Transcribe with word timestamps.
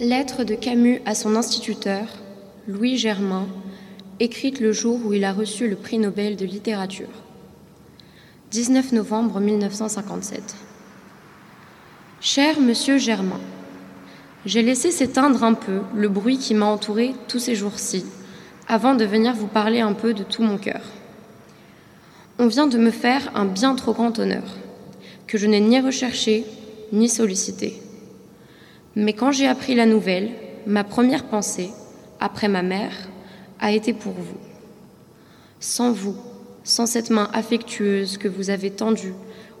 Lettre 0.00 0.42
de 0.42 0.56
Camus 0.56 1.00
à 1.06 1.14
son 1.14 1.36
instituteur, 1.36 2.08
Louis 2.66 2.96
Germain, 2.96 3.46
écrite 4.18 4.58
le 4.58 4.72
jour 4.72 4.98
où 5.04 5.12
il 5.12 5.24
a 5.24 5.32
reçu 5.32 5.68
le 5.68 5.76
prix 5.76 5.98
Nobel 5.98 6.34
de 6.34 6.44
littérature. 6.44 7.06
19 8.50 8.90
novembre 8.90 9.38
1957. 9.38 10.56
Cher 12.20 12.58
monsieur 12.60 12.98
Germain, 12.98 13.38
j'ai 14.44 14.62
laissé 14.62 14.90
s'éteindre 14.90 15.44
un 15.44 15.54
peu 15.54 15.82
le 15.94 16.08
bruit 16.08 16.38
qui 16.38 16.54
m'a 16.54 16.66
entouré 16.66 17.14
tous 17.28 17.38
ces 17.38 17.54
jours-ci, 17.54 18.04
avant 18.66 18.96
de 18.96 19.04
venir 19.04 19.32
vous 19.32 19.46
parler 19.46 19.78
un 19.78 19.92
peu 19.92 20.12
de 20.12 20.24
tout 20.24 20.42
mon 20.42 20.58
cœur. 20.58 20.82
On 22.40 22.48
vient 22.48 22.66
de 22.66 22.78
me 22.78 22.90
faire 22.90 23.30
un 23.36 23.44
bien 23.44 23.76
trop 23.76 23.92
grand 23.92 24.18
honneur, 24.18 24.56
que 25.28 25.38
je 25.38 25.46
n'ai 25.46 25.60
ni 25.60 25.78
recherché 25.78 26.44
ni 26.90 27.08
sollicité. 27.08 27.83
Mais 28.96 29.12
quand 29.12 29.32
j'ai 29.32 29.46
appris 29.46 29.74
la 29.74 29.86
nouvelle, 29.86 30.30
ma 30.66 30.84
première 30.84 31.24
pensée, 31.24 31.70
après 32.20 32.48
ma 32.48 32.62
mère, 32.62 32.92
a 33.60 33.72
été 33.72 33.92
pour 33.92 34.12
vous. 34.12 34.38
Sans 35.60 35.92
vous, 35.92 36.16
sans 36.62 36.86
cette 36.86 37.10
main 37.10 37.28
affectueuse 37.32 38.18
que 38.18 38.28
vous 38.28 38.50
avez 38.50 38.70
tendue 38.70 39.14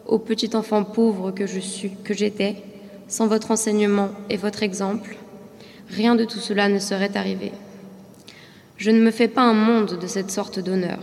au 0.06 0.18
petit 0.18 0.54
enfant 0.54 0.84
pauvre 0.84 1.30
que 1.30 1.46
je 1.46 1.58
suis, 1.58 1.92
que 2.04 2.14
j'étais, 2.14 2.56
sans 3.08 3.26
votre 3.26 3.50
enseignement 3.50 4.10
et 4.30 4.36
votre 4.36 4.62
exemple, 4.62 5.16
rien 5.88 6.14
de 6.14 6.24
tout 6.24 6.38
cela 6.38 6.68
ne 6.68 6.78
serait 6.78 7.16
arrivé. 7.16 7.52
Je 8.76 8.90
ne 8.90 9.00
me 9.00 9.10
fais 9.10 9.28
pas 9.28 9.42
un 9.42 9.54
monde 9.54 9.98
de 9.98 10.06
cette 10.06 10.30
sorte 10.30 10.58
d'honneur, 10.58 11.00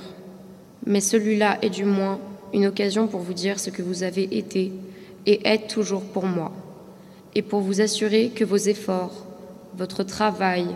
mais 0.85 1.01
celui-là 1.01 1.57
est 1.61 1.69
du 1.69 1.85
moins 1.85 2.19
une 2.53 2.65
occasion 2.65 3.07
pour 3.07 3.21
vous 3.21 3.33
dire 3.33 3.59
ce 3.59 3.69
que 3.69 3.81
vous 3.81 4.03
avez 4.03 4.37
été 4.37 4.71
et 5.25 5.47
êtes 5.47 5.67
toujours 5.67 6.03
pour 6.03 6.25
moi, 6.25 6.51
et 7.35 7.41
pour 7.41 7.61
vous 7.61 7.81
assurer 7.81 8.29
que 8.29 8.43
vos 8.43 8.57
efforts, 8.57 9.25
votre 9.75 10.03
travail 10.03 10.67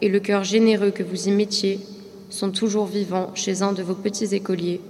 et 0.00 0.08
le 0.08 0.20
cœur 0.20 0.44
généreux 0.44 0.90
que 0.90 1.02
vous 1.02 1.28
y 1.28 1.30
mettiez 1.30 1.80
sont 2.28 2.50
toujours 2.50 2.86
vivants 2.86 3.30
chez 3.34 3.62
un 3.62 3.72
de 3.72 3.82
vos 3.82 3.94
petits 3.94 4.34
écoliers, 4.34 4.80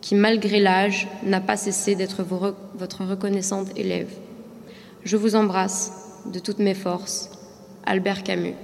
qui, 0.00 0.14
malgré 0.14 0.60
l'âge, 0.60 1.08
n'a 1.24 1.40
pas 1.40 1.56
cessé 1.56 1.94
d'être 1.94 2.22
votre 2.22 3.04
reconnaissante 3.04 3.68
élève. 3.76 4.10
Je 5.04 5.16
vous 5.16 5.36
embrasse 5.36 5.92
de 6.26 6.38
toutes 6.38 6.58
mes 6.58 6.74
forces. 6.74 7.30
Albert 7.84 8.22
Camus. 8.22 8.54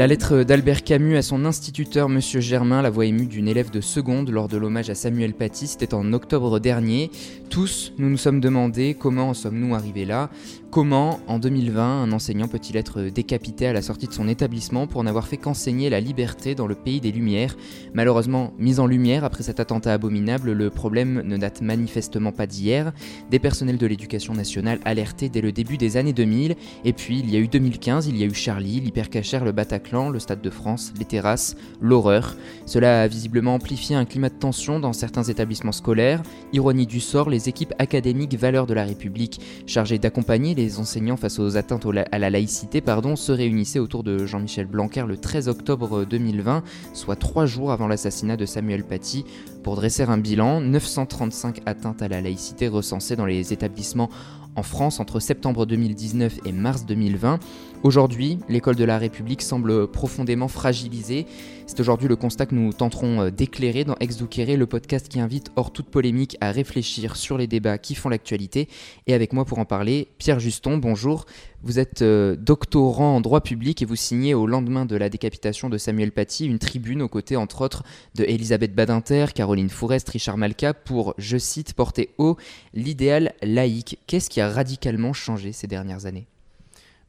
La 0.00 0.06
lettre 0.06 0.44
d'Albert 0.44 0.82
Camus 0.82 1.18
à 1.18 1.20
son 1.20 1.44
instituteur, 1.44 2.08
Monsieur 2.08 2.40
Germain, 2.40 2.80
la 2.80 2.88
voix 2.88 3.04
émue 3.04 3.26
d'une 3.26 3.48
élève 3.48 3.68
de 3.68 3.82
seconde 3.82 4.30
lors 4.30 4.48
de 4.48 4.56
l'hommage 4.56 4.88
à 4.88 4.94
Samuel 4.94 5.34
Paty, 5.34 5.66
c'était 5.66 5.92
en 5.92 6.14
octobre 6.14 6.58
dernier. 6.58 7.10
Tous, 7.50 7.92
nous 7.98 8.08
nous 8.08 8.16
sommes 8.16 8.40
demandé 8.40 8.96
comment 8.98 9.28
en 9.28 9.34
sommes-nous 9.34 9.74
arrivés 9.74 10.06
là 10.06 10.30
Comment, 10.70 11.18
en 11.26 11.40
2020, 11.40 12.04
un 12.04 12.12
enseignant 12.12 12.46
peut-il 12.46 12.76
être 12.76 13.02
décapité 13.02 13.66
à 13.66 13.72
la 13.72 13.82
sortie 13.82 14.06
de 14.06 14.12
son 14.12 14.28
établissement 14.28 14.86
pour 14.86 15.02
n'avoir 15.02 15.26
fait 15.26 15.36
qu'enseigner 15.36 15.90
la 15.90 15.98
liberté 15.98 16.54
dans 16.54 16.68
le 16.68 16.76
pays 16.76 17.00
des 17.00 17.10
Lumières? 17.10 17.56
Malheureusement, 17.92 18.52
mise 18.56 18.78
en 18.78 18.86
lumière 18.86 19.24
après 19.24 19.42
cet 19.42 19.58
attentat 19.58 19.92
abominable, 19.92 20.52
le 20.52 20.70
problème 20.70 21.22
ne 21.24 21.36
date 21.36 21.60
manifestement 21.60 22.30
pas 22.30 22.46
d'hier. 22.46 22.92
Des 23.32 23.40
personnels 23.40 23.78
de 23.78 23.86
l'éducation 23.88 24.32
nationale 24.32 24.78
alertés 24.84 25.28
dès 25.28 25.40
le 25.40 25.50
début 25.50 25.76
des 25.76 25.96
années 25.96 26.12
2000, 26.12 26.54
et 26.84 26.92
puis 26.92 27.18
il 27.18 27.28
y 27.28 27.36
a 27.36 27.40
eu 27.40 27.48
2015, 27.48 28.06
il 28.06 28.16
y 28.16 28.22
a 28.22 28.26
eu 28.26 28.34
Charlie, 28.34 28.78
l'hypercachère, 28.78 29.44
le 29.44 29.50
Bataclan, 29.50 30.08
le 30.08 30.20
Stade 30.20 30.40
de 30.40 30.50
France, 30.50 30.92
les 31.00 31.04
terrasses, 31.04 31.56
l'horreur. 31.80 32.36
Cela 32.66 33.02
a 33.02 33.08
visiblement 33.08 33.54
amplifié 33.54 33.96
un 33.96 34.04
climat 34.04 34.28
de 34.28 34.34
tension 34.34 34.78
dans 34.78 34.92
certains 34.92 35.24
établissements 35.24 35.72
scolaires. 35.72 36.22
Ironie 36.52 36.86
du 36.86 37.00
sort, 37.00 37.28
les 37.28 37.48
équipes 37.48 37.74
académiques 37.80 38.38
valeurs 38.38 38.68
de 38.68 38.74
la 38.74 38.84
République, 38.84 39.40
chargées 39.66 39.98
d'accompagner 39.98 40.54
les 40.60 40.78
enseignants 40.78 41.16
face 41.16 41.38
aux 41.38 41.56
atteintes 41.56 41.86
à 42.12 42.18
la 42.18 42.30
laïcité 42.30 42.80
pardon, 42.80 43.16
se 43.16 43.32
réunissaient 43.32 43.78
autour 43.78 44.02
de 44.02 44.26
Jean-Michel 44.26 44.66
Blanquer 44.66 45.04
le 45.06 45.16
13 45.16 45.48
octobre 45.48 46.04
2020, 46.04 46.62
soit 46.92 47.16
trois 47.16 47.46
jours 47.46 47.72
avant 47.72 47.88
l'assassinat 47.88 48.36
de 48.36 48.44
Samuel 48.44 48.84
Paty, 48.84 49.24
pour 49.62 49.76
dresser 49.76 50.02
un 50.02 50.18
bilan 50.18 50.60
935 50.60 51.62
atteintes 51.66 52.02
à 52.02 52.08
la 52.08 52.20
laïcité 52.20 52.68
recensées 52.68 53.16
dans 53.16 53.26
les 53.26 53.52
établissements 53.52 54.10
en 54.56 54.62
France 54.62 55.00
entre 55.00 55.20
septembre 55.20 55.64
2019 55.64 56.40
et 56.44 56.52
mars 56.52 56.84
2020. 56.84 57.38
Aujourd'hui, 57.82 58.38
l'école 58.50 58.76
de 58.76 58.84
la 58.84 58.98
République 58.98 59.40
semble 59.40 59.90
profondément 59.90 60.48
fragilisée. 60.48 61.24
C'est 61.66 61.80
aujourd'hui 61.80 62.08
le 62.08 62.16
constat 62.16 62.44
que 62.44 62.54
nous 62.54 62.74
tenterons 62.74 63.22
euh, 63.22 63.30
d'éclairer 63.30 63.84
dans 63.84 63.94
Ex 64.00 64.20
le 64.20 64.64
podcast 64.66 65.08
qui 65.08 65.18
invite 65.18 65.50
hors 65.56 65.72
toute 65.72 65.86
polémique 65.86 66.36
à 66.42 66.50
réfléchir 66.50 67.16
sur 67.16 67.38
les 67.38 67.46
débats 67.46 67.78
qui 67.78 67.94
font 67.94 68.10
l'actualité. 68.10 68.68
Et 69.06 69.14
avec 69.14 69.32
moi 69.32 69.46
pour 69.46 69.60
en 69.60 69.64
parler, 69.64 70.08
Pierre 70.18 70.40
Juston, 70.40 70.76
bonjour. 70.76 71.24
Vous 71.62 71.78
êtes 71.78 72.02
euh, 72.02 72.36
doctorant 72.36 73.16
en 73.16 73.22
droit 73.22 73.40
public 73.40 73.80
et 73.80 73.86
vous 73.86 73.96
signez 73.96 74.34
au 74.34 74.46
lendemain 74.46 74.84
de 74.84 74.96
la 74.96 75.08
décapitation 75.08 75.70
de 75.70 75.78
Samuel 75.78 76.12
Paty 76.12 76.44
une 76.44 76.58
tribune 76.58 77.00
aux 77.00 77.08
côtés 77.08 77.36
entre 77.36 77.62
autres 77.62 77.82
de 78.14 78.24
Elisabeth 78.24 78.74
Badinter, 78.74 79.26
Caroline 79.34 79.70
Fourest, 79.70 80.10
Richard 80.10 80.36
Malka 80.36 80.74
pour, 80.74 81.14
je 81.16 81.38
cite, 81.38 81.72
porter 81.72 82.10
haut 82.18 82.36
l'idéal 82.74 83.32
laïque. 83.42 83.98
Qu'est-ce 84.06 84.28
qui 84.28 84.42
a 84.42 84.50
radicalement 84.50 85.14
changé 85.14 85.52
ces 85.52 85.66
dernières 85.66 86.04
années? 86.04 86.29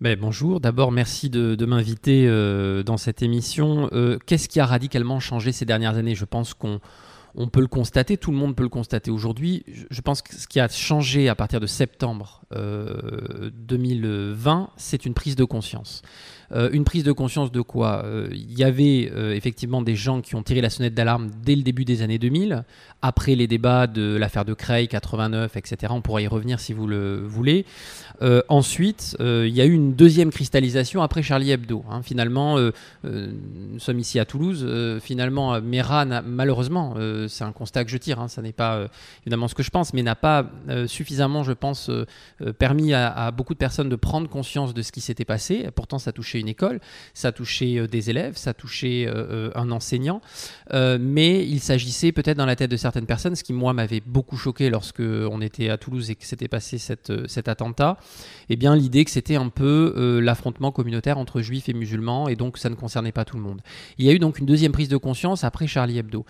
Ben, 0.02 0.18
bonjour, 0.20 0.60
d'abord 0.60 0.92
merci 0.92 1.30
de, 1.30 1.64
m'inviter 1.64 2.26
euh, 2.28 2.82
dans 2.82 2.98
cette 2.98 3.22
émission. 3.22 3.88
Euh, 3.94 4.18
qu'est-ce 4.26 4.50
qui 4.50 4.60
a 4.60 4.66
radicalement 4.66 5.20
changé 5.20 5.52
ces 5.52 5.64
dernières 5.64 5.96
années? 5.96 6.16
Je 6.16 6.26
pense 6.26 6.56
qu'on 6.56 6.80
on 7.36 7.48
peut 7.48 7.62
le 7.62 7.68
constater, 7.68 8.18
tout 8.18 8.32
le 8.32 8.38
monde 8.38 8.56
peut 8.56 8.64
le 8.64 8.70
constater 8.70 9.12
aujourd'hui. 9.12 9.64
Je 9.92 10.02
pense 10.02 10.24
que 10.24 10.34
ce 10.34 10.48
qui 10.48 10.60
a 10.60 10.68
changé 10.68 11.30
à 11.30 11.36
partir 11.36 11.60
de 11.60 11.68
septembre 11.68 12.42
2020, 12.52 12.56
euh, 12.56 14.66
c'est 14.76 15.06
une 15.06 15.14
prise 15.14 15.36
de 15.36 15.44
conscience. 15.44 16.02
Euh, 16.54 16.70
une 16.74 16.84
prise 16.84 17.04
de 17.04 17.12
conscience 17.12 17.52
de 17.52 17.62
quoi 17.62 18.04
euh, 18.06 18.28
Il 18.32 18.58
y 18.58 18.64
avait 18.64 19.10
euh, 19.14 19.34
effectivement 19.34 19.82
des 19.82 19.96
gens 19.96 20.22
qui 20.22 20.36
ont 20.36 20.44
tiré 20.44 20.62
la 20.62 20.70
sonnette 20.70 20.94
d'alarme 20.94 21.30
dès 21.44 21.56
le 21.56 21.64
début 21.64 21.86
des 21.86 22.02
années 22.02 22.18
2000, 22.18 22.64
après 23.02 23.36
les 23.36 23.48
débats 23.48 23.88
de 23.88 24.18
l'affaire 24.18 24.46
de 24.46 24.54
Creil, 24.54 24.88
89, 24.88 25.56
etc. 25.56 25.94
On 25.96 26.02
pourra 26.02 26.22
y 26.22 26.28
revenir 26.28 26.60
si 26.60 26.74
vous 26.74 26.88
le 26.88 27.22
voulez. 27.26 27.66
ensuite, 28.50 29.16
il 29.20 29.50
y 29.50 29.62
a 29.62 29.66
eu 29.66 29.74
une 29.74 29.94
deuxième 29.96 30.30
cristallisation 30.30 31.02
après 31.02 31.24
Charlie 31.24 31.52
Hebdo. 31.52 31.84
Hein. 31.90 32.02
Finalement, 32.04 32.58
nous 33.04 33.80
sommes 33.80 34.00
ici 34.00 34.20
à 34.20 34.26
Toulouse. 34.26 34.68
finalement, 35.02 35.60
Mera, 35.62 36.06
malheureusement, 36.22 36.96
c'est 37.28 37.44
un 37.44 37.52
constat 37.52 37.84
que 37.84 37.90
je 37.90 37.98
tire, 37.98 38.20
hein, 38.20 38.28
ça 38.28 38.42
n'est 38.42 38.52
pas 38.52 38.88
évidemment 39.24 39.48
ce 39.48 39.56
que 39.56 39.64
je 39.64 39.72
pense, 39.72 39.94
mais 39.94 40.04
n'a 40.04 40.16
pas 40.16 40.52
suffisamment, 40.86 41.44
je 41.44 41.54
pense, 41.54 41.90
permis 42.60 42.94
à, 42.94 43.10
à, 43.10 43.32
beaucoup 43.32 43.54
de 43.54 43.60
personnes 43.60 43.90
de 43.90 43.96
prendre 43.96 44.30
conscience 44.30 44.74
de 44.74 44.82
ce 44.82 44.92
qui 44.92 45.02
s'était 45.02 45.26
passé. 45.26 45.70
Pourtant, 45.74 45.98
ça 45.98 46.12
touchait 46.12 46.41
une 46.42 46.50
école, 46.50 46.80
ça 47.14 47.32
touchait 47.32 47.78
euh, 47.78 47.88
des 47.88 48.10
élèves, 48.10 48.36
ça 48.36 48.54
touchait 48.54 49.06
euh, 49.08 49.14
euh, 49.14 49.52
un 49.56 49.72
enseignant, 49.72 50.22
mais 50.74 51.46
il 51.48 51.60
s'agissait 51.60 52.12
peut-être 52.12 52.38
dans 52.38 52.46
la 52.46 52.56
tête 52.56 52.72
de 52.72 52.78
certaines 52.78 53.06
personnes, 53.06 53.36
ce 53.36 53.44
qui 53.44 53.54
moi 53.54 53.74
m'avait 53.74 54.02
beaucoup 54.06 54.38
choqué 54.38 54.70
lorsque 54.70 55.02
on 55.02 55.42
était 55.42 55.70
à 55.70 55.78
Toulouse 55.78 56.10
et 56.10 56.16
que 56.16 56.26
s'était 56.26 56.48
passé 56.48 56.78
cette, 56.78 57.28
cet 57.28 57.48
attentat, 57.48 57.98
eh 58.50 58.56
bien 58.56 58.76
l'idée 58.76 59.06
que 59.06 59.12
c'était 59.12 59.36
un 59.36 59.50
peu 59.50 60.20
l'affrontement 60.22 60.72
communautaire 60.72 61.18
entre 61.18 61.42
juifs 61.42 61.70
et 61.70 61.74
musulmans, 61.74 62.28
et 62.28 62.36
donc 62.36 62.58
ça 62.58 62.70
ne 62.70 62.76
concernait 62.76 63.12
pas 63.12 63.26
tout 63.26 63.38
le 63.38 63.44
monde. 63.44 63.62
Il 63.98 64.06
y 64.06 64.10
a 64.10 64.14
eu 64.14 64.20
donc 64.20 64.40
une 64.40 64.46
deuxième 64.46 64.72
prise 64.72 64.90
de 64.90 64.98
conscience 64.98 65.44
après 65.44 65.68
Charlie 65.68 65.98
Hebdo. 65.98 66.26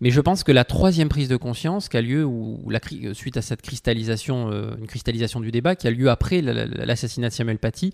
Mais 0.00 0.10
je 0.10 0.20
pense 0.20 0.44
que 0.44 0.52
la 0.52 0.64
troisième 0.64 1.08
prise 1.08 1.28
de 1.28 1.36
conscience 1.36 1.88
qui 1.88 1.96
a 1.96 2.02
lieu, 2.02 2.24
ou, 2.24 2.68
la, 2.68 2.80
suite 3.12 3.36
à 3.36 3.42
cette 3.42 3.62
cristallisation, 3.62 4.50
une 4.78 4.86
cristallisation 4.86 5.40
du 5.40 5.50
débat, 5.50 5.76
qui 5.76 5.86
a 5.86 5.90
lieu 5.90 6.10
après 6.10 6.42
l'assassinat 6.42 7.28
de 7.28 7.32
Samuel 7.32 7.58
Paty, 7.58 7.92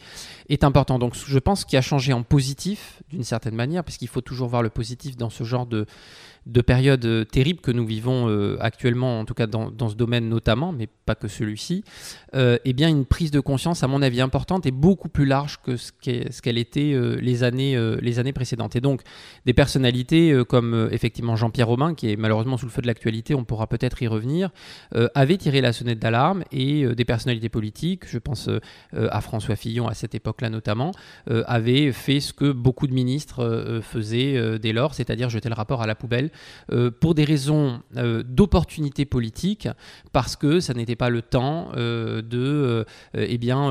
est 0.49 0.65
important. 0.65 0.99
Donc 0.99 1.15
je 1.15 1.39
pense 1.39 1.60
qui 1.67 1.77
a 1.77 1.83
changé 1.83 2.13
en 2.13 2.23
positif, 2.23 3.03
d'une 3.11 3.25
certaine 3.25 3.55
manière, 3.55 3.85
parce 3.85 3.97
qu'il 3.97 4.09
faut 4.09 4.21
toujours 4.21 4.49
voir 4.49 4.63
le 4.63 4.71
positif 4.71 5.17
dans 5.17 5.31
ce 5.31 5.45
genre 5.45 5.67
de, 5.67 5.87
de 6.47 6.61
périodes 6.61 7.05
euh, 7.05 7.25
terribles 7.25 7.61
que 7.61 7.71
nous 7.71 7.85
vivons 7.85 8.29
euh, 8.29 8.57
actuellement, 8.61 9.21
en 9.21 9.25
tout 9.25 9.35
cas 9.35 9.47
dans, 9.47 9.89
ce 9.89 9.95
domaine 9.95 10.29
notamment, 10.29 10.73
mais 10.73 10.87
pas 10.87 11.15
que 11.15 11.29
celui-ci, 11.29 11.85
euh, 12.35 12.59
eh 12.65 12.73
bien 12.73 12.89
une 12.89 13.05
prise 13.05 13.31
de 13.31 13.41
conscience, 13.41 13.83
à 13.83 13.89
mon 13.89 14.03
avis, 14.03 14.21
importante 14.21 14.67
et 14.67 14.71
beaucoup 14.71 15.09
plus 15.09 15.27
large 15.27 15.59
que 15.63 15.77
ce 15.77 15.93
qu'elle 15.93 16.59
était 16.59 16.97
les, 17.21 17.43
années, 17.43 17.77
les 18.01 18.19
années 18.19 18.33
précédentes. 18.33 18.77
Et 18.77 18.81
donc, 18.81 19.03
des 19.47 19.53
personnalités 19.53 20.41
comme 20.49 20.89
effectivement 20.93 21.37
Jean-Pierre 21.37 21.67
Romain, 21.67 21.95
qui 21.95 22.13
est 22.13 22.17
malheureusement 22.17 22.57
sous 22.57 22.67
le 22.67 22.71
feu 22.71 22.83
de 22.83 22.87
l'actualité, 22.87 23.35
on 23.35 23.45
pourra 23.45 23.67
peut-être 23.67 24.03
y 24.03 24.07
revenir, 24.07 24.51
avaient 25.15 25.37
tiré 25.37 25.61
la 25.61 25.73
sonnette 25.73 25.99
d'alarme 25.99 26.45
et 26.53 26.87
des 26.95 27.05
personnalités 27.05 27.49
politiques, 27.49 28.05
je 28.07 28.19
pense 28.19 28.49
à 28.93 29.21
François 29.21 29.57
Fillon 29.57 29.89
à 29.89 29.95
cette 29.95 30.15
époque-là 30.15 30.51
notamment, 30.51 30.93
avaient 31.27 31.93
fait 31.93 32.21
ce 32.21 32.33
que 32.33 32.53
beaucoup 32.53 32.87
de 32.87 32.95
ministres 32.95 33.81
faisaient 33.83 34.59
dès 34.59 34.73
lors, 34.73 34.95
c'est-à-dire 34.95 35.29
jeter 35.31 35.49
le 35.49 35.55
rapport 35.55 35.83
à 35.83 35.87
la 35.87 35.95
poubelle 35.95 36.30
intellectuels 36.69 36.91
pour 37.01 37.15
des 37.15 37.25
raisons 37.25 37.81
d'opportunité 38.25 39.05
politique, 39.05 39.69
parce 40.13 40.37
que 40.37 40.61
ça 40.61 40.75
n'était 40.75 40.97
pas 40.97 41.11
le 41.11 41.23
temps 41.23 41.73
de 41.75 42.85
eh 43.15 43.39
bien, 43.39 43.71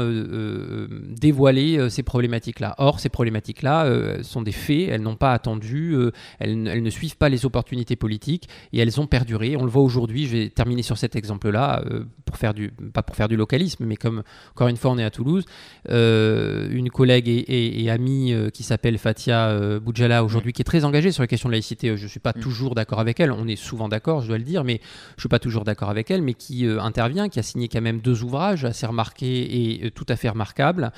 dévoiler 1.09 1.89
ces 1.89 2.03
problématiques-là. 2.03 2.75
Or, 2.77 2.99
ces 2.99 3.09
problématiques-là 3.09 4.21
sont 4.23 4.41
des 4.41 4.51
faits, 4.51 4.89
elles 4.89 5.01
n'ont 5.01 5.15
pas 5.15 5.33
attendu, 5.33 5.95
elles, 6.39 6.67
elles, 6.67 6.83
ne 6.83 6.89
suivent 6.89 7.17
pas 7.17 7.29
les 7.29 7.45
opportunités 7.45 7.95
politiques 7.95 8.49
et 8.73 8.79
elles 8.79 8.99
ont 8.99 9.07
perduré. 9.07 9.55
On 9.55 9.63
le 9.63 9.69
voit 9.69 9.83
aujourd'hui, 9.83 10.25
je 10.25 10.37
vais 10.37 10.49
terminer 10.49 10.83
sur 10.83 10.97
cet 10.97 11.15
exemple-là, 11.15 11.83
pour 12.25 12.37
faire 12.37 12.53
du, 12.53 12.71
pas 12.93 13.03
pour 13.03 13.15
faire 13.15 13.27
du 13.27 13.35
localisme, 13.35 13.85
mais 13.85 13.95
comme 13.95 14.23
encore 14.51 14.67
une 14.67 14.77
fois 14.77 14.91
on 14.91 14.97
est 14.97 15.03
à 15.03 15.11
Toulouse, 15.11 15.45
une 15.87 16.89
collègue 16.89 17.27
et, 17.27 17.89
amie 17.89 18.33
qui 18.53 18.63
s'appelle 18.63 18.97
Fatia 18.97 19.79
Boudjala 19.79 20.23
aujourd'hui, 20.23 20.53
qui 20.53 20.61
est 20.61 20.65
très 20.65 20.85
engagée 20.85 21.11
sur 21.11 21.23
la 21.23 21.27
question 21.27 21.49
de 21.49 21.53
laïcité. 21.53 21.95
Je 21.95 22.03
ne 22.03 22.07
suis 22.07 22.19
pas 22.19 22.33
mm. 22.35 22.39
Toujours 22.49 22.73
d'accord 22.73 22.99
avec 22.99 23.19
elle, 23.19 23.31
on 23.31 23.47
est 23.47 23.55
souvent 23.55 23.87
d'accord, 23.87 24.21
je 24.21 24.27
dois 24.27 24.39
le 24.39 24.43
dire, 24.43 24.63
mais 24.63 24.79
je 24.81 25.17
ne 25.17 25.19
suis 25.21 25.29
pas 25.29 25.37
toujours 25.37 25.65
d'accord 25.65 25.91
avec 25.91 26.09
elle, 26.09 26.23
mais 26.23 26.33
qui 26.33 26.65
intervient, 26.65 27.29
qui 27.29 27.37
a 27.37 27.43
signé 27.43 27.67
quand 27.67 27.81
même 27.81 27.99
deux 27.99 28.23
ouvrages 28.23 28.65
assez 28.65 28.87
remarqués 28.87 29.83
et 29.83 29.91
tout 29.91 30.05
à 30.09 30.15
fait 30.15 30.29
remarquables, 30.29 30.91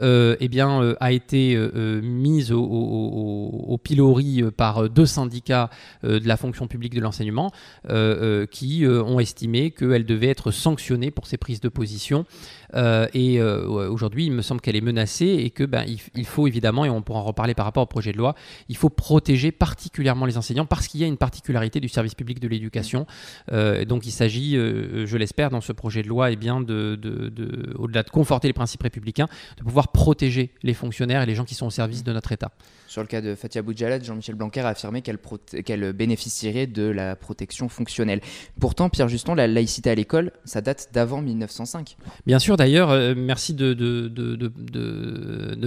eh 0.00 0.48
bien, 0.48 0.94
a 0.98 1.12
été 1.12 1.56
mise 2.02 2.50
au, 2.52 3.80
pilori 3.82 4.42
par 4.56 4.90
deux 4.90 5.06
syndicats 5.06 5.70
de 6.02 6.26
la 6.26 6.36
fonction 6.36 6.66
publique 6.66 6.94
de 6.94 7.00
l'enseignement 7.00 7.52
qui 8.50 8.84
ont 8.86 9.20
estimé 9.20 9.70
qu'elle 9.70 10.06
devait 10.06 10.28
être 10.28 10.50
sanctionnée 10.50 11.12
pour 11.12 11.26
ses 11.28 11.36
prises 11.36 11.60
de 11.60 11.68
position. 11.68 12.26
Euh, 12.74 13.06
et 13.14 13.40
euh, 13.40 13.66
aujourd'hui, 13.66 14.26
il 14.26 14.32
me 14.32 14.42
semble 14.42 14.60
qu'elle 14.60 14.76
est 14.76 14.80
menacée 14.80 15.26
et 15.26 15.50
que 15.50 15.64
ben, 15.64 15.84
il, 16.14 16.26
faut 16.26 16.46
évidemment, 16.46 16.84
et 16.84 16.90
on 16.90 17.02
pourra 17.02 17.20
en 17.20 17.24
reparler 17.24 17.54
par 17.54 17.64
rapport 17.64 17.82
au 17.82 17.86
projet 17.86 18.12
de 18.12 18.18
loi, 18.18 18.34
il 18.68 18.76
faut 18.76 18.90
protéger 18.90 19.52
particulièrement 19.52 20.26
les 20.26 20.36
enseignants 20.36 20.66
parce 20.66 20.88
qu'il 20.88 21.00
y 21.00 21.04
a 21.04 21.06
une 21.06 21.16
particularité 21.16 21.80
du 21.80 21.88
service 21.88 22.14
public 22.14 22.40
de 22.40 22.48
l'éducation. 22.48 23.06
Euh, 23.52 23.84
donc 23.84 24.06
il 24.06 24.10
s'agit, 24.10 24.54
je 24.54 25.16
l'espère, 25.16 25.50
dans 25.50 25.60
ce 25.60 25.72
projet 25.72 26.02
de 26.02 26.08
loi, 26.08 26.30
et 26.30 26.34
eh 26.34 26.36
bien 26.36 26.60
de, 26.60 26.96
de, 26.96 27.74
au-delà 27.78 28.02
de 28.02 28.10
conforter 28.10 28.48
les 28.48 28.54
principes 28.54 28.82
républicains, 28.82 29.28
de 29.58 29.62
pouvoir 29.62 29.88
protéger 29.88 30.50
les 30.62 30.74
fonctionnaires 30.74 31.22
et 31.22 31.26
les 31.26 31.34
gens 31.34 31.44
qui 31.44 31.54
sont 31.54 31.66
au 31.66 31.70
service 31.70 32.04
de 32.04 32.12
notre 32.12 32.32
État. 32.32 32.50
Sur 32.86 33.02
le 33.02 33.08
cas 33.08 33.20
de 33.20 33.34
Fatia 33.34 33.62
Boudjalat, 33.62 34.00
Jean-Michel 34.00 34.34
Blanquer 34.36 34.60
a 34.60 34.68
affirmé 34.68 35.02
qu'elle 35.02 35.92
bénéficierait 35.92 36.66
de 36.66 36.84
la 36.84 37.16
protection 37.16 37.68
fonctionnelle. 37.68 38.20
Pourtant, 38.60 38.88
Pierre 38.88 39.08
Juston, 39.08 39.34
la 39.34 39.46
laïcité 39.46 39.90
à 39.90 39.94
l'école, 39.94 40.32
ça 40.44 40.60
date 40.60 40.90
d'avant 40.92 41.20
1905. 41.20 41.96
Bien 42.26 42.38
sûr, 42.38 42.56
d'ailleurs, 42.56 42.90
euh, 42.90 43.14
merci 43.16 43.54
de, 43.54 43.74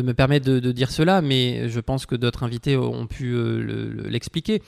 me 0.02 0.12
permettre 0.14 0.50
de, 0.50 0.72
dire 0.72 0.92
cela, 0.92 1.22
mais 1.22 1.70
je 1.70 1.80
pense 1.80 2.06
que 2.06 2.16
d'autres 2.16 2.44
invités 2.44 2.78
ont 2.78 3.08
pu 3.08 3.34
euh, 3.34 4.08
l'expliquer. 4.10 4.62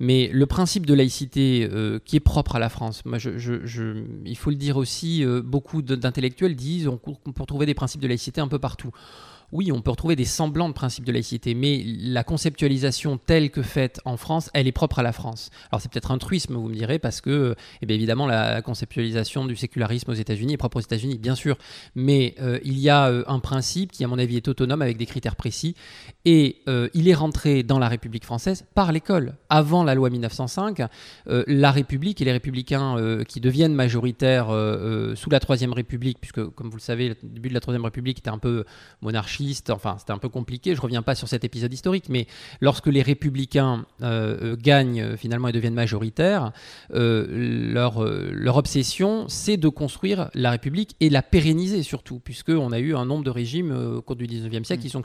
Mais 0.00 0.30
le 0.32 0.46
principe 0.46 0.86
de 0.86 0.94
laïcité 0.94 1.68
euh, 1.70 1.98
qui 2.04 2.16
est 2.16 2.20
propre 2.20 2.56
à 2.56 2.58
la 2.58 2.68
France, 2.68 3.02
il 3.04 4.36
faut 4.36 4.50
le 4.50 4.56
dire 4.56 4.76
aussi, 4.76 5.24
beaucoup 5.44 5.82
d'intellectuels 5.82 6.56
disent 6.56 6.88
peut 7.34 7.44
trouver 7.46 7.66
des 7.66 7.74
principes 7.74 8.00
de 8.00 8.08
laïcité 8.08 8.40
un 8.40 8.48
peu 8.48 8.58
partout 8.58 8.90
oui, 9.50 9.72
on 9.72 9.80
peut 9.80 9.90
retrouver 9.90 10.14
des 10.14 10.26
semblants 10.26 10.68
de 10.68 10.74
principes 10.74 11.04
de 11.04 11.12
laïcité, 11.12 11.54
mais 11.54 11.82
la 11.84 12.22
conceptualisation 12.22 13.16
telle 13.16 13.50
que 13.50 13.62
faite 13.62 14.00
en 14.04 14.18
France, 14.18 14.50
elle 14.52 14.66
est 14.66 14.72
propre 14.72 14.98
à 14.98 15.02
la 15.02 15.12
France. 15.12 15.50
Alors 15.72 15.80
c'est 15.80 15.90
peut-être 15.90 16.10
un 16.10 16.18
truisme, 16.18 16.54
vous 16.54 16.68
me 16.68 16.74
direz, 16.74 16.98
parce 16.98 17.22
que, 17.22 17.54
eh 17.80 17.86
bien, 17.86 17.96
évidemment, 17.96 18.26
la 18.26 18.60
conceptualisation 18.60 19.46
du 19.46 19.56
sécularisme 19.56 20.10
aux 20.10 20.14
États-Unis 20.14 20.54
est 20.54 20.58
propre 20.58 20.76
aux 20.76 20.82
États-Unis, 20.82 21.16
bien 21.16 21.34
sûr, 21.34 21.56
mais 21.94 22.34
euh, 22.42 22.58
il 22.62 22.78
y 22.78 22.90
a 22.90 23.08
euh, 23.08 23.24
un 23.26 23.38
principe 23.38 23.92
qui, 23.92 24.04
à 24.04 24.08
mon 24.08 24.18
avis, 24.18 24.36
est 24.36 24.48
autonome 24.48 24.82
avec 24.82 24.98
des 24.98 25.06
critères 25.06 25.36
précis, 25.36 25.74
et 26.26 26.58
euh, 26.68 26.88
il 26.92 27.08
est 27.08 27.14
rentré 27.14 27.62
dans 27.62 27.78
la 27.78 27.88
République 27.88 28.26
française 28.26 28.66
par 28.74 28.92
l'école. 28.92 29.36
Avant 29.48 29.82
la 29.82 29.94
loi 29.94 30.10
1905, 30.10 30.82
la 31.26 31.70
République 31.70 32.20
et 32.20 32.24
les 32.24 32.32
républicains 32.32 32.96
qui 33.26 33.40
deviennent 33.40 33.74
majoritaires 33.74 34.48
sous 35.14 35.30
la 35.30 35.40
Troisième 35.40 35.72
République, 35.72 36.18
puisque, 36.20 36.44
comme 36.50 36.68
vous 36.68 36.76
le 36.76 36.82
savez, 36.82 37.08
le 37.08 37.16
début 37.22 37.48
de 37.48 37.54
la 37.54 37.60
Troisième 37.60 37.84
République 37.84 38.18
était 38.18 38.30
un 38.30 38.38
peu 38.38 38.64
monarchique, 39.00 39.37
enfin 39.70 39.96
c'était 39.98 40.12
un 40.12 40.18
peu 40.18 40.28
compliqué, 40.28 40.74
je 40.74 40.80
reviens 40.80 41.02
pas 41.02 41.14
sur 41.14 41.28
cet 41.28 41.44
épisode 41.44 41.72
historique, 41.72 42.08
mais 42.08 42.26
lorsque 42.60 42.86
les 42.86 43.02
républicains 43.02 43.86
euh, 44.02 44.52
euh, 44.52 44.56
gagnent 44.56 45.00
euh, 45.00 45.16
finalement 45.16 45.48
et 45.48 45.52
deviennent 45.52 45.74
majoritaires, 45.74 46.52
leur, 46.90 48.04
leur 48.04 48.56
obsession 48.56 49.26
c'est 49.28 49.56
de 49.56 49.68
construire 49.68 50.30
la 50.34 50.50
République 50.50 50.96
et 51.00 51.10
la 51.10 51.22
pérenniser 51.22 51.82
surtout, 51.82 52.18
puisqu'on 52.18 52.72
a 52.72 52.78
eu 52.78 52.94
un 52.94 53.04
nombre 53.04 53.24
de 53.24 53.30
régimes 53.30 53.72
au 53.96 54.02
cours 54.02 54.16
du 54.16 54.26
19e 54.26 54.64
siècle 54.64 54.82
qui 54.82 54.90
sont 54.90 55.02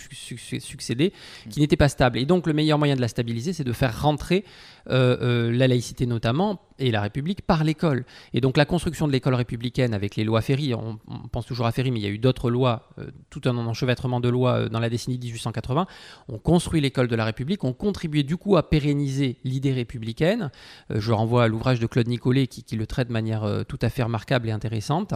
succédés, 0.60 1.14
qui 1.50 1.60
n'étaient 1.60 1.78
pas 1.78 1.90
stables. 1.90 2.18
Et 2.18 2.26
donc 2.26 2.48
le 2.48 2.54
meilleur 2.54 2.78
moyen 2.78 2.96
de 2.96 3.02
la 3.02 3.08
stabiliser, 3.08 3.54
c'est 3.54 3.64
de 3.64 3.74
faire 3.74 4.02
rentrer 4.02 4.44
la 4.86 5.68
laïcité 5.68 6.06
notamment 6.06 6.62
et 6.84 6.92
la 6.92 7.02
République 7.02 7.42
par 7.42 7.64
l'école. 7.64 8.06
Et 8.34 8.42
donc 8.42 8.58
la 8.58 8.66
construction 8.66 9.08
de 9.08 9.12
l'école 9.12 9.36
républicaine 9.36 9.94
avec 9.94 10.16
les 10.16 10.24
lois 10.24 10.42
Ferry, 10.42 10.74
on, 10.74 11.00
pense 11.32 11.46
toujours 11.46 11.66
à 11.66 11.72
Ferry, 11.72 11.92
mais 11.92 12.00
il 12.00 12.04
y 12.04 12.08
a 12.08 12.12
eu 12.12 12.20
d'autres 12.20 12.50
lois, 12.50 12.90
tout 13.30 13.42
un 13.46 13.58
enchevêtrement 13.58 14.20
de 14.20 14.30
lois 14.30 14.54
euh, 14.54 14.70
dans 14.70 14.80
la 14.80 14.90
décennie 14.90 15.18
1880, 15.18 15.88
on 16.28 16.38
construit 16.38 16.82
l'école 16.82 17.08
de 17.08 17.16
la 17.16 17.26
République, 17.26 17.64
on 17.64 17.74
contribuait 17.74 18.24
du 18.24 18.38
coup 18.38 18.58
à 18.58 18.70
pérenniser 18.70 19.38
l'idée 19.44 19.74
républicaine. 19.74 20.52
Euh, 20.92 21.00
je 21.00 21.12
renvoie 21.12 21.44
à 21.44 21.48
l'ouvrage 21.48 21.80
de 21.80 21.88
Claude 21.88 22.08
Nicolet 22.08 22.48
qui, 22.48 22.76
le 22.76 22.88
traite 22.88 23.10
de 23.10 23.14
manière 23.14 23.44
euh, 23.44 23.64
tout 23.64 23.80
à 23.82 23.90
fait 23.90 24.04
remarquable 24.04 24.50
et 24.50 24.52
intéressante. 24.52 25.14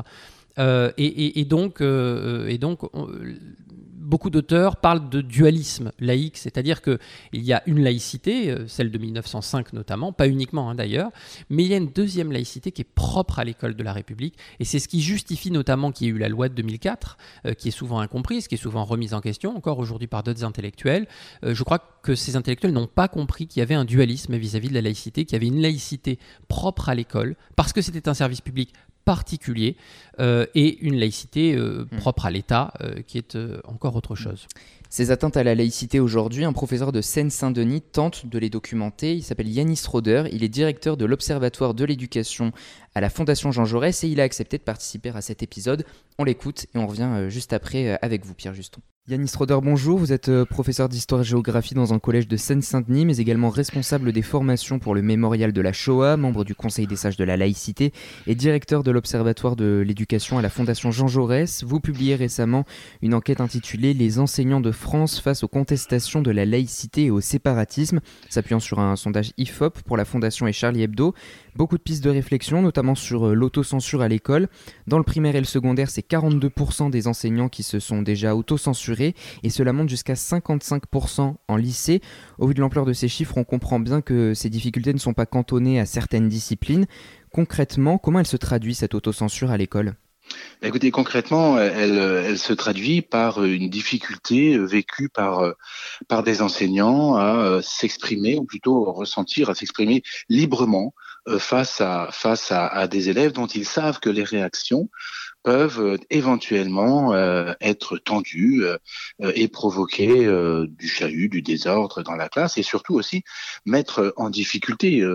et 0.57 1.45
donc 1.45 1.81
beaucoup 4.07 4.29
d'auteurs 4.29 4.77
parlent 4.77 5.09
de 5.09 5.21
dualisme 5.21 5.91
laïque, 5.99 6.37
c'est-à-dire 6.37 6.81
qu'il 6.81 6.97
y 7.33 7.53
a 7.53 7.61
une 7.65 7.83
laïcité, 7.83 8.49
euh, 8.49 8.67
celle 8.67 8.89
de 8.89 8.97
1905 8.97 9.73
notamment, 9.73 10.13
pas 10.13 10.27
uniquement 10.27 10.69
hein, 10.69 10.75
d'ailleurs, 10.75 11.11
mais 11.49 11.63
il 11.65 11.69
y 11.69 11.73
a 11.73 11.77
une 11.77 11.91
deuxième 11.91 12.31
laïcité 12.31 12.71
qui 12.71 12.81
est 12.81 12.93
propre 12.95 13.39
à 13.39 13.43
l'école 13.43 13.75
de 13.75 13.83
la 13.83 13.91
République, 13.91 14.35
et 14.59 14.65
c'est 14.65 14.79
ce 14.79 14.87
qui 14.87 15.01
justifie 15.01 15.51
notamment 15.51 15.91
qu'il 15.91 16.07
y 16.07 16.09
ait 16.09 16.13
eu 16.13 16.17
la 16.17 16.29
loi 16.29 16.47
de 16.47 16.55
2004, 16.55 17.17
euh, 17.45 17.53
qui 17.53 17.67
est 17.67 17.71
souvent 17.71 17.99
incomprise, 17.99 18.47
qui 18.47 18.55
est 18.55 18.57
souvent 18.57 18.85
remise 18.85 19.13
en 19.13 19.19
question, 19.19 19.55
encore 19.55 19.79
aujourd'hui 19.79 20.07
par 20.07 20.23
d'autres 20.23 20.45
intellectuels. 20.45 21.07
Euh, 21.43 21.53
je 21.53 21.63
crois 21.63 21.79
que 22.01 22.15
ces 22.15 22.37
intellectuels 22.37 22.71
n'ont 22.71 22.87
pas 22.87 23.09
compris 23.09 23.47
qu'il 23.47 23.59
y 23.59 23.63
avait 23.63 23.75
un 23.75 23.85
dualisme 23.85 24.37
vis-à-vis 24.37 24.67
-vis 24.67 24.69
de 24.69 24.75
la 24.75 24.81
laïcité, 24.81 25.25
qu'il 25.25 25.33
y 25.33 25.35
avait 25.35 25.47
une 25.47 25.61
laïcité 25.61 26.17
propre 26.47 26.87
à 26.87 26.95
l'école, 26.95 27.35
parce 27.57 27.73
que 27.73 27.81
c'était 27.81 28.07
un 28.07 28.13
service 28.13 28.41
public 28.41 28.73
particulier 29.07 29.77
et 30.19 30.79
une 30.79 30.95
laïcité 30.95 31.55
euh, 31.55 31.85
hmm. 31.91 31.97
propre 31.97 32.25
à 32.25 32.31
l'État 32.31 32.73
euh, 32.81 33.01
qui 33.05 33.17
est 33.17 33.37
encore 33.65 33.95
autre 33.95 34.13
hmm. 34.13 34.17
chose. 34.17 34.47
Ces 34.89 35.11
atteintes 35.11 35.35
à 35.35 35.43
la 35.43 35.53
laïcité 35.53 35.99
aujourd'hui, 35.99 36.45
un 36.45 36.53
professeur 36.53 36.91
de 36.91 37.01
Seine-Saint-Denis 37.01 37.81
tente 37.81 38.25
de 38.25 38.39
les 38.39 38.49
documenter. 38.49 39.15
Il 39.15 39.21
s'appelle 39.21 39.49
Yanis 39.49 39.81
Roder, 39.85 40.23
il 40.31 40.43
est 40.43 40.49
directeur 40.49 40.95
de 40.95 41.05
l'Observatoire 41.05 41.73
de 41.73 41.83
l'éducation 41.83 42.53
à 42.95 43.01
la 43.01 43.09
Fondation 43.09 43.51
Jean 43.51 43.65
Jaurès 43.65 44.03
et 44.03 44.07
il 44.07 44.21
a 44.21 44.23
accepté 44.23 44.57
de 44.57 44.63
participer 44.63 45.09
à 45.09 45.21
cet 45.21 45.43
épisode. 45.43 45.83
On 46.17 46.23
l'écoute 46.23 46.67
et 46.73 46.77
on 46.77 46.87
revient 46.87 47.25
juste 47.29 47.51
après 47.51 47.99
avec 48.01 48.25
vous, 48.25 48.33
Pierre 48.33 48.53
Juston. 48.53 48.81
Yanis 49.09 49.31
Roder, 49.37 49.59
bonjour. 49.63 49.97
Vous 49.97 50.11
êtes 50.11 50.27
euh, 50.27 50.43
professeur 50.43 50.89
d'histoire-géographie 50.89 51.73
dans 51.73 51.93
un 51.93 51.99
collège 51.99 52.27
de 52.27 52.35
Seine-Saint-Denis, 52.35 53.05
mais 53.05 53.15
également 53.19 53.49
responsable 53.49 54.11
des 54.11 54.21
formations 54.21 54.79
pour 54.79 54.93
le 54.93 55.01
mémorial 55.01 55.53
de 55.53 55.61
la 55.61 55.71
Shoah, 55.71 56.17
membre 56.17 56.43
du 56.43 56.55
Conseil 56.55 56.87
des 56.87 56.97
sages 56.97 57.15
de 57.15 57.23
la 57.23 57.37
laïcité 57.37 57.93
et 58.25 58.35
directeur 58.35 58.83
de 58.83 58.91
l'Observatoire 58.91 59.55
de 59.55 59.81
l'éducation 59.87 60.06
à 60.09 60.41
la 60.41 60.49
Fondation 60.49 60.89
Jean 60.89 61.07
Jaurès. 61.07 61.65
Vous 61.65 61.81
publiez 61.81 62.15
récemment 62.15 62.63
une 63.01 63.13
enquête 63.13 63.41
intitulée 63.41 63.93
Les 63.93 64.19
enseignants 64.19 64.61
de 64.61 64.71
France 64.71 65.19
face 65.19 65.43
aux 65.43 65.49
contestations 65.49 66.21
de 66.21 66.31
la 66.31 66.45
laïcité 66.45 67.05
et 67.05 67.11
au 67.11 67.19
séparatisme, 67.19 67.99
s'appuyant 68.29 68.61
sur 68.61 68.79
un 68.79 68.95
sondage 68.95 69.33
IFOP 69.37 69.81
pour 69.85 69.97
la 69.97 70.05
Fondation 70.05 70.47
et 70.47 70.53
Charlie 70.53 70.83
Hebdo. 70.83 71.13
Beaucoup 71.57 71.77
de 71.77 71.81
pistes 71.81 72.03
de 72.03 72.09
réflexion, 72.09 72.61
notamment 72.61 72.95
sur 72.95 73.27
euh, 73.27 73.33
l'autocensure 73.33 74.01
à 74.01 74.07
l'école. 74.07 74.47
Dans 74.85 74.97
le 74.97 75.03
primaire 75.03 75.35
et 75.35 75.39
le 75.39 75.45
secondaire, 75.45 75.89
c'est 75.89 76.07
42% 76.07 76.89
des 76.89 77.07
enseignants 77.07 77.49
qui 77.49 77.63
se 77.63 77.79
sont 77.79 78.01
déjà 78.01 78.35
autocensurés 78.35 79.13
et 79.43 79.49
cela 79.49 79.73
monte 79.73 79.89
jusqu'à 79.89 80.13
55% 80.13 81.35
en 81.47 81.55
lycée. 81.57 82.01
Au 82.37 82.47
vu 82.47 82.53
de 82.53 82.61
l'ampleur 82.61 82.85
de 82.85 82.93
ces 82.93 83.09
chiffres, 83.09 83.37
on 83.37 83.43
comprend 83.43 83.79
bien 83.79 84.01
que 84.01 84.33
ces 84.33 84.49
difficultés 84.49 84.93
ne 84.93 84.99
sont 84.99 85.13
pas 85.13 85.25
cantonnées 85.25 85.79
à 85.79 85.85
certaines 85.85 86.29
disciplines. 86.29 86.85
Concrètement, 87.31 87.97
comment 87.97 88.19
elle 88.19 88.27
se 88.27 88.37
traduit 88.37 88.75
cette 88.75 88.93
autocensure 88.93 89.51
à 89.51 89.57
l'école? 89.57 89.95
Bah, 90.61 90.67
Écoutez, 90.67 90.91
concrètement, 90.91 91.57
elle, 91.59 92.37
se 92.37 92.53
traduit 92.53 93.01
par 93.01 93.43
une 93.43 93.69
difficulté 93.69 94.57
vécue 94.57 95.09
par, 95.09 95.53
par 96.07 96.23
des 96.23 96.41
enseignants 96.41 97.15
à 97.15 97.61
s'exprimer, 97.61 98.37
ou 98.37 98.43
plutôt 98.43 98.91
ressentir, 98.91 99.49
à 99.49 99.55
s'exprimer 99.55 100.03
librement 100.29 100.93
euh, 101.27 101.39
face 101.39 101.81
à 101.81 102.09
face 102.11 102.51
à, 102.51 102.87
des 102.87 103.09
élèves 103.09 103.33
dont 103.33 103.47
ils 103.47 103.65
savent 103.65 103.99
que 103.99 104.09
les 104.09 104.23
réactions 104.23 104.89
peuvent 105.43 105.97
éventuellement 106.09 107.13
être 107.61 107.97
tendus 107.97 108.65
et 109.21 109.47
provoquer 109.47 110.27
du 110.67 110.89
chahut, 110.89 111.29
du 111.29 111.41
désordre 111.41 112.03
dans 112.03 112.15
la 112.15 112.27
classe 112.27 112.57
et 112.57 112.63
surtout 112.63 112.95
aussi 112.95 113.23
mettre 113.65 114.13
en 114.17 114.29
difficulté 114.29 115.05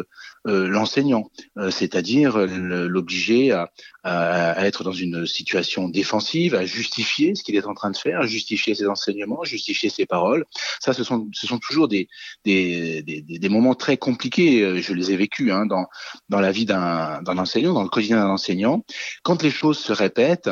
l'enseignant, 0.45 1.31
c'est-à-dire 1.71 2.37
l'obliger 2.39 3.53
à, 3.53 3.71
à, 4.03 4.67
être 4.67 4.83
dans 4.83 4.93
une 4.93 5.27
situation 5.27 5.89
défensive, 5.89 6.55
à 6.55 6.65
justifier 6.65 7.35
ce 7.35 7.43
qu'il 7.43 7.57
est 7.57 7.67
en 7.67 7.75
train 7.75 7.91
de 7.91 7.97
faire, 7.97 8.27
justifier 8.27 8.75
ses 8.75 8.87
enseignements, 8.87 9.45
justifier 9.45 9.89
ses 9.89 10.07
paroles. 10.07 10.45
Ça, 10.81 10.93
ce 10.93 11.05
sont, 11.05 11.29
ce 11.33 11.47
sont 11.47 11.59
toujours 11.59 11.89
des, 11.89 12.09
des, 12.45 13.03
des, 13.03 13.23
des 13.23 13.49
moments 13.49 13.75
très 13.75 13.97
compliqués. 13.97 14.83
Je 14.83 14.95
les 14.95 15.13
ai 15.13 15.17
vécus 15.17 15.53
hein, 15.53 15.67
dans, 15.67 15.87
dans 16.29 16.41
la 16.41 16.51
vie 16.51 16.67
d'un 16.67 17.23
enseignant, 17.27 17.73
dans 17.73 17.83
le 17.83 17.89
quotidien 17.89 18.17
d'un 18.17 18.31
enseignant. 18.31 18.85
Quand 19.23 19.43
les 19.43 19.51
choses 19.51 19.79
se 19.79 19.93
répètent, 19.93 20.51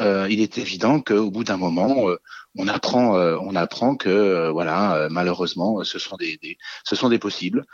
euh, 0.00 0.26
il 0.30 0.40
est 0.40 0.58
évident 0.58 1.00
qu'au 1.00 1.30
bout 1.30 1.44
d'un 1.44 1.56
moment, 1.56 2.08
euh, 2.08 2.16
on 2.56 2.68
apprend, 2.68 3.16
euh, 3.16 3.36
on 3.40 3.54
apprend 3.54 3.96
que 3.96 4.08
euh, 4.08 4.50
voilà, 4.50 5.08
malheureusement, 5.10 5.84
ce 5.84 5.98
sont 5.98 6.16
des, 6.16 6.38
des, 6.38 6.58
ce 6.84 6.96
sont 6.96 7.08
des 7.08 7.18
possibles 7.18 7.64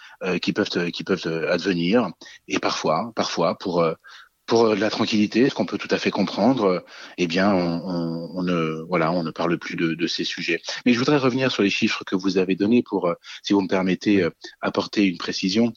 qui 0.42 0.52
peuvent, 0.52 0.90
qui 0.90 1.04
peuvent 1.04 1.46
advenir. 1.48 2.10
Et 2.48 2.58
parfois, 2.58 3.12
parfois, 3.14 3.56
pour 3.58 3.84
pour 4.46 4.74
la 4.74 4.88
tranquillité, 4.88 5.50
ce 5.50 5.54
qu'on 5.54 5.66
peut 5.66 5.76
tout 5.76 5.88
à 5.90 5.98
fait 5.98 6.10
comprendre, 6.10 6.82
eh 7.18 7.26
bien, 7.26 7.52
on, 7.52 7.82
on, 7.84 8.30
on, 8.34 8.42
ne 8.42 8.82
voilà, 8.88 9.12
on 9.12 9.22
ne 9.22 9.30
parle 9.30 9.58
plus 9.58 9.76
de, 9.76 9.92
de, 9.92 10.06
ces 10.06 10.24
sujets. 10.24 10.62
Mais 10.86 10.94
je 10.94 10.98
voudrais 10.98 11.18
revenir 11.18 11.52
sur 11.52 11.62
les 11.62 11.68
chiffres 11.68 12.02
que 12.04 12.16
vous 12.16 12.38
avez 12.38 12.56
donnés 12.56 12.82
pour, 12.82 13.12
si 13.42 13.52
vous 13.52 13.60
me 13.60 13.68
permettez, 13.68 14.26
apporter 14.62 15.04
une 15.04 15.18
précision. 15.18 15.74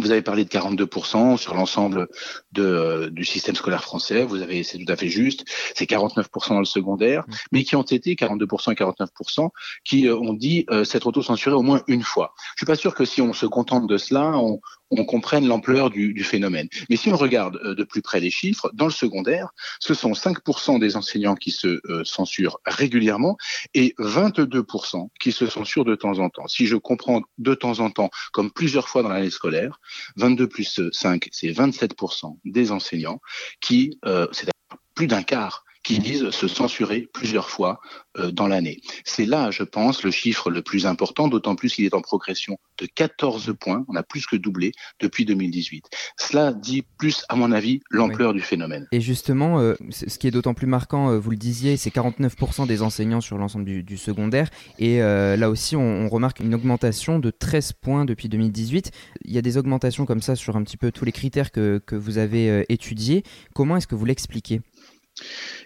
Vous 0.00 0.10
avez 0.10 0.22
parlé 0.22 0.44
de 0.44 0.48
42% 0.48 1.36
sur 1.36 1.54
l'ensemble 1.54 2.08
de, 2.52 2.62
euh, 2.62 3.10
du 3.10 3.24
système 3.24 3.54
scolaire 3.54 3.82
français. 3.82 4.24
Vous 4.24 4.40
avez, 4.40 4.62
c'est 4.62 4.78
tout 4.78 4.90
à 4.90 4.96
fait 4.96 5.08
juste. 5.08 5.44
C'est 5.74 5.88
49% 5.88 6.48
dans 6.50 6.58
le 6.58 6.64
secondaire, 6.64 7.24
mmh. 7.26 7.32
mais 7.52 7.64
qui 7.64 7.76
ont 7.76 7.82
été 7.82 8.14
42% 8.14 8.72
et 8.72 8.74
49% 8.74 9.50
qui 9.84 10.08
euh, 10.08 10.16
ont 10.16 10.32
dit 10.32 10.64
euh, 10.70 10.84
s'être 10.84 11.06
auto-censurés 11.06 11.54
au 11.54 11.62
moins 11.62 11.82
une 11.88 12.02
fois. 12.02 12.34
Je 12.56 12.60
suis 12.60 12.66
pas 12.66 12.76
sûr 12.76 12.94
que 12.94 13.04
si 13.04 13.20
on 13.20 13.32
se 13.32 13.46
contente 13.46 13.86
de 13.86 13.98
cela, 13.98 14.32
on, 14.36 14.60
on 14.92 15.04
comprenne 15.04 15.46
l'ampleur 15.46 15.90
du, 15.90 16.22
phénomène. 16.22 16.68
Mais 16.88 16.96
si 16.96 17.08
on 17.08 17.16
regarde 17.16 17.58
euh, 17.64 17.74
de 17.74 17.84
plus 17.84 18.02
près 18.02 18.20
les 18.20 18.30
chiffres, 18.30 18.70
dans 18.74 18.84
le 18.84 18.92
secondaire, 18.92 19.50
ce 19.80 19.94
sont 19.94 20.12
5% 20.12 20.78
des 20.78 20.96
enseignants 20.96 21.34
qui 21.34 21.50
se 21.50 21.80
euh, 21.90 22.04
censurent 22.04 22.58
régulièrement 22.66 23.36
et 23.74 23.94
22% 23.98 25.08
qui 25.20 25.32
se 25.32 25.46
censurent 25.46 25.84
de 25.84 25.94
temps 25.94 26.18
en 26.18 26.28
temps. 26.28 26.46
Si 26.46 26.66
je 26.66 26.76
comprends 26.76 27.22
de 27.38 27.54
temps 27.54 27.80
en 27.80 27.90
temps, 27.90 28.10
comme 28.32 28.50
plusieurs 28.52 28.88
fois 28.88 29.02
dans 29.02 29.08
l'année 29.08 29.30
scolaire, 29.30 29.80
22 30.16 30.48
plus 30.48 30.80
5, 30.92 31.28
c'est 31.32 31.48
27% 31.48 32.38
des 32.44 32.70
enseignants 32.70 33.20
qui, 33.60 33.98
euh, 34.04 34.26
c'est 34.32 34.48
plus 34.94 35.06
d'un 35.06 35.22
quart 35.22 35.64
qui 35.82 35.98
disent 35.98 36.30
se 36.30 36.48
censurer 36.48 37.08
plusieurs 37.12 37.50
fois 37.50 37.80
euh, 38.18 38.30
dans 38.30 38.46
l'année. 38.46 38.80
C'est 39.04 39.24
là, 39.24 39.50
je 39.50 39.62
pense, 39.62 40.02
le 40.04 40.10
chiffre 40.10 40.50
le 40.50 40.62
plus 40.62 40.86
important, 40.86 41.28
d'autant 41.28 41.56
plus 41.56 41.74
qu'il 41.74 41.84
est 41.84 41.94
en 41.94 42.00
progression 42.00 42.58
de 42.78 42.86
14 42.86 43.54
points, 43.58 43.84
on 43.88 43.96
a 43.96 44.02
plus 44.02 44.26
que 44.26 44.36
doublé 44.36 44.72
depuis 45.00 45.24
2018. 45.24 45.86
Cela 46.18 46.52
dit 46.52 46.84
plus, 46.98 47.24
à 47.28 47.36
mon 47.36 47.52
avis, 47.52 47.80
l'ampleur 47.90 48.32
du 48.32 48.40
phénomène. 48.40 48.86
Et 48.92 49.00
justement, 49.00 49.60
euh, 49.60 49.74
ce 49.90 50.18
qui 50.18 50.26
est 50.26 50.30
d'autant 50.30 50.54
plus 50.54 50.66
marquant, 50.66 51.10
euh, 51.10 51.18
vous 51.18 51.30
le 51.30 51.36
disiez, 51.36 51.76
c'est 51.76 51.90
49% 51.90 52.66
des 52.66 52.82
enseignants 52.82 53.20
sur 53.20 53.38
l'ensemble 53.38 53.64
du, 53.64 53.96
secondaire, 53.96 54.48
et 54.78 54.98
là 54.98 55.48
aussi, 55.48 55.76
on, 55.76 56.08
remarque 56.08 56.40
une 56.40 56.54
augmentation 56.54 57.18
de 57.18 57.30
13 57.30 57.72
points 57.72 58.04
depuis 58.04 58.28
2018. 58.28 58.90
Il 59.24 59.32
y 59.32 59.38
a 59.38 59.42
des 59.42 59.56
augmentations 59.56 60.04
comme 60.04 60.20
ça 60.20 60.36
sur 60.36 60.56
un 60.56 60.62
petit 60.62 60.76
peu 60.76 60.90
tous 60.90 61.04
les 61.04 61.12
critères 61.12 61.50
que, 61.50 61.80
que 61.84 61.94
vous 61.94 62.18
avez 62.18 62.66
étudiés. 62.68 63.22
Comment 63.54 63.76
est-ce 63.76 63.86
que 63.86 63.94
vous 63.94 64.04
l'expliquez? 64.04 64.60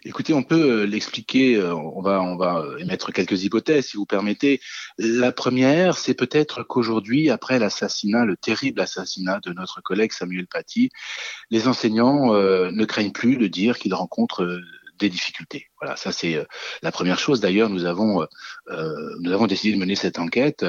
Écoutez, 0.04 0.34
on 0.34 0.42
peut 0.42 0.82
euh, 0.82 0.86
l'expliquer, 0.86 1.56
euh, 1.56 1.74
on 1.74 2.00
va, 2.00 2.22
on 2.22 2.36
va 2.36 2.58
euh, 2.58 2.78
émettre 2.78 3.12
quelques 3.12 3.44
hypothèses 3.44 3.86
si 3.86 3.96
vous 3.96 4.06
permettez. 4.06 4.60
La 4.98 5.32
première, 5.32 5.98
c'est 5.98 6.14
peut-être 6.14 6.62
qu'aujourd'hui, 6.62 7.30
après 7.30 7.58
l'assassinat, 7.58 8.24
le 8.24 8.36
terrible 8.36 8.80
assassinat 8.80 9.40
de 9.44 9.52
notre 9.52 9.80
collègue 9.82 10.12
Samuel 10.12 10.46
Paty, 10.46 10.90
les 11.50 11.68
enseignants 11.68 12.32
ne 12.32 12.84
craignent 12.84 13.12
plus 13.12 13.36
de 13.36 13.46
dire 13.46 13.78
qu'ils 13.78 13.94
rencontrent 13.94 14.60
des 14.98 15.08
difficultés. 15.08 15.68
Voilà, 15.80 15.96
ça 15.96 16.12
c'est 16.12 16.36
euh, 16.36 16.44
la 16.82 16.92
première 16.92 17.18
chose. 17.18 17.40
D'ailleurs, 17.40 17.68
nous 17.68 17.84
avons 17.84 18.22
euh, 18.22 18.26
euh, 18.70 19.16
nous 19.20 19.32
avons 19.32 19.46
décidé 19.46 19.74
de 19.74 19.78
mener 19.78 19.94
cette 19.94 20.18
enquête 20.18 20.64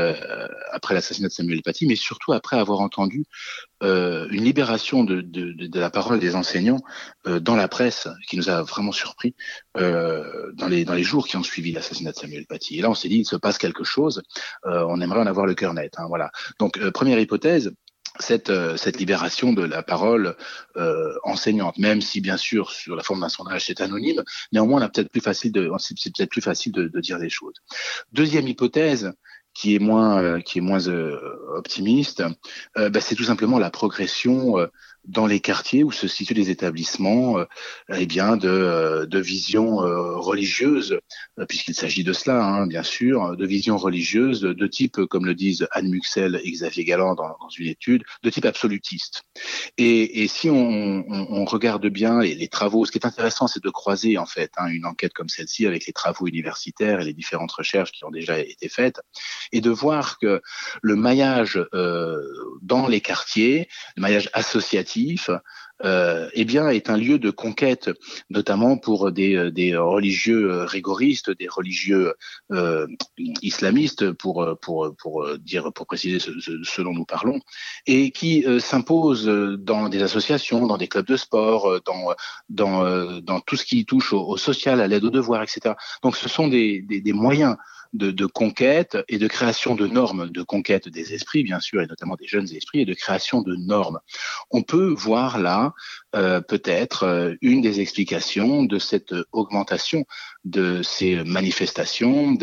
après 0.72 0.93
l'assassinat 0.93 1.27
de 1.29 1.34
Samuel 1.34 1.62
Paty, 1.62 1.88
mais 1.88 1.96
surtout 1.96 2.34
après 2.34 2.57
avoir 2.57 2.81
entendu 2.81 3.25
une 3.81 4.43
libération 4.43 5.03
de, 5.03 5.22
de, 5.22 5.79
la 5.79 5.91
parole 5.91 6.19
des 6.19 6.36
enseignants 6.36 6.81
dans 7.25 7.55
la 7.55 7.67
presse, 7.67 8.07
qui 8.27 8.36
nous 8.36 8.50
a 8.50 8.63
vraiment 8.63 8.91
surpris 8.91 9.36
dans 9.75 10.67
les 10.67 10.84
dans 10.84 10.96
les 10.96 11.03
jours 11.03 11.27
qui 11.27 11.38
ont 11.38 11.43
suivi 11.43 11.72
l'assassinat 11.72 12.12
de 12.12 12.17
Samuel 12.17 12.46
Paty. 12.48 12.79
Et 12.79 12.81
là, 12.81 12.89
on 12.89 12.96
s'est 12.96 13.10
dit, 13.10 13.19
il 13.19 13.25
se 13.25 13.36
passe 13.36 13.57
quelque 13.57 13.84
chose. 13.84 14.24
on 14.63 15.00
aimerait 15.00 15.19
en 15.19 15.27
avoir 15.27 15.46
le 15.46 15.53
cœur 15.53 15.74
net. 15.74 15.93
Hein, 15.98 16.05
voilà. 16.07 16.31
Donc, 16.60 16.79
première 16.89 17.19
hypothèse 17.19 17.72
cette, 18.19 18.50
euh, 18.50 18.77
cette 18.77 19.00
libération 19.00 19.53
de 19.53 19.63
la 19.63 19.83
parole 19.83 20.36
euh, 20.75 21.13
enseignante, 21.24 21.77
même 21.77 22.01
si 22.01 22.21
bien 22.21 22.38
sûr 22.38 22.71
sur 22.71 22.95
la 22.95 23.03
forme 23.03 23.21
d'un 23.21 23.29
sondage 23.29 23.65
c'est 23.65 23.81
anonyme, 23.81 24.24
néanmoins 24.51 24.83
on 24.83 24.89
peut-être 24.89 25.09
plus 25.09 25.21
facile 25.21 25.51
de 25.51 25.69
c'est 25.79 25.95
peut-être 26.15 26.29
plus 26.29 26.41
facile 26.41 26.71
de, 26.71 26.88
de, 26.88 27.00
dire 27.00 27.17
les 27.17 27.29
choses. 27.29 27.55
Deuxième 28.12 28.47
hypothèse 28.47 29.13
qui 29.53 29.75
est 29.75 29.79
moins 29.79 30.21
euh, 30.21 30.39
qui 30.39 30.59
est 30.59 30.62
moins 30.62 30.88
euh, 30.88 31.19
optimiste, 31.55 32.24
bah, 32.75 33.01
c'est 33.01 33.15
tout 33.15 33.24
simplement 33.24 33.59
la 33.59 33.71
progression 33.71 34.55
dans 35.08 35.26
les 35.26 35.40
quartiers 35.40 35.84
où 35.84 35.92
se 35.92 36.08
situent 36.08 36.34
les 36.34 36.50
établissements, 36.50 37.40
euh, 37.40 37.46
eh 37.94 38.06
bien 38.06 38.38
de, 38.38 38.50
euh, 38.50 39.06
de 39.06 39.20
vision 39.20 39.82
euh, 39.82 40.18
religieuse, 40.18 41.00
puisqu'il 41.48 41.76
s'agit 41.76 42.04
de 42.04 42.14
cela, 42.14 42.44
hein, 42.44 42.68
bien 42.68 42.84
sûr, 42.84 43.38
de 43.38 43.46
vision 43.46 43.78
religieuse 43.78 44.42
de 44.42 44.68
type, 44.68 44.98
comme 45.06 45.26
le 45.26 45.34
disent 45.34 45.68
Anne 45.72 45.90
Muxel 45.90 46.42
et 46.44 46.52
Xavier 46.52 46.84
Galland 46.84 47.16
dans, 47.16 47.30
dans 47.40 47.50
une 47.58 47.68
étude, 47.68 48.04
de 48.24 48.30
type 48.30 48.46
absolutiste. 48.46 49.24
Et, 49.78 50.24
et 50.24 50.28
si 50.28 50.50
on, 50.50 51.06
on, 51.08 51.28
on, 51.30 51.46
regarde 51.46 51.88
bien 51.88 52.20
les, 52.20 52.36
les, 52.36 52.48
travaux, 52.48 52.86
ce 52.86 52.92
qui 52.92 52.98
est 52.98 53.06
intéressant, 53.06 53.48
c'est 53.48 53.64
de 53.64 53.70
croiser 53.70 54.18
en 54.18 54.26
fait 54.26 54.52
hein, 54.58 54.68
une 54.68 54.86
enquête 54.86 55.14
comme 55.14 55.30
celle-ci 55.30 55.66
avec 55.66 55.86
les 55.86 55.94
travaux 55.94 56.28
universitaires 56.28 57.00
et 57.00 57.06
les 57.06 57.14
différentes 57.14 57.52
recherches 57.52 57.92
qui 57.92 58.04
ont 58.04 58.12
déjà 58.12 58.40
été 58.40 58.68
faites, 58.68 59.00
et 59.52 59.62
de 59.62 59.70
voir 59.70 60.18
que 60.20 60.42
le 60.82 60.96
maillage 60.96 61.60
euh, 61.74 62.18
dans 62.62 62.88
les 62.88 63.00
quartiers, 63.00 63.70
le 63.96 64.02
maillage 64.02 64.30
associatif 64.34 64.97
euh, 65.84 66.30
eh 66.34 66.46
bien, 66.46 66.70
est 66.70 66.89
un 66.89 66.98
lieu 66.98 67.20
de 67.20 67.30
conquête, 67.30 67.92
notamment 68.30 68.77
pour 68.77 69.12
des, 69.12 69.36
euh, 69.36 69.84
religieux 69.84 70.51
euh, 70.51 70.66
rigoristes, 70.66 71.30
des 71.30 71.48
religieux 71.48 72.13
islamistes, 73.42 74.12
pour, 74.12 74.58
pour, 74.62 74.96
pour 74.98 75.38
dire, 75.38 75.72
pour 75.74 75.86
préciser 75.86 76.20
ce, 76.20 76.82
dont 76.82 76.94
nous 76.94 77.06
parlons, 77.06 77.39
et 77.86 78.12
qui 78.12 78.46
euh, 78.46 78.60
s'imposent 78.60 79.27
dans 79.27 79.89
des 79.89 80.01
associations, 80.01 80.66
dans 80.66 80.77
des 80.77 80.88
clubs 80.88 81.06
de 81.06 81.18
sport, 81.18 81.80
dans, 81.86 82.13
dans, 82.50 83.22
dans 83.22 83.39
tout 83.42 83.56
ce 83.56 83.66
qui 83.66 83.86
touche 83.86 84.13
au, 84.13 84.38
social, 84.38 84.82
à 84.82 84.88
l'aide 84.88 85.04
aux 85.04 85.10
devoirs, 85.10 85.44
etc. 85.44 85.75
Donc, 86.01 86.16
ce 86.16 86.30
sont 86.30 86.48
des, 86.48 86.82
des 86.82 87.13
moyens 87.13 87.56
de, 87.94 88.25
conquête 88.25 88.98
et 89.08 89.17
de 89.17 89.27
création 89.27 89.75
de 89.75 89.88
normes, 89.88 90.29
de 90.29 90.41
conquête 90.44 90.89
des 90.89 91.13
esprits, 91.13 91.44
bien 91.44 91.60
sûr, 91.60 91.82
et 91.82 91.88
notamment 91.88 92.15
des 92.15 92.27
jeunes 92.27 92.48
esprits, 92.53 92.82
et 92.82 92.86
de 92.86 92.94
création 92.94 93.41
de 93.41 93.56
normes. 93.56 94.00
On 94.51 94.63
peut 94.63 94.94
voir 94.98 95.39
là 95.39 95.74
euh, 96.15 96.41
peut-être 96.41 97.03
euh, 97.03 97.34
une 97.41 97.62
des 97.62 97.79
explications 97.79 98.63
de 98.63 98.79
cette 98.79 99.13
augmentation 99.32 100.06
de 100.46 100.82
ces 100.82 101.24
manifestations 101.24 102.38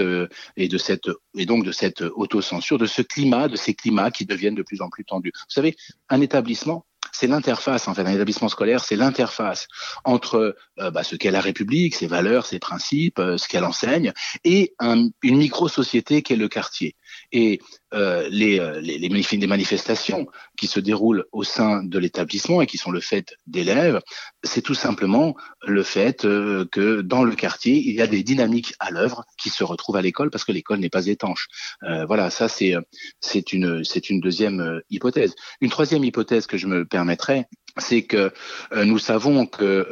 et 0.56 0.68
de 0.68 0.78
cette 0.78 1.08
et 1.36 1.46
donc 1.46 1.64
de 1.64 1.72
cette 1.72 2.02
autocensure, 2.02 2.78
de 2.78 2.86
ce 2.86 3.02
climat, 3.02 3.48
de 3.48 3.56
ces 3.56 3.74
climats 3.74 4.10
qui 4.10 4.26
deviennent 4.26 4.54
de 4.54 4.62
plus 4.62 4.82
en 4.82 4.88
plus 4.90 5.04
tendus. 5.04 5.32
Vous 5.34 5.54
savez, 5.54 5.76
un 6.08 6.20
établissement 6.20 6.86
c'est 7.14 7.28
l'interface, 7.28 7.86
en 7.86 7.94
fait, 7.94 8.02
un 8.02 8.12
établissement 8.12 8.48
scolaire, 8.48 8.84
c'est 8.84 8.96
l'interface 8.96 9.68
entre 10.02 10.56
euh, 10.80 10.90
bah, 10.90 11.04
ce 11.04 11.14
qu'est 11.14 11.30
la 11.30 11.40
République, 11.40 11.94
ses 11.94 12.08
valeurs, 12.08 12.44
ses 12.44 12.58
principes, 12.58 13.20
euh, 13.20 13.38
ce 13.38 13.46
qu'elle 13.46 13.64
enseigne, 13.64 14.12
et 14.42 14.74
un, 14.80 15.08
une 15.22 15.36
micro-société 15.36 16.22
qu'est 16.22 16.36
le 16.36 16.48
quartier. 16.48 16.96
Et 17.32 17.60
euh, 17.92 18.28
les, 18.30 18.58
euh, 18.58 18.80
les, 18.80 18.98
les, 18.98 19.46
manifestations 19.46 20.26
qui 20.56 20.66
se 20.66 20.80
déroulent 20.80 21.26
au 21.32 21.44
sein 21.44 21.82
de 21.82 21.98
l'établissement 21.98 22.60
et 22.60 22.66
qui 22.66 22.78
sont 22.78 22.90
le 22.90 23.00
fait 23.00 23.34
d'élèves, 23.46 24.00
c'est 24.42 24.62
tout 24.62 24.74
simplement 24.74 25.36
le 25.62 25.82
fait 25.82 26.24
euh, 26.24 26.64
que 26.70 27.02
dans 27.02 27.22
le 27.22 27.34
quartier, 27.34 27.74
il 27.76 27.94
y 27.94 28.02
a 28.02 28.06
des 28.06 28.22
dynamiques 28.22 28.74
à 28.80 28.90
l'œuvre 28.90 29.24
qui 29.38 29.50
se 29.50 29.64
retrouvent 29.64 29.96
à 29.96 30.02
l'école 30.02 30.30
parce 30.30 30.44
que 30.44 30.52
l'école 30.52 30.78
n'est 30.78 30.90
pas 30.90 31.06
étanche. 31.06 31.48
Euh, 31.84 32.04
voilà, 32.06 32.30
ça 32.30 32.48
c'est 32.48 32.74
c'est 33.20 33.52
une 33.52 33.84
c'est 33.84 34.10
une 34.10 34.20
deuxième 34.20 34.80
hypothèse. 34.90 35.34
Une 35.60 35.70
troisième 35.70 36.04
hypothèse 36.04 36.46
que 36.46 36.56
je 36.56 36.66
me 36.66 36.84
permettrais, 36.84 37.46
c'est 37.78 38.02
que 38.02 38.32
nous 38.74 38.98
savons 38.98 39.46
que 39.46 39.86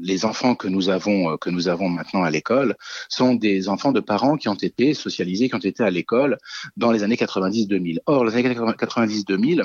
les 0.00 0.24
enfants 0.24 0.54
que 0.54 0.68
nous 0.68 0.88
avons 0.88 1.36
que 1.36 1.50
nous 1.50 1.68
avons 1.68 1.88
maintenant 1.88 2.22
à 2.22 2.30
l'école 2.30 2.76
sont 3.08 3.34
des 3.34 3.68
enfants 3.68 3.92
de 3.92 4.00
parents 4.00 4.36
qui 4.36 4.48
ont 4.48 4.54
été 4.54 4.94
socialisés, 4.94 5.48
qui 5.48 5.54
ont 5.54 5.58
été 5.58 5.82
à 5.82 5.90
l'école 5.90 6.38
dans 6.76 6.90
les 6.90 7.02
années 7.02 7.16
90-2000. 7.16 7.98
Or, 8.06 8.24
les 8.24 8.36
années 8.36 8.54
90-2000, 8.54 9.64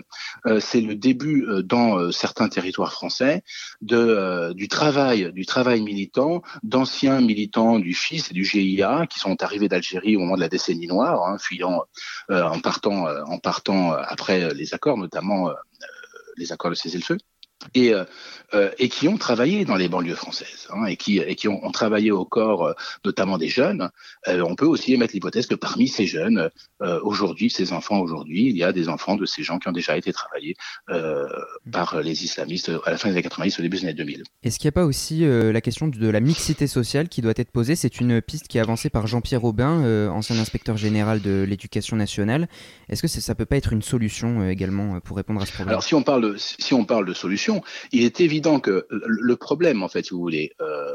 c'est 0.59 0.81
le 0.81 0.95
début 0.95 1.47
dans 1.63 2.11
certains 2.11 2.49
territoires 2.49 2.91
français 2.91 3.43
de 3.81 4.53
du 4.53 4.67
travail 4.67 5.31
du 5.33 5.45
travail 5.45 5.81
militant 5.81 6.41
d'anciens 6.63 7.21
militants 7.21 7.79
du 7.79 7.93
FIS 7.93 8.25
et 8.31 8.33
du 8.33 8.43
GIA 8.43 9.07
qui 9.09 9.19
sont 9.19 9.41
arrivés 9.43 9.69
d'Algérie 9.69 10.15
au 10.15 10.19
moment 10.19 10.35
de 10.35 10.41
la 10.41 10.49
décennie 10.49 10.87
noire, 10.87 11.25
hein, 11.27 11.37
fuyant 11.39 11.83
en 12.29 12.59
partant 12.59 13.05
en 13.25 13.39
partant 13.39 13.93
après 13.93 14.53
les 14.53 14.73
accords, 14.73 14.97
notamment 14.97 15.49
les 16.37 16.51
accords 16.51 16.71
de 16.71 16.75
cessez-le-feu 16.75 17.17
et, 17.73 17.93
euh, 17.93 18.03
euh, 18.53 18.69
et 18.77 18.87
qui 18.87 19.07
ont 19.07 19.17
travaillé 19.17 19.65
dans 19.65 19.75
les 19.75 19.87
banlieues 19.87 20.13
françaises 20.13 20.67
hein, 20.69 20.85
et 20.85 20.95
qui, 20.95 21.17
et 21.17 21.33
qui 21.33 21.47
ont, 21.47 21.65
ont, 21.65 21.71
travaillé 21.71 22.11
au 22.11 22.23
corps 22.23 22.67
euh, 22.67 22.73
notamment 23.03 23.39
des 23.39 23.47
jeunes. 23.47 23.89
Euh, 24.27 24.43
on 24.47 24.55
peut 24.55 24.65
aussi 24.65 24.93
émettre 24.93 25.13
l'hypothèse 25.13 25.47
que 25.47 25.55
parmi 25.55 25.87
ces 25.87 26.05
jeunes, 26.05 26.49
aujourd'hui, 27.01 27.49
ces 27.49 27.71
enfants 27.71 27.99
aujourd'hui, 27.99 28.49
il 28.49 28.57
y 28.57 28.63
a 28.63 28.73
des 28.73 28.89
enfants 28.89 29.15
de 29.15 29.25
ces 29.25 29.41
gens 29.41 29.57
qui 29.57 29.69
ont 29.69 29.71
déjà 29.71 29.95
été 29.95 30.11
travaillés 30.11 30.55
par 31.71 32.01
les 32.01 32.25
islamistes 32.25 32.69
à 32.85 32.91
la 32.91 32.97
fin 32.97 33.07
des 33.07 33.13
années 33.13 33.23
90, 33.23 33.59
au 33.59 33.61
début 33.61 33.77
des 33.77 33.83
années 33.83 33.93
2000. 33.93 34.23
Est-ce 34.43 34.59
qu'il 34.59 34.67
n'y 34.67 34.69
a 34.69 34.73
pas 34.73 34.83
aussi 34.83 35.23
la 35.25 35.61
question 35.61 35.87
de 35.87 36.09
la 36.09 36.19
mixité 36.19 36.67
sociale 36.67 37.07
qui 37.07 37.21
doit 37.21 37.33
être 37.37 37.51
posée? 37.51 37.77
C'est 37.77 38.01
une 38.01 38.21
piste 38.21 38.49
qui 38.49 38.57
est 38.57 38.61
avancée 38.61 38.89
par 38.89 39.07
Jean-Pierre 39.07 39.45
Aubin, 39.45 40.09
ancien 40.09 40.37
inspecteur 40.37 40.75
général 40.75 41.21
de 41.21 41.45
l'éducation 41.47 41.95
nationale. 41.95 42.49
Est-ce 42.89 43.01
que 43.01 43.07
ça 43.07 43.33
peut 43.33 43.45
pas 43.45 43.55
être 43.55 43.71
une 43.71 43.81
solution 43.81 44.47
également 44.49 44.99
pour 44.99 45.15
répondre 45.15 45.41
à 45.41 45.45
ce 45.45 45.53
problème? 45.53 45.69
Alors 45.69 45.83
si 45.83 45.95
on 45.95 46.03
parle 46.03 46.33
de, 46.33 46.35
si 46.37 46.73
on 46.73 46.83
parle 46.83 47.05
de 47.05 47.13
solution, 47.13 47.52
il 47.91 48.03
est 48.03 48.21
évident 48.21 48.59
que 48.59 48.87
le 48.89 49.35
problème, 49.35 49.83
en 49.83 49.87
fait, 49.87 50.05
si 50.05 50.11
vous 50.11 50.19
voulez, 50.19 50.51
euh, 50.61 50.93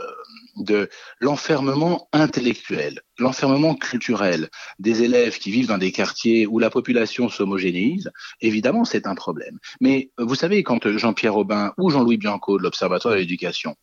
de 0.56 0.88
l'enfermement 1.20 2.08
intellectuel, 2.12 3.00
l'enfermement 3.18 3.74
culturel 3.74 4.48
des 4.78 5.02
élèves 5.02 5.38
qui 5.38 5.50
vivent 5.50 5.68
dans 5.68 5.78
des 5.78 5.92
quartiers 5.92 6.46
où 6.46 6.58
la 6.58 6.70
population 6.70 7.28
s'homogénéise, 7.28 8.10
évidemment, 8.40 8.84
c'est 8.84 9.06
un 9.06 9.14
problème. 9.14 9.58
Mais 9.80 10.10
vous 10.18 10.34
savez, 10.34 10.62
quand 10.62 10.96
Jean-Pierre 10.96 11.36
Aubin 11.36 11.72
ou 11.78 11.90
Jean-Louis 11.90 12.16
Bianco 12.16 12.58
de 12.58 12.62
l'Observatoire 12.62 13.14
de 13.14 13.20
l'éducation 13.20 13.76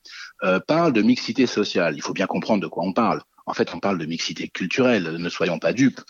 euh, 0.44 0.60
parlent 0.60 0.94
de 0.94 1.02
mixité 1.02 1.46
sociale, 1.46 1.96
il 1.96 2.02
faut 2.02 2.14
bien 2.14 2.28
comprendre 2.28 2.62
de 2.62 2.68
quoi 2.68 2.84
on 2.84 2.94
parle. 2.94 3.22
En 3.46 3.54
fait, 3.54 3.74
on 3.74 3.80
parle 3.80 3.98
de 3.98 4.06
mixité 4.06 4.48
culturelle, 4.48 5.18
ne 5.18 5.30
soyons 5.30 5.60
pas 5.60 5.74
dupes. 5.74 6.02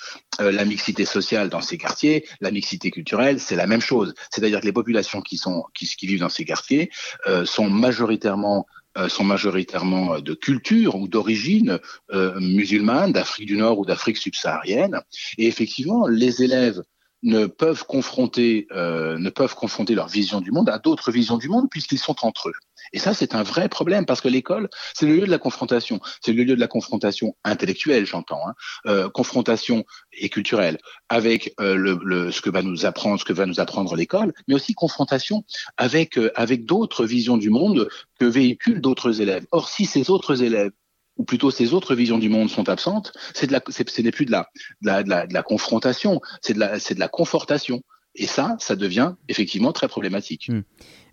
Euh, 0.42 0.52
la 0.52 0.66
mixité 0.66 1.06
sociale 1.06 1.50
dans 1.50 1.62
ces 1.62 1.78
quartiers, 1.78 2.26
la 2.40 2.52
mixité 2.52 2.92
culturelle, 2.92 3.40
c'est 3.40 3.56
la 3.56 3.68
même 3.68 3.82
chose. 3.82 4.14
C'est-à-dire 4.32 4.62
que 4.62 4.66
les 4.66 4.74
populations 4.74 5.22
qui 5.22 5.40
vivent 6.04 6.20
dans 6.20 6.30
ces 6.30 6.46
quartiers 6.46 6.90
euh, 7.28 7.46
sont 7.46 7.70
majoritairement 7.70 8.66
euh, 8.98 10.22
de 10.22 10.34
culture 10.34 10.96
ou 10.96 11.08
d'origine 11.08 11.80
musulmane, 12.40 13.12
d'Afrique 13.12 13.48
du 13.48 13.58
Nord 13.58 13.80
ou 13.80 13.86
d'Afrique 13.86 14.18
subsaharienne. 14.18 15.02
Et 15.38 15.48
effectivement, 15.48 16.08
les 16.08 16.44
élèves 16.44 16.82
ne 17.26 17.48
peuvent 17.48 17.84
confronter, 17.86 18.68
euh, 18.72 19.18
ne 19.18 19.30
peuvent 19.30 19.56
confronter 19.56 19.96
leur 19.96 20.08
vision 20.08 20.40
du 20.40 20.52
monde 20.52 20.70
à 20.70 20.78
d'autres 20.78 21.12
visions 21.12 21.38
du 21.38 21.50
monde 21.50 21.68
puisqu'ils 21.70 22.00
sont 22.00 22.16
entre 22.22 22.50
eux. 22.50 22.54
Et 22.94 23.00
ça, 23.00 23.16
c'est 23.16 23.34
un 23.34 23.42
vrai 23.42 23.68
problème 23.68 24.06
parce 24.06 24.22
que 24.22 24.28
l'école, 24.28 24.70
c'est 24.94 25.08
le 25.08 25.16
lieu 25.16 25.26
de 25.26 25.32
la 25.32 25.40
confrontation. 25.40 26.00
C'est 26.22 26.34
le 26.34 26.44
lieu 26.44 26.56
de 26.56 26.60
la 26.60 26.68
confrontation 26.68 27.36
intellectuelle, 27.44 28.06
j'entends, 28.06 28.48
hein, 28.48 28.54
euh, 28.86 29.10
confrontation 29.10 29.84
et 30.14 30.30
culturelle 30.30 30.78
avec 31.10 31.54
euh, 31.60 31.76
le, 31.76 32.32
ce 32.32 32.42
que 32.42 32.52
va 32.52 32.62
nous 32.62 32.86
apprendre, 32.86 33.20
ce 33.20 33.26
que 33.26 33.34
va 33.34 33.48
nous 33.48 33.60
apprendre 33.60 33.96
l'école, 33.96 34.32
mais 34.48 34.54
aussi 34.54 34.74
confrontation 34.74 35.44
avec 35.78 36.20
avec 36.36 36.66
d'autres 36.66 37.06
visions 37.06 37.38
du 37.38 37.50
monde 37.50 37.90
que 38.20 38.26
véhiculent 38.26 38.82
d'autres 38.82 39.20
élèves. 39.20 39.46
Or, 39.52 39.68
si 39.68 39.86
ces 39.86 40.12
autres 40.12 40.44
élèves 40.44 40.72
ou 41.18 41.24
plutôt 41.24 41.52
ces 41.52 41.74
autres 41.74 41.96
visions 41.96 42.18
du 42.18 42.30
monde 42.30 42.50
sont 42.50 42.70
absentes, 42.70 43.14
c'est 43.34 43.48
de 43.48 43.54
la, 43.54 43.62
ce 43.70 44.02
n'est 44.02 44.12
plus 44.12 44.26
de 44.26 44.32
la, 44.32 45.44
confrontation, 45.44 46.22
c'est 46.42 46.54
de 46.54 47.00
la 47.00 47.08
confortation. 47.08 47.82
Et 48.18 48.28
ça, 48.28 48.56
ça 48.60 48.76
devient 48.76 49.14
effectivement 49.28 49.74
très 49.74 49.88
problématique. 49.88 50.50
Mmh. 50.50 50.62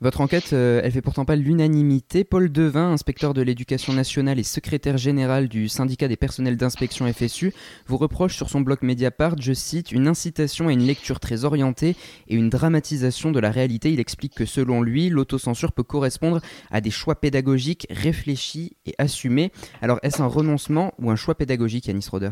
Votre 0.00 0.20
enquête, 0.20 0.52
euh, 0.52 0.80
elle 0.82 0.90
fait 0.90 1.00
pourtant 1.00 1.24
pas 1.24 1.36
l'unanimité. 1.36 2.24
Paul 2.24 2.50
Devin, 2.50 2.90
inspecteur 2.90 3.34
de 3.34 3.42
l'éducation 3.42 3.92
nationale 3.92 4.38
et 4.38 4.42
secrétaire 4.42 4.98
général 4.98 5.48
du 5.48 5.68
syndicat 5.68 6.08
des 6.08 6.16
personnels 6.16 6.56
d'inspection 6.56 7.12
FSU, 7.12 7.52
vous 7.86 7.96
reproche 7.96 8.34
sur 8.34 8.50
son 8.50 8.60
blog 8.60 8.78
Mediapart, 8.82 9.36
je 9.40 9.52
cite, 9.52 9.92
une 9.92 10.08
incitation 10.08 10.68
à 10.68 10.72
une 10.72 10.84
lecture 10.84 11.20
très 11.20 11.44
orientée 11.44 11.94
et 12.28 12.34
une 12.34 12.50
dramatisation 12.50 13.30
de 13.30 13.38
la 13.38 13.50
réalité. 13.50 13.92
Il 13.92 14.00
explique 14.00 14.34
que 14.34 14.44
selon 14.44 14.82
lui, 14.82 15.08
l'autocensure 15.08 15.72
peut 15.72 15.84
correspondre 15.84 16.40
à 16.70 16.80
des 16.80 16.90
choix 16.90 17.20
pédagogiques 17.20 17.86
réfléchis 17.90 18.76
et 18.86 18.94
assumés. 18.98 19.52
Alors 19.82 20.00
est-ce 20.02 20.20
un 20.20 20.26
renoncement 20.26 20.94
ou 20.98 21.10
un 21.10 21.16
choix 21.16 21.36
pédagogique, 21.36 21.86
Yanis 21.86 22.08
Roder? 22.10 22.30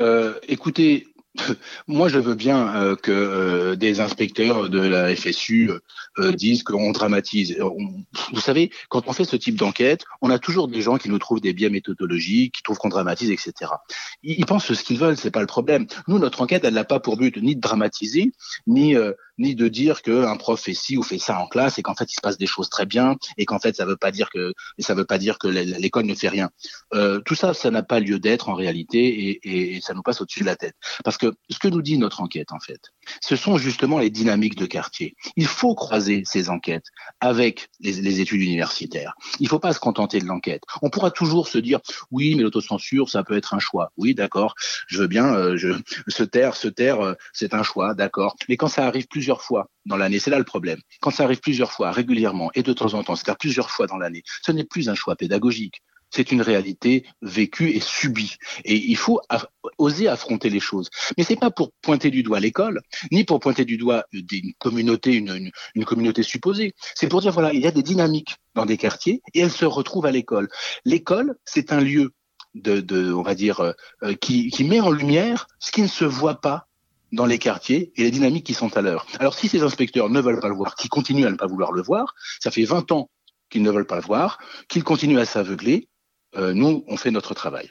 Euh, 0.00 0.34
Écoutez, 0.48 1.06
moi, 1.88 2.08
je 2.08 2.18
veux 2.18 2.34
bien 2.34 2.74
euh, 2.76 2.96
que 2.96 3.10
euh, 3.10 3.76
des 3.76 4.00
inspecteurs 4.00 4.68
de 4.68 4.80
la 4.80 5.14
FSU 5.14 5.70
euh, 6.18 6.32
disent 6.32 6.62
qu'on 6.62 6.92
dramatise. 6.92 7.56
vous 8.32 8.40
savez, 8.40 8.70
quand 8.88 9.08
on 9.08 9.12
fait 9.12 9.24
ce 9.24 9.36
type 9.36 9.56
d'enquête, 9.56 10.04
on 10.22 10.30
a 10.30 10.38
toujours 10.38 10.68
des 10.68 10.80
gens 10.80 10.96
qui 10.96 11.08
nous 11.08 11.18
trouvent 11.18 11.40
des 11.40 11.52
biais 11.52 11.70
méthodologiques, 11.70 12.56
qui 12.56 12.62
trouvent 12.62 12.78
qu'on 12.78 12.88
dramatise, 12.88 13.30
etc. 13.30 13.72
Ils, 14.22 14.38
ils 14.38 14.46
pensent 14.46 14.72
ce 14.72 14.84
qu'ils 14.84 14.98
veulent, 14.98 15.16
c'est 15.16 15.32
pas 15.32 15.40
le 15.40 15.46
problème. 15.46 15.86
Nous, 16.06 16.18
notre 16.18 16.40
enquête, 16.40 16.64
elle 16.64 16.74
n'a 16.74 16.84
pas 16.84 17.00
pour 17.00 17.16
but 17.16 17.36
ni 17.36 17.56
de 17.56 17.60
dramatiser, 17.60 18.32
ni 18.66 18.94
euh, 18.94 19.12
ni 19.38 19.54
de 19.54 19.68
dire 19.68 20.02
qu'un 20.02 20.36
prof 20.36 20.60
fait 20.60 20.74
ci 20.74 20.96
ou 20.96 21.02
fait 21.02 21.18
ça 21.18 21.38
en 21.38 21.46
classe 21.46 21.78
et 21.78 21.82
qu'en 21.82 21.94
fait 21.94 22.10
il 22.10 22.14
se 22.14 22.20
passe 22.20 22.38
des 22.38 22.46
choses 22.46 22.68
très 22.68 22.86
bien 22.86 23.16
et 23.36 23.46
qu'en 23.46 23.58
fait 23.58 23.76
ça 23.76 23.84
veut 23.84 23.96
pas 23.96 24.10
dire 24.10 24.30
que 24.30 24.52
ça 24.78 24.94
veut 24.94 25.04
pas 25.04 25.18
dire 25.18 25.38
que 25.38 25.48
l'école 25.48 26.06
ne 26.06 26.14
fait 26.14 26.28
rien. 26.28 26.50
Euh, 26.94 27.20
tout 27.20 27.34
ça, 27.34 27.54
ça 27.54 27.70
n'a 27.70 27.82
pas 27.82 28.00
lieu 28.00 28.18
d'être 28.18 28.48
en 28.48 28.54
réalité 28.54 28.98
et, 28.98 29.76
et, 29.76 29.80
ça 29.80 29.94
nous 29.94 30.02
passe 30.02 30.20
au-dessus 30.20 30.40
de 30.40 30.46
la 30.46 30.56
tête. 30.56 30.74
Parce 31.04 31.18
que 31.18 31.34
ce 31.50 31.58
que 31.58 31.68
nous 31.68 31.82
dit 31.82 31.98
notre 31.98 32.20
enquête 32.20 32.52
en 32.52 32.60
fait, 32.60 32.80
ce 33.20 33.36
sont 33.36 33.58
justement 33.58 33.98
les 33.98 34.10
dynamiques 34.10 34.56
de 34.56 34.66
quartier. 34.66 35.16
Il 35.36 35.46
faut 35.46 35.74
croiser 35.74 36.22
ces 36.24 36.50
enquêtes 36.50 36.86
avec 37.20 37.68
les, 37.80 38.20
études 38.20 38.42
universitaires. 38.42 39.14
Il 39.40 39.48
faut 39.48 39.58
pas 39.58 39.72
se 39.72 39.80
contenter 39.80 40.20
de 40.20 40.26
l'enquête. 40.26 40.62
On 40.82 40.90
pourra 40.90 41.10
toujours 41.10 41.48
se 41.48 41.58
dire 41.58 41.80
oui, 42.10 42.34
mais 42.34 42.42
l'autocensure, 42.42 43.08
ça 43.08 43.24
peut 43.24 43.36
être 43.36 43.54
un 43.54 43.58
choix. 43.58 43.92
Oui, 43.96 44.14
d'accord, 44.14 44.54
je 44.86 44.98
veux 44.98 45.06
bien 45.06 45.34
euh, 45.34 45.56
je, 45.56 45.72
se 46.08 46.22
taire, 46.22 46.56
se 46.56 46.68
taire, 46.68 47.00
euh, 47.00 47.14
c'est 47.32 47.54
un 47.54 47.62
choix, 47.62 47.94
d'accord. 47.94 48.36
Mais 48.48 48.56
quand 48.56 48.68
ça 48.68 48.86
arrive 48.86 49.06
plusieurs 49.08 49.42
fois 49.42 49.70
dans 49.86 49.96
l'année, 49.96 50.18
c'est 50.18 50.30
là 50.30 50.38
le 50.38 50.44
problème. 50.44 50.80
Quand 51.00 51.10
ça 51.10 51.24
arrive 51.24 51.40
plusieurs 51.40 51.72
fois, 51.72 51.90
régulièrement 51.90 52.50
et 52.54 52.62
de 52.62 52.72
temps 52.72 52.94
en 52.94 53.02
temps, 53.02 53.16
c'est-à-dire 53.16 53.38
plusieurs 53.38 53.70
fois 53.70 53.86
dans 53.86 53.98
l'année, 53.98 54.22
ce 54.42 54.52
n'est 54.52 54.64
plus 54.64 54.88
un 54.88 54.94
choix 54.94 55.16
pédagogique 55.16 55.82
c'est 56.14 56.30
une 56.30 56.42
réalité 56.42 57.04
vécue 57.22 57.70
et 57.70 57.80
subie. 57.80 58.36
Et 58.64 58.76
il 58.76 58.96
faut 58.96 59.20
oser 59.78 60.06
affronter 60.06 60.48
les 60.48 60.60
choses. 60.60 60.88
Mais 61.18 61.24
c'est 61.24 61.36
pas 61.36 61.50
pour 61.50 61.72
pointer 61.82 62.10
du 62.10 62.22
doigt 62.22 62.38
l'école, 62.38 62.80
ni 63.10 63.24
pour 63.24 63.40
pointer 63.40 63.64
du 63.64 63.76
doigt 63.76 64.04
une 64.12 64.52
communauté, 64.58 65.14
une, 65.14 65.50
communauté 65.84 66.22
supposée. 66.22 66.74
C'est 66.94 67.08
pour 67.08 67.20
dire 67.20 67.32
voilà, 67.32 67.52
il 67.52 67.60
y 67.60 67.66
a 67.66 67.72
des 67.72 67.82
dynamiques 67.82 68.36
dans 68.54 68.64
des 68.64 68.76
quartiers 68.76 69.22
et 69.34 69.40
elles 69.40 69.50
se 69.50 69.64
retrouvent 69.64 70.06
à 70.06 70.12
l'école. 70.12 70.48
L'école, 70.84 71.34
c'est 71.44 71.72
un 71.72 71.80
lieu 71.80 72.12
de, 72.54 73.12
on 73.12 73.22
va 73.22 73.34
dire, 73.34 73.60
euh, 74.04 74.14
qui, 74.20 74.50
qui 74.50 74.62
met 74.62 74.80
en 74.80 74.92
lumière 74.92 75.48
ce 75.58 75.72
qui 75.72 75.82
ne 75.82 75.88
se 75.88 76.04
voit 76.04 76.40
pas 76.40 76.68
dans 77.10 77.26
les 77.26 77.38
quartiers 77.38 77.92
et 77.96 78.04
les 78.04 78.12
dynamiques 78.12 78.46
qui 78.46 78.54
sont 78.54 78.76
à 78.76 78.82
l'heure. 78.82 79.06
Alors 79.18 79.34
si 79.34 79.48
ces 79.48 79.62
inspecteurs 79.62 80.10
ne 80.10 80.20
veulent 80.20 80.40
pas 80.40 80.48
le 80.48 80.54
voir, 80.54 80.76
qui 80.76 80.88
continuent 80.88 81.26
à 81.26 81.30
ne 81.30 81.36
pas 81.36 81.46
vouloir 81.46 81.72
le 81.72 81.82
voir, 81.82 82.14
ça 82.40 82.52
fait 82.52 82.64
20 82.64 82.92
ans 82.92 83.10
qu'ils 83.50 83.62
ne 83.62 83.70
veulent 83.70 83.86
pas 83.86 83.96
le 83.96 84.02
voir, 84.02 84.38
qu'ils 84.68 84.84
continuent 84.84 85.18
à 85.18 85.24
s'aveugler, 85.24 85.76
euh, 85.76 85.93
nous, 86.36 86.84
on 86.88 86.96
fait 86.96 87.10
notre 87.10 87.34
travail. 87.34 87.70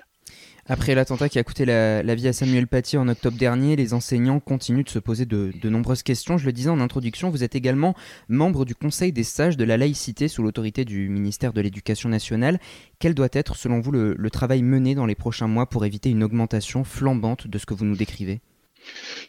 Après 0.65 0.95
l'attentat 0.95 1.27
qui 1.27 1.39
a 1.39 1.43
coûté 1.43 1.65
la, 1.65 2.03
la, 2.03 2.15
vie 2.15 2.29
à 2.29 2.33
Samuel 2.33 2.67
Paty 2.67 2.95
en 2.95 3.09
octobre 3.09 3.37
dernier, 3.37 3.75
les 3.75 3.93
enseignants 3.93 4.39
continuent 4.39 4.85
de 4.85 4.89
se 4.89 4.99
poser 4.99 5.25
de, 5.25 5.51
de, 5.61 5.69
nombreuses 5.69 6.03
questions. 6.03 6.37
Je 6.37 6.45
le 6.45 6.53
disais 6.53 6.69
en 6.69 6.79
introduction, 6.79 7.29
vous 7.29 7.43
êtes 7.43 7.55
également 7.55 7.95
membre 8.29 8.63
du 8.63 8.73
Conseil 8.73 9.11
des 9.11 9.25
sages 9.25 9.57
de 9.57 9.65
la 9.65 9.75
laïcité 9.75 10.29
sous 10.29 10.41
l'autorité 10.41 10.85
du 10.85 11.09
ministère 11.09 11.51
de 11.51 11.59
l'Éducation 11.59 12.07
nationale. 12.07 12.61
Quel 12.99 13.13
doit 13.13 13.27
être, 13.33 13.57
selon 13.57 13.81
vous, 13.81 13.91
le, 13.91 14.15
le 14.17 14.29
travail 14.29 14.61
mené 14.61 14.95
dans 14.95 15.05
les 15.05 15.15
prochains 15.15 15.49
mois 15.49 15.65
pour 15.65 15.83
éviter 15.83 16.09
une 16.09 16.23
augmentation 16.23 16.85
flambante 16.85 17.47
de 17.47 17.57
ce 17.57 17.65
que 17.65 17.73
vous 17.73 17.85
nous 17.85 17.97
décrivez? 17.97 18.39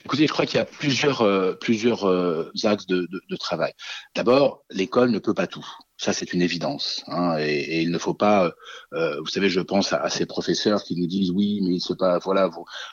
Écoutez, 0.04 0.28
je 0.28 0.32
crois 0.32 0.46
qu'il 0.46 0.58
y 0.58 0.62
a 0.62 0.66
plusieurs, 0.66 1.22
euh, 1.22 1.54
plusieurs 1.54 2.04
euh, 2.04 2.48
axes 2.62 2.86
de, 2.86 3.08
de, 3.10 3.20
de 3.28 3.36
travail. 3.36 3.72
D'abord, 4.14 4.62
l'école 4.70 5.10
ne 5.10 5.18
peut 5.18 5.34
pas 5.34 5.48
tout. 5.48 5.66
Ça, 5.96 6.12
c'est 6.12 6.32
une 6.32 6.42
évidence. 6.42 7.04
Hein, 7.06 7.36
et, 7.38 7.82
il 7.82 7.90
ne 7.90 7.98
faut 7.98 8.14
pas, 8.14 8.52
euh, 8.94 9.20
vous 9.20 9.28
savez, 9.28 9.48
je 9.48 9.60
pense 9.60 9.92
à, 9.92 10.10
ces 10.10 10.26
professeurs 10.26 10.82
qui 10.82 10.96
nous 10.96 11.06
disent 11.06 11.30
oui, 11.30 11.60
mais 11.62 11.76
il 11.76 11.80
se 11.80 11.92
passe, 11.92 12.24
voilà, 12.24 12.50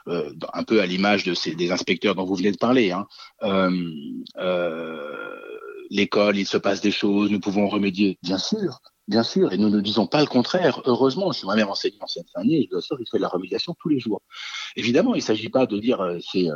euh, 0.08 0.32
un 0.54 0.64
peu 0.64 0.82
à 0.82 0.86
l'image 0.86 1.24
des 1.24 1.72
inspecteurs 1.72 2.16
dont 2.16 2.26
vous 2.26 2.36
venez 2.36 2.52
de 2.52 2.58
parler. 2.58 2.92
Hein, 2.92 3.08
euh, 3.44 5.38
L'école, 5.90 6.38
il 6.38 6.48
se 6.48 6.58
passe 6.58 6.80
des 6.80 6.92
choses, 6.92 7.32
nous 7.32 7.42
pouvons 7.42 7.68
remédier, 7.68 8.18
bien 8.24 8.38
sûr, 8.38 8.80
Bien 9.12 9.24
sûr, 9.24 9.52
et 9.52 9.58
nous 9.58 9.70
ne 9.70 9.82
disons 9.82 10.08
pas 10.08 10.22
le 10.22 10.26
contraire. 10.26 10.82
Heureusement, 10.86 11.34
je 11.34 11.40
suis 11.40 11.46
moi-même 11.46 11.68
enseignant 11.68 12.06
en 12.06 12.08
Seine-Saint-Denis, 12.08 12.70
sûr 12.80 12.96
qu'il 12.96 13.06
fait 13.12 13.18
de 13.18 13.22
la 13.22 13.28
remédiation 13.28 13.76
tous 13.78 13.90
les 13.90 14.00
jours. 14.00 14.22
Évidemment, 14.78 15.16
il 15.16 15.18
ne 15.18 15.24
s'agit 15.24 15.50
pas 15.50 15.66
de 15.66 15.78
dire 15.80 16.00
euh, 16.00 16.18
c'est 16.32 16.48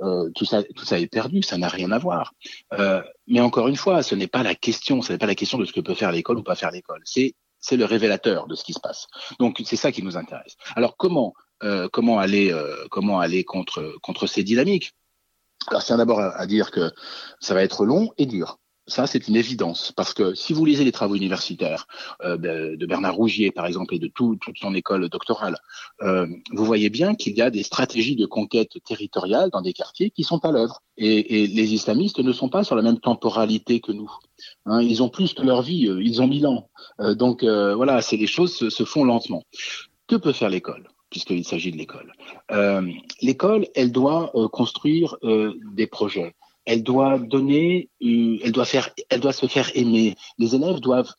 euh, 0.00 0.30
tout 0.36 0.44
ça, 0.44 0.60
est 0.60 1.06
perdu, 1.08 1.42
ça 1.42 1.58
n'a 1.58 1.66
rien 1.66 1.90
à 1.90 1.98
voir. 1.98 2.32
Euh, 2.74 3.02
mais 3.26 3.40
encore 3.40 3.66
une 3.66 3.74
fois, 3.74 4.04
ce 4.04 4.14
n'est 4.14 4.28
pas 4.28 4.44
la 4.44 4.54
question, 4.54 5.02
ce 5.02 5.12
n'est 5.12 5.18
pas 5.18 5.26
la 5.26 5.34
question 5.34 5.58
de 5.58 5.64
ce 5.64 5.72
que 5.72 5.80
peut 5.80 5.94
faire 5.94 6.12
l'école 6.12 6.38
ou 6.38 6.44
pas 6.44 6.54
faire 6.54 6.70
l'école. 6.70 7.02
C'est 7.04 7.34
le 7.72 7.84
révélateur 7.84 8.46
de 8.46 8.54
ce 8.54 8.62
qui 8.62 8.74
se 8.74 8.80
passe. 8.80 9.08
Donc 9.40 9.60
c'est 9.64 9.74
ça 9.74 9.90
qui 9.90 10.04
nous 10.04 10.16
intéresse. 10.16 10.54
Alors 10.76 10.96
comment 10.96 11.34
euh, 11.64 11.88
comment 11.92 12.20
aller 12.20 12.52
euh, 12.52 12.86
contre 12.88 14.26
ces 14.28 14.44
dynamiques? 14.44 14.92
Alors 15.66 15.82
c'est 15.82 15.96
d'abord 15.96 16.20
à 16.20 16.46
dire 16.46 16.70
que 16.70 16.92
ça 17.40 17.54
va 17.54 17.64
être 17.64 17.84
long 17.84 18.12
et 18.18 18.26
dur. 18.26 18.60
Ça, 18.86 19.06
c'est 19.06 19.28
une 19.28 19.36
évidence, 19.36 19.92
parce 19.96 20.12
que 20.12 20.34
si 20.34 20.52
vous 20.52 20.64
lisez 20.64 20.84
les 20.84 20.92
travaux 20.92 21.14
universitaires 21.14 21.86
euh, 22.22 22.36
de 22.76 22.86
Bernard 22.86 23.14
Rougier, 23.14 23.50
par 23.50 23.66
exemple, 23.66 23.94
et 23.94 23.98
de 23.98 24.08
toute 24.08 24.42
son 24.60 24.74
école 24.74 25.08
doctorale, 25.08 25.56
euh, 26.02 26.26
vous 26.52 26.64
voyez 26.64 26.90
bien 26.90 27.14
qu'il 27.14 27.34
y 27.34 27.40
a 27.40 27.50
des 27.50 27.62
stratégies 27.62 28.16
de 28.16 28.26
conquête 28.26 28.72
territoriale 28.84 29.48
dans 29.50 29.62
des 29.62 29.72
quartiers 29.72 30.10
qui 30.10 30.22
sont 30.22 30.44
à 30.44 30.52
l'œuvre. 30.52 30.82
Et, 30.96 31.46
les 31.46 31.74
islamistes 31.74 32.20
ne 32.20 32.32
sont 32.32 32.48
pas 32.48 32.62
sur 32.62 32.76
la 32.76 32.82
même 32.82 33.00
temporalité 33.00 33.80
que 33.80 33.92
nous. 33.92 34.10
Hein, 34.66 34.82
ils 34.82 35.02
ont 35.02 35.08
plus 35.08 35.32
que 35.32 35.42
leur 35.42 35.62
vie, 35.62 35.88
ils 36.00 36.20
ont 36.20 36.28
mille 36.28 36.46
ans. 36.46 36.68
Euh, 37.00 37.14
donc 37.14 37.42
euh, 37.42 37.74
voilà, 37.74 38.02
c'est 38.02 38.16
les 38.16 38.26
choses 38.26 38.54
se, 38.54 38.70
se, 38.70 38.84
font 38.84 39.04
lentement. 39.04 39.42
Que 40.06 40.16
peut 40.16 40.32
faire 40.32 40.50
l'école 40.50 40.88
puisqu'il 41.10 41.44
s'agit 41.44 41.70
de 41.70 41.76
l'école? 41.76 42.12
Euh, 42.50 42.90
l'école, 43.22 43.68
elle 43.76 43.92
doit 43.92 44.32
construire 44.52 45.16
des 45.22 45.86
projets 45.86 46.34
elle 46.66 46.82
doit 46.82 47.18
donner, 47.18 47.90
elle 48.00 48.52
doit 48.52 48.64
faire, 48.64 48.90
elle 49.10 49.20
doit 49.20 49.32
se 49.32 49.46
faire 49.46 49.70
aimer. 49.74 50.16
Les 50.38 50.54
élèves 50.54 50.80
doivent 50.80 51.12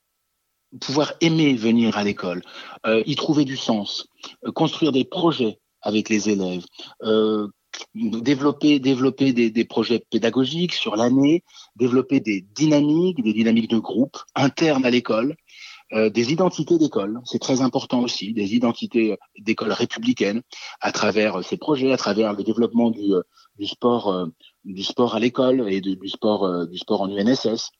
pouvoir 0.79 1.13
aimer 1.21 1.53
venir 1.53 1.97
à 1.97 2.03
l'école, 2.03 2.41
euh, 2.85 3.03
y 3.05 3.15
trouver 3.15 3.45
du 3.45 3.57
sens, 3.57 4.07
euh, 4.45 4.51
construire 4.51 4.91
des 4.91 5.05
projets 5.05 5.59
avec 5.81 6.09
les 6.09 6.29
élèves, 6.29 6.65
euh, 7.03 7.47
développer, 7.93 8.79
développer 8.79 9.33
des, 9.33 9.51
des, 9.51 9.65
projets 9.65 10.03
pédagogiques 10.09 10.73
sur 10.73 10.95
l'année, 10.95 11.43
développer 11.75 12.19
des 12.19 12.41
dynamiques, 12.41 13.21
des 13.23 13.33
dynamiques 13.33 13.69
de 13.69 13.77
groupe 13.77 14.17
internes 14.33 14.85
à 14.85 14.89
l'école, 14.89 15.35
euh, 15.93 16.09
des 16.09 16.31
identités 16.31 16.77
d'école, 16.77 17.21
c'est 17.25 17.39
très 17.39 17.61
important 17.61 18.01
aussi, 18.01 18.33
des 18.33 18.55
identités 18.55 19.17
d'école 19.37 19.71
républicaines 19.71 20.41
à 20.81 20.91
travers 20.91 21.43
ces 21.43 21.57
projets, 21.57 21.91
à 21.91 21.97
travers 21.97 22.33
le 22.33 22.43
développement 22.43 22.89
du, 22.89 23.13
sport 23.67 25.15
à 25.15 25.19
l'école 25.19 25.71
et 25.71 25.81
du 25.81 26.09
sport, 26.09 26.45
euh, 26.45 26.65
du 26.65 26.77
sport 26.79 27.01
en 27.01 27.09
UNSS. 27.09 27.71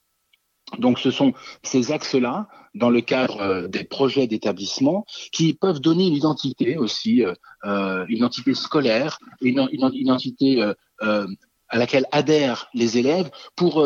Donc 0.79 0.99
ce 0.99 1.11
sont 1.11 1.33
ces 1.63 1.91
axes-là, 1.91 2.47
dans 2.73 2.89
le 2.89 3.01
cadre 3.01 3.41
euh, 3.41 3.67
des 3.67 3.83
projets 3.83 4.27
d'établissement, 4.27 5.05
qui 5.31 5.53
peuvent 5.53 5.79
donner 5.79 6.07
une 6.07 6.13
identité 6.13 6.77
aussi, 6.77 7.23
euh, 7.23 8.05
une 8.07 8.17
identité 8.17 8.53
scolaire, 8.53 9.17
une 9.41 9.67
identité 9.71 10.61
à 11.01 11.77
laquelle 11.77 12.05
adhèrent 12.11 12.67
les 12.75 12.99
élèves 12.99 13.31
pour 13.55 13.83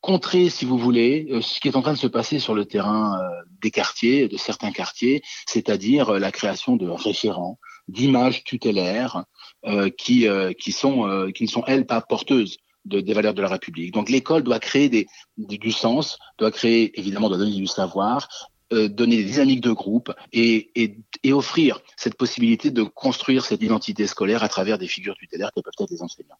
contrer, 0.00 0.48
si 0.48 0.64
vous 0.64 0.78
voulez, 0.78 1.28
ce 1.40 1.60
qui 1.60 1.68
est 1.68 1.76
en 1.76 1.82
train 1.82 1.92
de 1.92 1.98
se 1.98 2.06
passer 2.06 2.38
sur 2.38 2.54
le 2.54 2.64
terrain 2.64 3.18
des 3.60 3.70
quartiers, 3.70 4.28
de 4.28 4.36
certains 4.36 4.70
quartiers, 4.70 5.22
c'est-à-dire 5.46 6.12
la 6.12 6.30
création 6.30 6.76
de 6.76 6.88
référents, 6.88 7.58
d'images 7.88 8.44
tutélaires, 8.44 9.24
euh, 9.66 9.90
qui, 9.90 10.28
euh, 10.28 10.52
qui, 10.52 10.70
sont, 10.70 11.08
euh, 11.08 11.32
qui 11.32 11.42
ne 11.42 11.48
sont, 11.48 11.64
elles, 11.66 11.84
pas 11.84 12.00
porteuses 12.00 12.58
de, 12.84 13.00
des 13.00 13.12
valeurs 13.12 13.34
de 13.34 13.42
la 13.42 13.48
République. 13.48 13.92
Donc 13.92 14.08
l'école 14.08 14.44
doit 14.44 14.60
créer 14.60 15.08
du 15.36 15.72
sens, 15.72 16.16
doit 16.38 16.52
créer, 16.52 16.96
évidemment, 16.98 17.28
doit 17.28 17.38
donner 17.38 17.56
du 17.56 17.66
savoir, 17.66 18.28
donner 18.70 19.16
des 19.16 19.24
dynamiques 19.24 19.62
de 19.62 19.72
groupe 19.72 20.12
et, 20.32 20.70
et, 20.80 20.98
et, 21.24 21.32
offrir 21.32 21.80
cette 21.96 22.16
possibilité 22.16 22.70
de 22.70 22.82
construire 22.82 23.44
cette 23.44 23.62
identité 23.62 24.06
scolaire 24.06 24.44
à 24.44 24.48
travers 24.48 24.78
des 24.78 24.86
figures 24.86 25.16
tutélaires 25.16 25.50
que 25.56 25.60
peuvent 25.60 25.72
être 25.80 25.90
les 25.90 26.02
enseignants. 26.02 26.36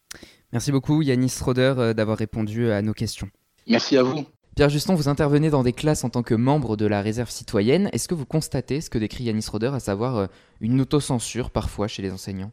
Merci 0.53 0.71
beaucoup 0.71 1.01
Yanis 1.01 1.33
Roder 1.41 1.93
d'avoir 1.95 2.19
répondu 2.19 2.71
à 2.71 2.83
nos 2.83 2.93
questions. 2.93 3.29
Merci 3.69 3.97
à 3.97 4.03
vous. 4.03 4.25
Pierre 4.55 4.69
Juston, 4.69 4.95
vous 4.95 5.07
intervenez 5.07 5.49
dans 5.49 5.63
des 5.63 5.71
classes 5.71 6.03
en 6.03 6.09
tant 6.09 6.23
que 6.23 6.33
membre 6.33 6.75
de 6.75 6.85
la 6.85 7.01
réserve 7.01 7.29
citoyenne. 7.29 7.89
Est-ce 7.93 8.09
que 8.09 8.15
vous 8.15 8.25
constatez 8.25 8.81
ce 8.81 8.89
que 8.89 8.97
décrit 8.97 9.23
Yanis 9.23 9.45
Roder, 9.49 9.71
à 9.73 9.79
savoir 9.79 10.27
une 10.59 10.81
autocensure 10.81 11.49
parfois 11.51 11.87
chez 11.87 12.01
les 12.01 12.11
enseignants? 12.11 12.51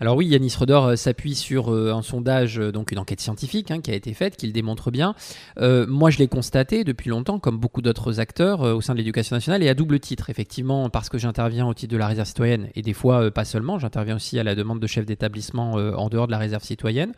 Alors 0.00 0.16
oui, 0.16 0.26
Yanis 0.26 0.54
Roder 0.56 0.74
euh, 0.74 0.96
s'appuie 0.96 1.34
sur 1.34 1.74
euh, 1.74 1.92
un 1.92 2.02
sondage, 2.02 2.60
euh, 2.60 2.70
donc 2.70 2.92
une 2.92 3.00
enquête 3.00 3.20
scientifique 3.20 3.72
hein, 3.72 3.80
qui 3.80 3.90
a 3.90 3.94
été 3.94 4.14
faite, 4.14 4.36
qui 4.36 4.46
le 4.46 4.52
démontre 4.52 4.92
bien. 4.92 5.14
moi, 5.58 6.10
je 6.10 6.18
l'ai 6.18 6.28
constaté 6.28 6.84
depuis 6.84 7.10
longtemps, 7.10 7.38
comme 7.38 7.58
beaucoup 7.58 7.82
d'autres 7.82 8.20
acteurs 8.20 8.60
au 8.60 8.80
sein 8.80 8.92
de 8.92 8.98
l'éducation 8.98 9.34
nationale, 9.34 9.62
et 9.62 9.68
à 9.68 9.74
double 9.74 9.98
titre, 9.98 10.30
effectivement, 10.30 10.88
parce 10.88 11.08
que 11.08 11.18
j'interviens 11.18 11.66
au 11.66 11.74
titre 11.74 11.92
de 11.92 11.98
la 11.98 12.06
réserve 12.06 12.28
citoyenne, 12.28 12.68
et 12.74 12.82
des 12.82 12.92
fois 12.92 13.30
pas 13.30 13.44
seulement, 13.44 13.78
j'interviens 13.78 14.16
aussi 14.16 14.38
à 14.38 14.44
la 14.44 14.54
demande 14.54 14.80
de 14.80 14.86
chefs 14.86 15.06
d'établissement 15.06 15.72
en 15.72 16.08
dehors 16.08 16.26
de 16.26 16.32
la 16.32 16.38
réserve 16.38 16.62
citoyenne. 16.62 17.12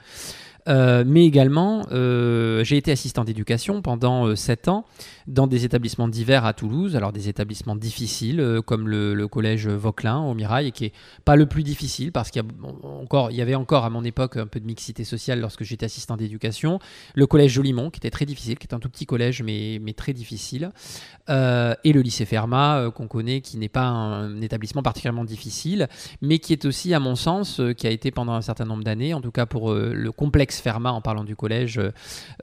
Euh, 0.69 1.05
mais 1.07 1.25
également, 1.25 1.87
euh, 1.93 2.63
j'ai 2.65 2.77
été 2.77 2.93
assistant 2.93 3.25
d'éducation 3.25 3.83
pendant 3.83 4.35
7 4.35 4.69
euh, 4.69 4.71
ans 4.71 4.85
dans 5.31 5.47
des 5.47 5.65
établissements 5.65 6.09
divers 6.09 6.45
à 6.45 6.53
Toulouse, 6.53 6.97
alors 6.97 7.13
des 7.13 7.29
établissements 7.29 7.77
difficiles 7.77 8.61
comme 8.67 8.89
le, 8.89 9.29
collège 9.29 9.69
Vauquelin 9.69 10.19
au 10.19 10.35
Mirail, 10.35 10.73
qui 10.73 10.87
est 10.87 10.93
pas 11.25 11.37
le 11.37 11.47
plus 11.47 11.63
difficile 11.63 12.13
parce 12.13 12.31
qu'il 12.31 12.43
y, 12.43 12.47
encore, 12.85 13.31
il 13.31 13.37
y 13.37 13.43
avait 13.43 13.55
encore 13.55 13.85
à 13.85 13.91
mon 13.91 14.05
époque 14.05 14.37
un 14.37 14.47
peu 14.47 14.61
de 14.61 14.67
mixité 14.67 15.05
sociale 15.05 15.41
lorsque 15.41 15.63
j'étais 15.63 15.87
assistant 15.87 16.17
d'éducation. 16.17 16.79
Le 17.15 17.27
collège 17.27 17.53
Jolimont 17.53 17.91
qui 17.91 17.99
était 17.99 18.11
très 18.11 18.27
difficile, 18.27 18.59
qui 18.59 18.67
est 18.67 18.75
un 18.75 18.81
tout 18.81 18.89
petit 18.89 19.07
collège 19.07 19.43
mais, 19.43 19.79
mais 19.81 19.93
très 19.93 20.13
difficile, 20.13 20.71
et 21.29 21.93
le 21.93 22.01
lycée 22.01 22.25
Fermat 22.25 22.91
qu'on 22.95 23.07
connaît, 23.07 23.41
qui 23.41 23.57
n'est 23.57 23.69
pas 23.69 23.87
un, 23.87 24.41
établissement 24.41 24.83
particulièrement 24.83 25.25
difficile, 25.25 25.89
mais 26.23 26.39
qui 26.39 26.53
est 26.53 26.65
aussi, 26.65 26.93
à 26.93 27.01
mon 27.01 27.15
sens, 27.15 27.61
qui 27.77 27.87
a 27.87 27.91
été 27.91 28.11
pendant 28.11 28.33
un 28.33 28.43
certain 28.43 28.65
nombre 28.65 28.83
d'années, 28.83 29.15
en 29.15 29.21
tout 29.21 29.31
cas 29.31 29.47
pour 29.47 29.73
le 29.75 30.13
complexe 30.13 30.61
Fermat 30.61 30.93
en 30.93 31.01
parlant 31.01 31.25
du 31.25 31.37
collège 31.37 31.81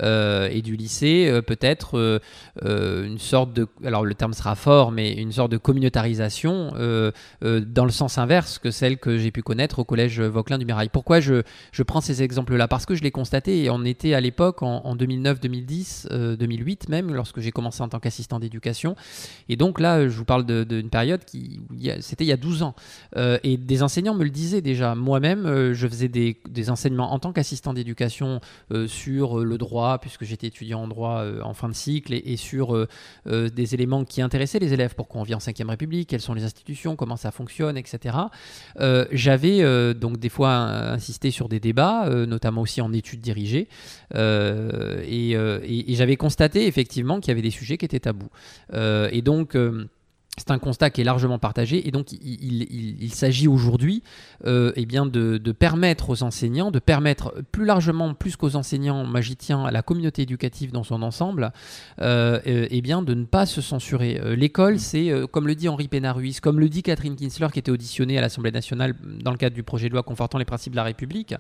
euh, 0.02 0.50
et 0.52 0.62
du 0.62 0.76
lycée, 0.76 1.28
euh, 1.30 1.42
peut-être 1.42 2.22
euh, 2.78 3.06
une 3.06 3.18
sorte 3.18 3.54
de, 3.54 3.68
alors 3.84 4.06
le 4.06 4.14
terme 4.14 4.34
sera 4.34 4.56
fort, 4.56 4.92
mais 4.92 5.14
une 5.14 5.32
sorte 5.32 5.52
de 5.52 5.58
communautarisation 5.58 6.72
dans 7.42 7.86
le 7.86 7.92
sens 7.92 8.18
inverse 8.18 8.60
que 8.60 8.72
celle 8.72 8.98
que 8.98 9.18
j'ai 9.18 9.32
pu 9.32 9.42
connaître 9.42 9.80
au 9.80 9.84
collège 9.84 10.22
Vauquelin 10.22 10.58
du 10.58 10.66
Mirail. 10.66 10.90
Pourquoi 10.90 11.20
je, 11.20 11.44
je 11.72 11.84
prends 11.84 12.02
ces 12.02 12.24
exemples-là? 12.24 12.68
Parce 12.68 12.86
que 12.86 12.96
je 12.96 13.04
l'ai 13.04 13.12
constaté 13.12 13.64
et 13.64 13.70
on 13.70 13.84
était 13.84 14.14
à 14.14 14.22
l'époque 14.22 14.62
en, 14.62 14.96
2009, 14.96 15.40
2010, 15.40 16.08
2008 16.40 16.90
même, 16.90 17.14
lorsque 17.14 17.40
j'ai 17.40 17.52
commencé 17.52 17.82
en 17.82 17.90
tant 17.90 18.00
qu'assistant 18.00 18.40
d'éducation. 18.40 18.96
Et 19.50 19.56
donc 19.56 19.80
là, 19.80 20.08
je 20.08 20.18
vous 20.18 20.26
parle 20.26 20.46
d'une 20.46 20.90
période 20.90 21.24
qui, 21.26 21.62
c'était 22.00 22.26
il 22.26 22.30
y 22.30 22.34
a 22.34 22.38
12 22.38 22.64
ans. 22.64 22.76
et 23.16 23.58
des 23.58 23.84
enseignants 23.84 24.16
me 24.16 24.24
le 24.24 24.30
disaient 24.30 24.62
déjà. 24.62 24.96
Moi-même, 24.96 25.74
je 25.74 25.88
faisais 25.88 26.10
des, 26.10 26.40
des 26.50 26.70
enseignements 26.70 27.14
en 27.14 27.20
tant 27.20 27.34
qu'assistant 27.34 27.74
d'éducation 27.74 28.40
euh, 28.72 28.88
sur 28.88 29.40
euh, 29.40 29.44
le 29.44 29.58
droit, 29.58 29.98
puisque 30.00 30.26
j'étais 30.26 30.48
étudiant 30.48 30.84
en 30.84 30.88
droit 30.88 31.22
euh, 31.22 31.42
en 31.42 31.54
fin 31.54 31.70
de 31.70 31.74
cycle, 31.74 32.14
et, 32.14 32.36
sur 32.38 32.57
des 33.36 33.74
éléments 33.74 34.04
qui 34.06 34.22
intéressaient 34.22 34.60
les 34.60 34.74
élèves, 34.74 34.96
pourquoi 34.96 35.22
on 35.22 35.24
vit 35.24 35.36
en 35.36 35.40
5ème 35.40 35.70
République, 35.70 36.10
quelles 36.10 36.22
sont 36.22 36.34
les 36.34 36.44
institutions, 36.44 36.96
comment 36.96 37.18
ça 37.18 37.32
fonctionne, 37.32 37.78
etc. 37.78 38.18
J'avais 39.12 39.94
donc 39.94 40.18
des 40.18 40.30
fois 40.30 40.54
insisté 40.54 41.32
sur 41.32 41.50
des 41.50 41.60
débats, 41.60 42.10
notamment 42.26 42.62
aussi 42.62 42.82
en 42.82 42.92
études 42.94 43.22
dirigées, 43.22 43.68
et, 44.16 45.32
et 45.32 45.96
j'avais 45.96 46.16
constaté 46.16 46.68
effectivement 46.68 47.20
qu'il 47.20 47.30
y 47.30 47.32
avait 47.32 47.42
des 47.42 47.52
sujets 47.52 47.78
qui 47.78 47.86
étaient 47.86 48.00
tabous. 48.00 48.30
et 48.74 49.22
donc, 49.22 49.56
c'est 50.38 50.52
un 50.52 50.60
constat 50.60 50.92
qui 50.92 51.02
est 51.02 51.04
largement 51.04 51.40
partagé 51.40 51.88
et 51.88 51.92
donc 51.92 52.12
il, 52.12 53.12
s'agit 53.12 53.48
aujourd'hui 53.48 54.04
euh, 54.46 54.72
eh 54.76 54.86
bien 54.86 55.06
de, 55.06 55.38
permettre 55.52 56.12
aux 56.12 56.24
enseignants, 56.24 56.70
de 56.70 56.80
permettre 56.80 57.34
plus 57.52 57.66
largement, 57.66 58.14
plus 58.14 58.36
qu'aux 58.36 58.56
enseignants, 58.56 59.04
moi 59.04 59.22
j'y 59.22 59.36
tiens, 59.36 59.66
à 59.66 59.72
la 59.72 59.82
communauté 59.82 60.22
éducative 60.22 60.72
dans 60.72 60.84
son 60.84 61.02
ensemble, 61.02 61.52
euh, 62.02 62.40
euh 62.48 62.68
eh 62.70 62.82
bien 62.82 63.02
de 63.02 63.14
ne 63.14 63.26
pas 63.26 63.46
se 63.46 63.62
censurer. 63.62 64.20
L'école, 64.36 64.80
c'est, 64.80 65.12
comme 65.32 65.48
le 65.48 65.56
dit 65.56 65.70
Henri 65.70 65.88
Pénaruis, 65.88 66.38
comme 66.42 66.60
le 66.60 66.70
dit 66.70 66.84
Catherine 66.84 67.16
Kinsler 67.16 67.48
qui 67.52 67.60
était 67.60 67.72
auditionnée 67.72 68.18
à 68.18 68.22
l'Assemblée 68.22 68.52
nationale 68.52 68.94
dans 69.24 69.32
le 69.32 69.38
cadre 69.38 69.56
du 69.56 69.64
projet 69.64 69.88
de 69.88 69.94
loi 69.94 70.04
confortant 70.04 70.38
les 70.38 70.46
principes 70.46 70.74
de 70.74 70.78
la 70.78 70.84
République, 70.84 71.34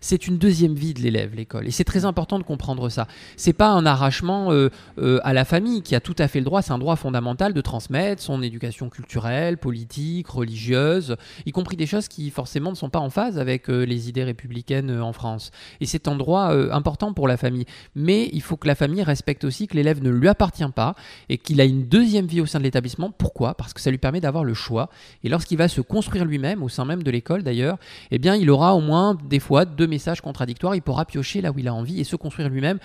c'est 0.00 0.26
une 0.26 0.38
deuxième 0.38 0.74
vie 0.74 0.94
de 0.94 1.00
l'élève, 1.00 1.34
l'école. 1.34 1.66
Et 1.66 1.70
c'est 1.70 1.84
très 1.84 2.04
important 2.04 2.38
de 2.38 2.44
comprendre 2.44 2.88
ça. 2.88 3.06
C'est 3.36 3.52
pas 3.52 3.70
un 3.70 3.86
arrachement 3.86 4.52
euh, 4.52 4.68
euh, 4.98 5.20
à 5.24 5.32
la 5.32 5.44
famille 5.44 5.82
qui 5.82 5.94
a 5.94 6.00
tout 6.00 6.14
à 6.18 6.28
fait 6.28 6.38
le 6.38 6.44
droit, 6.44 6.62
c'est 6.62 6.72
un 6.72 6.78
droit 6.78 6.96
fondamental 6.96 7.52
de 7.52 7.60
transmettre 7.60 8.22
son 8.22 8.42
éducation 8.42 8.88
culturelle, 8.88 9.58
politique, 9.58 10.28
religieuse, 10.28 11.16
y 11.46 11.52
compris 11.52 11.76
des 11.76 11.86
choses 11.86 12.08
qui 12.08 12.30
forcément 12.30 12.70
ne 12.70 12.76
sont 12.76 12.90
pas 12.90 12.98
en 12.98 13.10
phase 13.10 13.38
avec 13.38 13.68
euh, 13.70 13.84
les 13.84 14.08
idées 14.08 14.24
républicaines 14.24 15.00
en 15.00 15.12
France. 15.12 15.50
Et 15.80 15.86
c'est 15.86 16.08
un 16.08 16.16
droit 16.16 16.52
important 16.72 17.12
pour 17.12 17.28
la 17.28 17.36
famille. 17.36 17.64
Mais 17.94 18.28
il 18.32 18.42
faut 18.42 18.56
que 18.56 18.66
la 18.66 18.74
famille 18.74 19.02
respecte 19.02 19.44
aussi 19.44 19.66
que 19.66 19.76
l'élève 19.76 20.02
ne 20.02 20.10
lui 20.10 20.28
appartient 20.28 20.64
pas 20.74 20.94
et 21.28 21.38
qu'il 21.38 21.60
a 21.60 21.64
une 21.64 21.88
deuxième 21.88 22.26
vie 22.26 22.40
au 22.40 22.46
sein 22.46 22.58
de 22.58 22.64
l'établissement. 22.64 23.10
Pourquoi? 23.10 23.54
Parce 23.54 23.72
que 23.72 23.80
ça 23.80 23.90
lui 23.90 23.98
permet 23.98 24.20
d'avoir 24.20 24.44
le 24.44 24.54
choix. 24.54 24.88
Et 25.24 25.28
lorsqu'il 25.28 25.58
va 25.58 25.68
se 25.68 25.80
construire 25.80 26.24
lui-même, 26.24 26.62
au 26.62 26.68
sein 26.68 26.84
même 26.84 27.02
de 27.02 27.10
l'école 27.10 27.42
d'ailleurs, 27.42 27.78
eh 28.10 28.18
bien 28.18 28.34
il 28.34 28.50
aura 28.50 28.74
au 28.74 28.80
moins 28.80 29.16
des 29.28 29.40
fois 29.40 29.64
deux 29.64 29.86
messages 29.88 30.20
contradictoires, 30.20 30.74
il 30.74 30.82
pourra 30.82 31.04
piocher 31.04 31.40
là 31.40 31.50
où 31.50 31.58
il 31.58 31.68
a 31.68 31.74
envie 31.74 32.00
et 32.00 32.04
se 32.04 32.16
construire 32.16 32.48
lui-même 32.48 32.78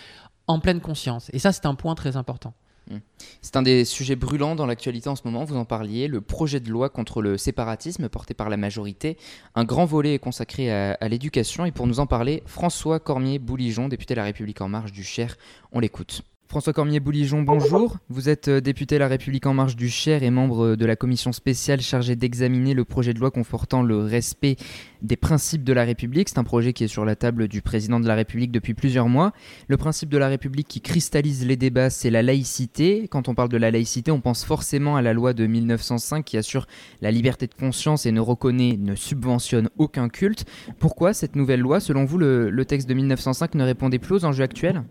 en 0.48 0.60
pleine 0.60 0.82
conscience. 0.82 1.30
Et 1.34 1.40
ça, 1.40 1.52
c'est 1.52 1.66
un 1.66 1.76
point 1.76 1.96
très 1.96 2.18
important. 2.18 2.54
Mmh. 2.90 2.98
C'est 3.42 3.56
un 3.56 3.62
des 3.62 3.86
sujets 3.86 4.16
brûlants 4.16 4.56
dans 4.56 4.66
l'actualité 4.66 5.08
en 5.08 5.16
ce 5.16 5.22
moment, 5.26 5.46
vous 5.46 5.56
en 5.56 5.66
parliez, 5.66 6.08
le 6.08 6.22
projet 6.22 6.60
de 6.60 6.70
loi 6.70 6.90
contre 6.90 7.22
le 7.22 7.38
séparatisme 7.38 8.10
porté 8.10 8.34
par 8.34 8.50
la 8.50 8.58
majorité. 8.58 9.18
Un 9.56 9.64
grand 9.64 9.86
volet 9.86 10.16
est 10.16 10.20
consacré 10.20 10.72
à, 10.72 11.08
l'éducation 11.08 11.66
et 11.66 11.72
pour 11.72 11.88
nous 11.88 12.00
en 12.00 12.08
parler, 12.08 12.44
François 12.46 13.00
Cormier-Bouligeon, 13.00 13.88
député 13.88 14.16
de 14.16 14.20
la 14.20 14.26
République 14.26 14.62
en 14.62 14.68
marche 14.68 14.92
du 14.92 15.04
Cher, 15.04 15.38
on 15.72 15.80
l'écoute. 15.80 16.24
François 16.54 16.72
Cormier-Bouligeon, 16.72 17.42
bonjour. 17.42 17.98
Vous 18.10 18.30
êtes 18.30 18.48
euh, 18.48 18.62
député 18.62 19.00
La 19.00 19.08
République 19.08 19.48
En 19.48 19.56
Marche 19.56 19.76
du 19.76 19.90
Cher 19.90 20.22
et 20.22 20.30
membre 20.30 20.66
euh, 20.66 20.78
de 20.78 20.86
la 20.86 20.96
commission 20.96 21.32
spéciale 21.32 21.82
chargée 21.82 22.16
d'examiner 22.16 22.76
le 22.76 22.86
projet 22.86 23.12
de 23.16 23.20
loi 23.20 23.32
confortant 23.32 23.82
le 23.82 23.98
respect 23.98 24.58
des 25.02 25.16
principes 25.16 25.64
de 25.64 25.74
la 25.74 25.84
République. 25.84 26.30
C'est 26.30 26.38
un 26.38 26.44
projet 26.44 26.72
qui 26.72 26.84
est 26.84 26.88
sur 26.88 27.06
la 27.06 27.16
table 27.16 27.48
du 27.48 27.64
président 27.64 28.00
de 28.00 28.08
la 28.08 28.14
République 28.14 28.52
depuis 28.52 28.76
plusieurs 28.76 29.10
mois. 29.10 29.34
Le 29.68 29.78
principe 29.78 30.10
de 30.10 30.18
la 30.20 30.28
République 30.28 30.68
qui 30.68 30.80
cristallise 30.80 31.44
les 31.44 31.56
débats, 31.56 31.90
c'est 31.90 32.12
la 32.12 32.22
laïcité. 32.22 33.08
Quand 33.08 33.30
on 33.30 33.34
parle 33.34 33.50
de 33.50 33.58
la 33.58 33.72
laïcité, 33.72 34.12
on 34.12 34.22
pense 34.22 34.46
forcément 34.46 34.96
à 34.96 35.02
la 35.02 35.14
loi 35.14 35.34
de 35.34 35.48
1905 35.48 36.24
qui 36.24 36.38
assure 36.38 36.68
la 37.02 37.10
liberté 37.10 37.48
de 37.48 37.56
conscience 37.56 38.06
et 38.06 38.12
ne 38.12 38.20
reconnaît, 38.20 38.78
ne 38.78 38.94
subventionne 38.94 39.72
aucun 39.80 40.08
culte. 40.08 40.46
Pourquoi 40.78 41.16
cette 41.16 41.36
nouvelle 41.36 41.62
loi, 41.62 41.80
selon 41.80 42.06
vous, 42.06 42.20
le 42.20 42.64
texte 42.64 42.88
de 42.88 42.94
1905 42.94 43.56
ne 43.56 43.64
répondait 43.64 43.98
plus 43.98 44.18
aux 44.18 44.26
enjeux 44.26 44.44
actuels? 44.44 44.84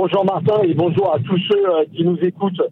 Bonjour 0.00 0.24
Martin 0.24 0.62
et 0.62 0.74
bonjour 0.74 1.12
à 1.12 1.18
tous 1.18 1.40
ceux 1.50 1.68
euh, 1.68 1.84
qui 1.92 2.04
nous 2.04 2.16
écoutent. 2.18 2.62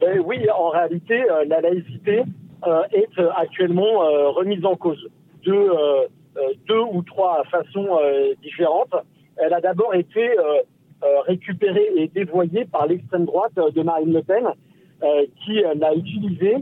Ben 0.00 0.20
oui, 0.24 0.38
en 0.48 0.68
réalité, 0.68 1.28
euh, 1.28 1.44
la 1.48 1.60
laïcité 1.60 2.22
euh, 2.68 2.82
est 2.92 3.20
actuellement 3.36 3.98
remise 4.30 4.64
en 4.64 4.76
cause 4.76 5.04
de 5.44 5.70
deux 6.68 6.80
ou 6.92 7.02
trois 7.02 7.42
façons 7.50 7.98
différentes. 8.42 8.94
Elle 9.38 9.54
a 9.54 9.60
d'abord 9.60 9.92
été 9.96 10.30
récupérée 11.26 11.88
et 11.96 12.06
dévoyée 12.06 12.64
par 12.64 12.86
l'extrême 12.86 13.24
droite 13.24 13.54
de 13.56 13.82
Marine 13.82 14.12
Le 14.12 14.22
Pen, 14.22 14.46
qui 15.44 15.54
l'a 15.54 15.94
utilisée 15.96 16.58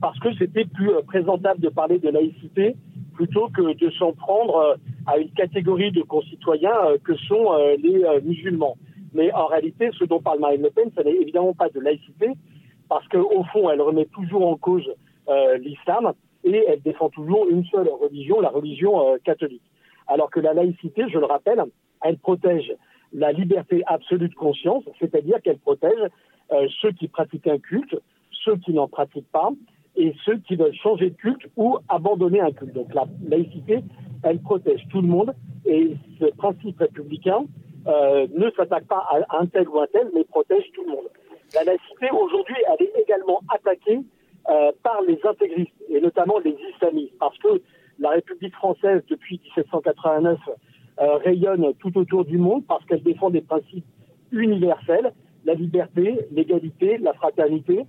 parce 0.00 0.18
que 0.18 0.34
c'était 0.36 0.64
plus 0.64 0.90
présentable 1.06 1.60
de 1.60 1.68
parler 1.68 2.00
de 2.00 2.08
laïcité 2.08 2.74
plutôt 3.14 3.48
que 3.56 3.76
de 3.76 3.90
s'en 3.92 4.12
prendre 4.12 4.76
à 5.06 5.18
une 5.18 5.30
catégorie 5.30 5.92
de 5.92 6.02
concitoyens 6.02 6.96
que 7.04 7.14
sont 7.28 7.52
les 7.78 8.04
musulmans. 8.24 8.76
Mais 9.14 9.32
en 9.32 9.46
réalité, 9.46 9.90
ce 9.98 10.04
dont 10.04 10.20
parle 10.20 10.40
Marine 10.40 10.62
Le 10.62 10.70
Pen, 10.70 10.90
ce 10.96 11.02
n'est 11.02 11.14
évidemment 11.14 11.54
pas 11.54 11.68
de 11.68 11.80
laïcité, 11.80 12.32
parce 12.88 13.06
qu'au 13.08 13.44
fond, 13.52 13.70
elle 13.70 13.80
remet 13.80 14.06
toujours 14.06 14.46
en 14.46 14.56
cause 14.56 14.92
euh, 15.28 15.56
l'islam 15.58 16.12
et 16.44 16.64
elle 16.68 16.82
défend 16.82 17.08
toujours 17.08 17.48
une 17.48 17.64
seule 17.66 17.88
religion, 17.88 18.40
la 18.40 18.50
religion 18.50 19.08
euh, 19.08 19.16
catholique. 19.24 19.62
Alors 20.06 20.30
que 20.30 20.40
la 20.40 20.52
laïcité, 20.52 21.04
je 21.08 21.18
le 21.18 21.24
rappelle, 21.24 21.62
elle 22.02 22.18
protège 22.18 22.74
la 23.12 23.32
liberté 23.32 23.82
absolue 23.86 24.28
de 24.28 24.34
conscience, 24.34 24.84
c'est-à-dire 24.98 25.40
qu'elle 25.42 25.58
protège 25.58 26.10
euh, 26.52 26.68
ceux 26.82 26.90
qui 26.92 27.08
pratiquent 27.08 27.46
un 27.46 27.58
culte, 27.58 27.96
ceux 28.44 28.56
qui 28.56 28.72
n'en 28.74 28.88
pratiquent 28.88 29.30
pas, 29.32 29.50
et 29.96 30.12
ceux 30.24 30.38
qui 30.38 30.56
veulent 30.56 30.74
changer 30.74 31.10
de 31.10 31.14
culte 31.14 31.46
ou 31.56 31.78
abandonner 31.88 32.40
un 32.40 32.50
culte. 32.50 32.74
Donc 32.74 32.92
la 32.92 33.06
laïcité, 33.26 33.82
elle 34.24 34.40
protège 34.40 34.86
tout 34.90 35.00
le 35.00 35.08
monde, 35.08 35.32
et 35.64 35.96
ce 36.18 36.26
principe 36.26 36.78
républicain, 36.78 37.44
euh, 37.86 38.26
ne 38.32 38.50
s'attaque 38.50 38.86
pas 38.86 39.06
à 39.10 39.38
un 39.38 39.46
tel 39.46 39.68
ou 39.68 39.80
un 39.80 39.86
tel, 39.86 40.08
mais 40.14 40.24
protège 40.24 40.64
tout 40.72 40.84
le 40.84 40.92
monde. 40.92 41.08
La 41.54 41.64
laïcité, 41.64 42.10
aujourd'hui, 42.10 42.56
elle 42.68 42.86
est 42.86 43.02
également 43.02 43.40
attaquée 43.48 44.00
euh, 44.50 44.72
par 44.82 45.02
les 45.02 45.18
intégristes, 45.24 45.72
et 45.88 46.00
notamment 46.00 46.38
les 46.38 46.56
islamistes, 46.74 47.14
parce 47.18 47.36
que 47.38 47.60
la 47.98 48.10
République 48.10 48.54
française, 48.54 49.02
depuis 49.08 49.40
1789, 49.56 50.38
euh, 51.00 51.16
rayonne 51.16 51.74
tout 51.78 51.96
autour 51.98 52.24
du 52.24 52.38
monde, 52.38 52.64
parce 52.66 52.84
qu'elle 52.86 53.02
défend 53.02 53.30
des 53.30 53.40
principes 53.40 53.84
universels, 54.32 55.12
la 55.44 55.54
liberté, 55.54 56.26
l'égalité, 56.32 56.98
la 56.98 57.12
fraternité. 57.14 57.84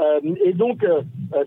Euh, 0.00 0.20
et 0.44 0.52
donc, 0.52 0.84
euh, 0.84 1.02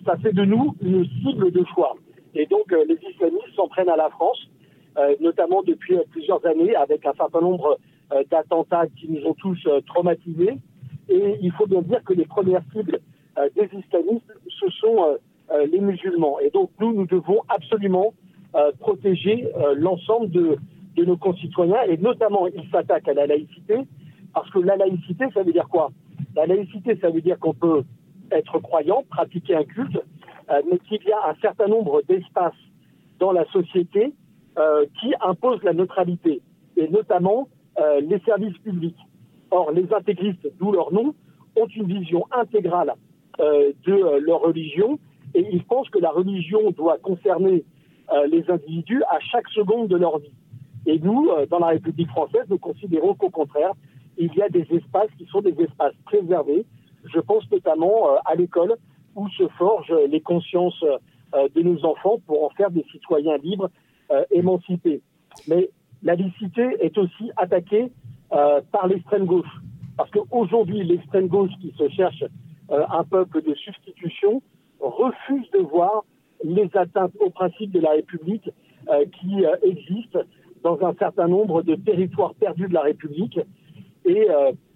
ça 0.06 0.18
fait 0.18 0.34
de 0.34 0.44
nous 0.44 0.76
une 0.82 1.06
cible 1.22 1.52
de 1.52 1.64
choix. 1.74 1.96
Et 2.36 2.46
donc, 2.46 2.72
les 2.72 2.98
islamistes 3.10 3.56
s'en 3.56 3.68
prennent 3.68 3.90
à 3.90 3.96
la 3.96 4.10
France 4.10 4.38
euh, 4.40 4.57
notamment 5.20 5.62
depuis 5.64 5.96
euh, 5.96 6.04
plusieurs 6.10 6.46
années, 6.46 6.76
avec 6.76 7.06
un 7.06 7.14
certain 7.14 7.42
nombre 7.42 7.78
euh, 8.12 8.24
d'attentats 8.30 8.88
qui 8.98 9.10
nous 9.10 9.26
ont 9.26 9.34
tous 9.34 9.68
traumatisés. 9.88 10.58
Et 11.10 11.38
il 11.42 11.52
faut 11.54 11.68
bien 11.68 11.82
dire 11.82 12.04
que 12.04 12.14
les 12.14 12.26
premières 12.26 12.64
cibles 12.74 13.00
des 13.56 13.70
islamistes, 13.78 14.34
ce 14.60 14.70
sont 14.82 15.18
les 15.72 15.80
musulmans. 15.80 16.38
Et 16.40 16.50
donc 16.50 16.70
nous, 16.82 16.92
nous 16.92 17.06
devons 17.06 17.40
absolument 17.48 18.14
protéger 18.80 19.48
l'ensemble 19.76 20.30
de, 20.32 20.58
de 20.98 21.06
nos 21.06 21.16
concitoyens, 21.16 21.82
et 21.84 21.96
notamment 21.96 22.48
ils 22.48 22.70
s'attaquent 22.72 23.08
à 23.08 23.14
la 23.14 23.28
laïcité, 23.28 23.78
parce 24.34 24.50
que 24.50 24.60
la 24.60 24.76
laïcité, 24.76 25.26
ça 25.34 25.44
veut 25.44 25.54
dire 25.54 25.70
quoi? 25.70 25.92
La 26.36 26.46
laïcité, 26.46 26.98
ça 27.00 27.10
veut 27.10 27.22
dire 27.22 27.40
qu'on 27.40 27.54
peut 27.54 27.84
être 28.32 28.60
croyant, 28.60 29.06
pratiquer 29.10 29.56
un 29.56 29.64
culte, 29.64 29.98
mais 30.50 30.80
qu'il 30.80 31.04
y 31.08 31.12
a 31.14 31.30
un 31.30 31.36
certain 31.42 31.68
nombre 31.68 32.02
d'espaces 32.10 32.54
dans 33.20 33.32
la 33.32 33.46
société 33.52 34.12
euh, 34.58 34.88
qui 35.00 35.14
impose 35.22 35.62
la 35.62 35.74
neutralité, 35.74 36.42
et 36.78 36.88
notamment 36.88 37.48
euh, 37.80 38.02
les 38.02 38.18
services 38.22 38.58
publics. 38.58 38.98
Or, 39.52 39.72
les 39.72 39.94
intégristes, 39.94 40.52
d'où 40.58 40.72
leur 40.72 40.92
nom, 40.92 41.14
ont 41.56 41.68
une 41.68 41.86
vision 41.86 42.26
intégrale 42.32 42.96
euh, 43.40 43.72
de 43.86 44.18
leur 44.20 44.42
religion, 44.42 44.98
et 45.36 45.48
ils 45.52 45.64
pensent 45.64 45.90
que 45.90 46.00
la 46.00 46.10
religion 46.10 46.72
doit 46.72 46.98
concerner 46.98 47.66
les 48.32 48.50
individus 48.50 49.04
à 49.12 49.20
chaque 49.20 49.48
seconde 49.50 49.90
de 49.90 49.98
leur 49.98 50.18
vie. 50.20 50.32
Et 50.86 50.98
nous, 50.98 51.30
dans 51.50 51.60
la 51.60 51.68
République 51.68 52.10
française, 52.10 52.46
nous 52.50 52.58
considérons 52.58 53.14
qu'au 53.16 53.30
contraire, 53.30 53.74
il 54.18 54.34
y 54.34 54.42
a 54.42 54.48
des 54.48 54.66
espaces 54.72 55.10
qui 55.18 55.26
sont 55.26 55.42
des 55.42 55.54
espaces 55.62 55.94
préservés. 56.06 56.66
Je 57.14 57.20
pense 57.20 57.44
notamment 57.52 58.16
à 58.26 58.34
l'école 58.36 58.76
où 59.16 59.28
se 59.32 59.46
forgent 59.60 59.94
les 60.10 60.22
consciences 60.22 60.82
de 61.34 61.62
nos 61.62 61.84
enfants 61.86 62.18
pour 62.26 62.46
en 62.46 62.50
faire 62.52 62.72
des 62.72 62.86
citoyens 62.94 63.38
libres 63.38 63.70
euh, 64.12 64.24
émancipée. 64.32 65.02
Mais 65.48 65.70
la 66.02 66.16
laïcité 66.16 66.78
est 66.80 66.98
aussi 66.98 67.32
attaquée 67.36 67.92
euh, 68.32 68.62
par 68.72 68.88
l'extrême 68.88 69.26
gauche. 69.26 69.50
Parce 69.98 70.10
qu'aujourd'hui, 70.12 70.84
l'extrême 70.84 71.28
gauche 71.28 71.52
qui 71.60 71.74
se 71.78 71.90
cherche 71.90 72.24
euh, 72.72 72.86
un 72.90 73.04
peuple 73.04 73.42
de 73.42 73.54
substitution 73.56 74.42
refuse 74.80 75.50
de 75.52 75.60
voir 75.60 76.06
les 76.44 76.70
atteintes 76.76 77.14
aux 77.20 77.32
principes 77.32 77.72
de 77.72 77.80
la 77.80 77.92
République 77.92 78.50
qui 79.20 79.44
existent 79.64 80.20
dans 80.64 80.80
un 80.86 80.94
certain 80.94 81.28
nombre 81.28 81.62
de 81.62 81.76
territoires 81.76 82.34
perdus 82.36 82.70
de 82.70 82.74
la 82.74 82.84
République. 82.84 83.38
Et 84.06 84.28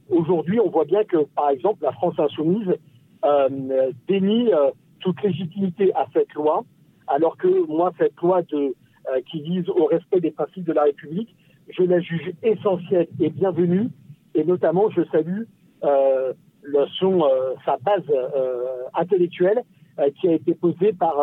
aujourd'hui, 0.10 0.60
on 0.60 0.70
voit 0.70 0.84
bien 0.84 1.04
que, 1.06 1.24
par 1.36 1.52
exemple, 1.52 1.84
la 1.84 1.94
France 1.94 2.15
insoumise 2.20 2.76
dénie 4.08 4.50
toute 5.02 5.22
légitimité 5.22 5.94
à 5.94 6.08
cette 6.13 6.34
loi, 6.34 6.63
alors 7.08 7.38
que 7.38 7.67
moi, 7.67 7.91
cette 7.98 8.20
loi 8.22 8.41
de 8.44 8.58
euh, 8.58 8.74
qui 9.28 9.42
vise 9.42 9.68
au 9.70 9.86
respect 9.86 10.22
des 10.22 10.32
principes 10.32 10.66
de 10.66 10.74
la 10.74 10.84
République, 10.84 11.36
je 11.70 11.84
la 11.84 12.00
juge 12.00 12.34
essentielle 12.44 13.08
et 13.20 13.30
bienvenue, 13.30 13.90
et 14.36 14.44
notamment 14.44 14.90
je 14.90 15.04
salue 15.12 15.44
euh, 15.84 16.34
le, 16.62 16.86
son, 17.00 17.24
euh, 17.24 17.54
sa 17.66 17.78
base 17.78 18.04
intellectuelle 18.94 19.64
qui 20.20 20.28
a 20.28 20.34
été 20.34 20.54
posée 20.54 20.94
par 20.94 21.16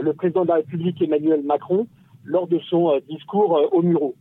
le 0.00 0.12
président 0.12 0.42
de 0.42 0.48
la 0.48 0.54
République 0.56 1.00
Emmanuel 1.02 1.42
Macron 1.42 1.86
lors 2.24 2.46
de 2.46 2.58
son 2.70 2.98
discours 3.08 3.68
au 3.72 3.82
Muro. 3.82 4.14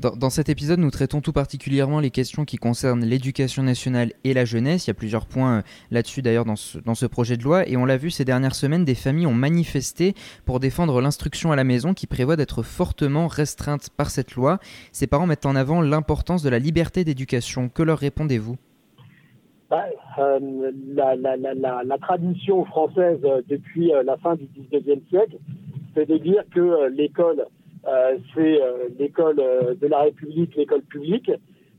Dans, 0.00 0.30
cet 0.30 0.48
épisode, 0.48 0.78
nous 0.78 0.92
traitons 0.92 1.20
tout 1.20 1.32
particulièrement 1.32 1.98
les 1.98 2.10
questions 2.10 2.44
qui 2.44 2.56
concernent 2.56 3.04
l'éducation 3.04 3.64
nationale 3.64 4.12
et 4.22 4.32
la 4.32 4.44
jeunesse. 4.44 4.86
Il 4.86 4.90
y 4.90 4.92
a 4.92 4.94
plusieurs 4.94 5.26
points 5.26 5.58
euh, 5.58 5.62
là-dessus 5.90 6.22
d'ailleurs 6.22 6.44
dans 6.44 6.54
ce, 6.54 7.06
projet 7.06 7.36
de 7.36 7.42
loi. 7.42 7.68
Et 7.68 7.76
on 7.76 7.84
l'a 7.84 7.96
vu 7.96 8.10
ces 8.10 8.24
dernières 8.24 8.54
semaines, 8.54 8.84
des 8.84 8.94
familles 8.94 9.26
ont 9.26 9.34
manifesté 9.34 10.14
pour 10.44 10.60
défendre 10.60 11.00
l'instruction 11.00 11.50
à 11.50 11.56
la 11.56 11.64
maison 11.64 11.94
qui 11.94 12.06
prévoit 12.06 12.36
d'être 12.36 12.62
fortement 12.62 13.26
restreinte 13.26 13.90
par 13.90 14.10
cette 14.10 14.36
loi. 14.36 14.60
Ces 14.92 15.08
parents 15.08 15.26
mettent 15.26 15.46
en 15.46 15.56
avant 15.56 15.80
l'importance 15.80 16.44
de 16.44 16.48
la 16.48 16.60
liberté 16.60 17.02
d'éducation. 17.02 17.68
Que 17.68 17.82
leur 17.82 17.98
répondez-vous? 17.98 18.56
Bah, 19.68 19.84
euh, 20.20 20.70
la, 20.94 21.98
tradition 22.00 22.64
française 22.66 23.18
euh, 23.24 23.42
depuis 23.48 23.90
la 24.04 24.16
fin 24.18 24.36
du 24.36 24.44
19e 24.44 25.08
siècle, 25.08 25.38
c'est 25.96 26.08
de 26.08 26.18
dire 26.18 26.44
que 26.54 26.88
l'école 26.88 27.44
c'est 28.34 28.60
euh, 28.60 28.88
l'école 28.98 29.40
euh, 29.40 29.74
de 29.74 29.86
la 29.86 30.02
République, 30.02 30.54
l'école 30.56 30.82
publique, 30.82 31.30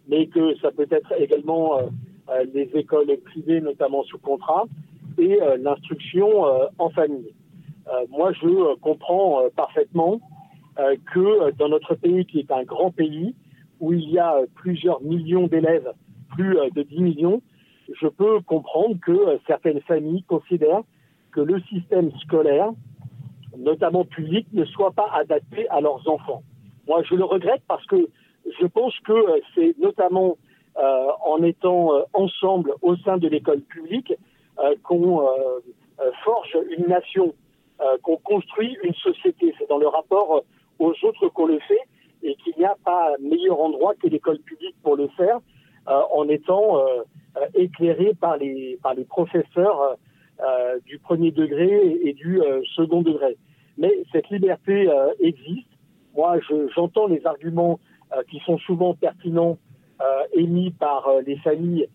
mais 0.08 0.28
que 0.28 0.56
ça 0.58 0.72
peut 0.72 0.88
être 0.90 1.14
également 1.20 1.80
les 2.54 2.70
écoles 2.76 3.16
privées, 3.26 3.62
notamment 3.62 4.04
sous 4.04 4.18
contrat, 4.18 4.66
et 5.18 5.40
l'instruction 5.60 6.46
en 6.80 6.90
famille. 6.90 7.32
moi, 8.10 8.32
je 8.34 8.76
comprends 8.80 9.44
parfaitement 9.56 10.20
que 10.76 11.52
dans 11.58 11.70
notre 11.70 11.94
pays, 11.94 12.26
qui 12.26 12.40
est 12.40 12.52
un 12.52 12.64
grand 12.64 12.90
pays, 12.90 13.36
où 13.80 13.94
il 13.94 14.10
y 14.10 14.18
a 14.18 14.36
plusieurs 14.56 15.02
millions 15.02 15.46
d'élèves, 15.46 15.92
plus 16.32 16.56
de 16.76 16.82
10 16.82 17.02
millions, 17.02 17.42
je 18.02 18.08
peux 18.08 18.40
comprendre 18.42 18.96
que 19.00 19.40
certaines 19.46 19.82
familles 19.82 20.24
considèrent 20.24 20.84
que 21.32 21.42
le 21.42 21.62
système 21.62 22.12
scolaire 22.22 22.72
notamment 23.58 24.06
public, 24.06 24.48
ne 24.54 24.66
soient 24.66 24.92
pas 24.92 25.10
adaptés 25.14 25.68
à 25.70 25.82
leurs 25.82 26.08
enfants. 26.10 26.44
Moi, 26.88 27.04
je 27.04 27.16
le 27.16 27.24
regrette 27.24 27.62
parce 27.68 27.86
que 27.86 28.10
je 28.60 28.66
pense 28.66 28.98
que 29.00 29.14
euh, 29.14 29.40
c'est 29.56 29.78
notamment 29.80 30.38
euh, 30.78 31.08
en 31.26 31.44
étant 31.44 31.94
euh, 31.94 32.02
ensemble 32.14 32.74
au 32.82 32.96
sein 32.98 33.18
de 33.18 33.28
l'école 33.28 33.62
publique 33.62 34.14
qu'on 34.84 35.26
forge 36.26 36.58
une 36.78 36.88
nation, 36.88 37.34
qu'on 38.02 38.18
construit 38.18 38.78
une 38.84 38.94
société. 38.96 39.56
C'est 39.58 39.70
dans 39.70 39.78
le 39.78 39.88
rapport 39.88 40.44
aux 40.80 40.94
autres 41.04 41.30
qu'on 41.30 41.46
le 41.46 41.60
fait 41.60 41.80
et 42.24 42.36
qu'il 42.36 42.56
n'y 42.58 42.66
a 42.66 42.76
pas 42.84 43.14
meilleur 43.22 43.62
endroit 43.62 43.94
que 43.96 44.10
l'école 44.10 44.40
publique 44.40 44.76
pour 44.84 44.98
le 44.98 45.08
faire. 45.16 45.40
en 45.88 46.28
étant 46.28 46.78
éclairés 47.54 48.14
par 48.20 48.36
les, 48.36 48.78
par 48.84 48.96
les 48.96 49.06
professeurs 49.06 49.96
du 50.86 51.00
premier 51.00 51.32
degré 51.32 52.00
et, 52.04 52.14
du 52.14 52.40
second 52.76 53.02
degré. 53.02 53.38
Mais 53.78 53.92
cette 54.12 54.30
liberté 54.30 54.88
existe. 55.20 55.68
Moi, 56.16 56.40
j'entends 56.76 57.08
les 57.08 57.26
arguments 57.26 57.80
qui 58.30 58.40
sont 58.46 58.58
souvent 58.60 58.94
pertinents 58.94 59.58
émis 60.34 60.72
par 60.72 61.10
les 61.26 61.38
familles 61.38 61.88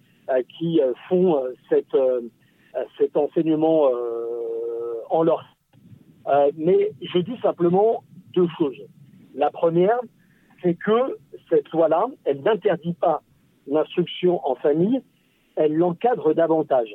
qui 0.58 0.80
font 1.08 1.42
cet 1.68 3.16
enseignement 3.16 3.90
en 5.10 5.22
leur 5.22 5.44
euh, 6.26 6.50
mais 6.56 6.92
je 7.02 7.18
dis 7.18 7.36
simplement 7.42 8.02
deux 8.32 8.48
choses. 8.58 8.80
La 9.34 9.50
première, 9.50 9.98
c'est 10.62 10.74
que 10.74 11.18
cette 11.50 11.68
loi-là, 11.70 12.06
elle 12.24 12.42
n'interdit 12.42 12.94
pas 12.94 13.22
l'instruction 13.66 14.46
en 14.48 14.54
famille, 14.54 15.02
elle 15.56 15.74
l'encadre 15.74 16.34
davantage. 16.34 16.94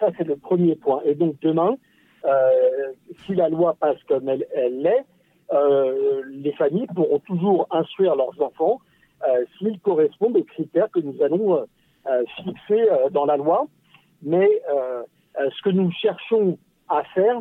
Ça, 0.00 0.08
c'est 0.16 0.26
le 0.26 0.36
premier 0.36 0.76
point. 0.76 1.02
Et 1.04 1.14
donc 1.14 1.36
demain, 1.42 1.76
euh, 2.24 2.92
si 3.24 3.34
la 3.34 3.48
loi 3.48 3.76
passe 3.78 4.02
comme 4.08 4.28
elle 4.28 4.46
l'est, 4.82 5.04
euh, 5.52 6.22
les 6.28 6.52
familles 6.52 6.86
pourront 6.94 7.18
toujours 7.20 7.66
instruire 7.70 8.14
leurs 8.14 8.40
enfants 8.40 8.80
euh, 9.28 9.44
s'ils 9.58 9.78
correspondent 9.80 10.36
aux 10.36 10.44
critères 10.44 10.90
que 10.90 11.00
nous 11.00 11.22
allons 11.22 11.66
fixer 12.42 12.88
dans 13.12 13.26
la 13.26 13.36
loi. 13.36 13.66
Mais 14.22 14.48
ce 15.36 15.62
que 15.62 15.68
nous 15.68 15.90
cherchons 15.92 16.58
à 16.88 17.04
faire, 17.14 17.38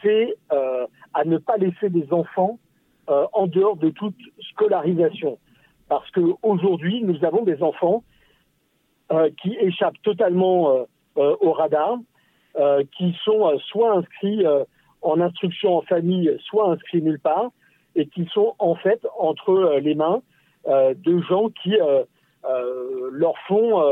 c'est 0.00 0.36
à 0.50 1.24
ne 1.24 1.38
pas 1.38 1.56
laisser 1.56 1.90
des 1.90 2.12
enfants 2.12 2.60
en 3.08 3.46
dehors 3.48 3.76
de 3.76 3.90
toute 3.90 4.16
scolarisation. 4.52 5.38
Parce 5.88 6.08
qu'aujourd'hui, 6.12 7.02
nous 7.02 7.24
avons 7.24 7.42
des 7.42 7.64
enfants 7.64 8.04
qui 9.42 9.56
échappent 9.56 10.00
totalement 10.04 10.86
au 11.16 11.52
radar, 11.52 11.98
qui 12.96 13.16
sont 13.24 13.58
soit 13.58 13.92
inscrits 13.92 14.44
en 15.02 15.20
instruction 15.20 15.76
en 15.76 15.82
famille, 15.82 16.36
soit 16.44 16.70
inscrits 16.70 17.02
nulle 17.02 17.20
part, 17.20 17.50
et 17.94 18.06
qui 18.06 18.26
sont 18.32 18.54
en 18.58 18.74
fait 18.74 19.06
entre 19.18 19.78
les 19.80 19.94
mains 19.94 20.22
de 20.66 21.20
gens 21.22 21.50
qui 21.62 21.76
leur 23.12 23.34
font 23.46 23.82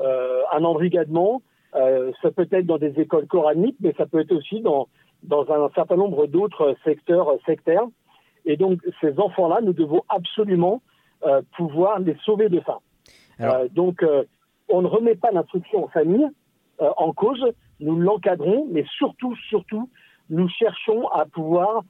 un 0.00 0.64
embrigadement 0.64 1.42
euh, 1.74 2.12
ça 2.22 2.30
peut 2.30 2.48
être 2.50 2.66
dans 2.66 2.78
des 2.78 2.98
écoles 3.00 3.26
coraniques, 3.26 3.76
mais 3.80 3.94
ça 3.96 4.06
peut 4.06 4.20
être 4.20 4.32
aussi 4.32 4.60
dans, 4.60 4.88
dans 5.22 5.50
un 5.50 5.68
certain 5.74 5.96
nombre 5.96 6.26
d'autres 6.26 6.74
secteurs 6.84 7.30
sectaires. 7.44 7.86
Et 8.44 8.56
donc, 8.56 8.80
ces 9.00 9.18
enfants-là, 9.18 9.60
nous 9.62 9.74
devons 9.74 10.02
absolument 10.08 10.80
euh, 11.26 11.42
pouvoir 11.56 11.98
les 11.98 12.16
sauver 12.24 12.48
de 12.48 12.62
ça. 12.64 12.78
Euh, 13.40 13.68
donc, 13.70 14.04
on 14.68 14.82
ne 14.82 14.86
remet 14.86 15.14
pas 15.14 15.30
l'instruction 15.30 15.84
en 15.84 15.88
famille 15.88 16.26
en 16.80 17.12
cause, 17.12 17.44
nous 17.80 17.96
l'encadrons, 17.96 18.66
mais 18.70 18.84
surtout, 18.96 19.34
surtout, 19.48 19.88
nous 20.30 20.48
cherchons 20.48 21.08
à 21.08 21.26
pouvoir 21.26 21.82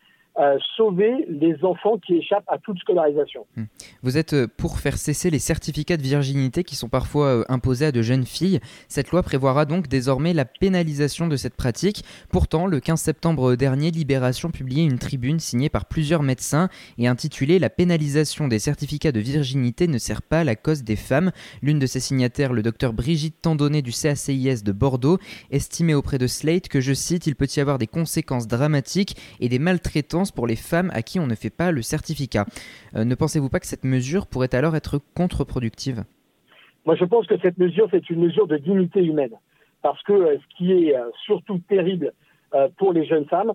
sauver 0.76 1.26
les 1.28 1.64
enfants 1.64 1.98
qui 1.98 2.14
échappent 2.14 2.44
à 2.46 2.58
toute 2.58 2.78
scolarisation. 2.78 3.44
Hmm. 3.56 3.64
Vous 4.02 4.16
êtes 4.16 4.34
euh, 4.34 4.46
pour 4.46 4.78
faire 4.78 4.96
cesser 4.96 5.30
les 5.30 5.40
certificats 5.40 5.96
de 5.96 6.02
virginité 6.02 6.62
qui 6.62 6.76
sont 6.76 6.88
parfois 6.88 7.26
euh, 7.26 7.44
imposés 7.48 7.86
à 7.86 7.92
de 7.92 8.02
jeunes 8.02 8.24
filles. 8.24 8.60
Cette 8.86 9.10
loi 9.10 9.22
prévoira 9.22 9.64
donc 9.64 9.88
désormais 9.88 10.32
la 10.32 10.44
pénalisation 10.44 11.26
de 11.26 11.36
cette 11.36 11.56
pratique. 11.56 12.04
Pourtant, 12.30 12.66
le 12.66 12.78
15 12.78 13.00
septembre 13.00 13.56
dernier, 13.56 13.90
Libération 13.90 14.50
publiait 14.50 14.84
une 14.84 14.98
tribune 14.98 15.40
signée 15.40 15.68
par 15.68 15.86
plusieurs 15.86 16.22
médecins 16.22 16.68
et 16.98 17.08
intitulée 17.08 17.58
La 17.58 17.70
pénalisation 17.70 18.46
des 18.46 18.60
certificats 18.60 19.12
de 19.12 19.20
virginité 19.20 19.88
ne 19.88 19.98
sert 19.98 20.22
pas 20.22 20.40
à 20.40 20.44
la 20.44 20.54
cause 20.54 20.84
des 20.84 20.96
femmes. 20.96 21.32
L'une 21.62 21.80
de 21.80 21.86
ses 21.86 22.00
signataires, 22.00 22.52
le 22.52 22.62
docteur 22.62 22.92
Brigitte 22.92 23.42
Tandonnet 23.42 23.82
du 23.82 23.92
CACIS 23.92 24.62
de 24.62 24.72
Bordeaux, 24.72 25.18
estimait 25.50 25.94
auprès 25.94 26.18
de 26.18 26.28
Slate 26.28 26.68
que, 26.68 26.80
je 26.80 26.94
cite, 26.94 27.26
il 27.26 27.34
peut 27.34 27.48
y 27.56 27.60
avoir 27.60 27.78
des 27.78 27.88
conséquences 27.88 28.46
dramatiques 28.46 29.16
et 29.40 29.48
des 29.48 29.58
maltraitances 29.58 30.27
pour 30.30 30.46
les 30.46 30.56
femmes 30.56 30.90
à 30.92 31.02
qui 31.02 31.18
on 31.20 31.26
ne 31.26 31.34
fait 31.34 31.54
pas 31.54 31.72
le 31.72 31.82
certificat. 31.82 32.46
Euh, 32.94 33.04
ne 33.04 33.14
pensez-vous 33.14 33.48
pas 33.48 33.60
que 33.60 33.66
cette 33.66 33.84
mesure 33.84 34.26
pourrait 34.26 34.54
alors 34.54 34.76
être 34.76 34.98
contre-productive? 35.14 36.04
Moi, 36.86 36.96
je 36.96 37.04
pense 37.04 37.26
que 37.26 37.38
cette 37.38 37.58
mesure, 37.58 37.88
c'est 37.90 38.08
une 38.10 38.20
mesure 38.20 38.46
de 38.46 38.56
dignité 38.56 39.04
humaine. 39.04 39.34
Parce 39.82 40.02
que 40.02 40.12
euh, 40.12 40.36
ce 40.38 40.56
qui 40.56 40.72
est 40.72 40.96
euh, 40.96 41.10
surtout 41.24 41.58
terrible 41.68 42.12
pour 42.78 42.94
les 42.94 43.04
jeunes 43.04 43.26
femmes, 43.26 43.52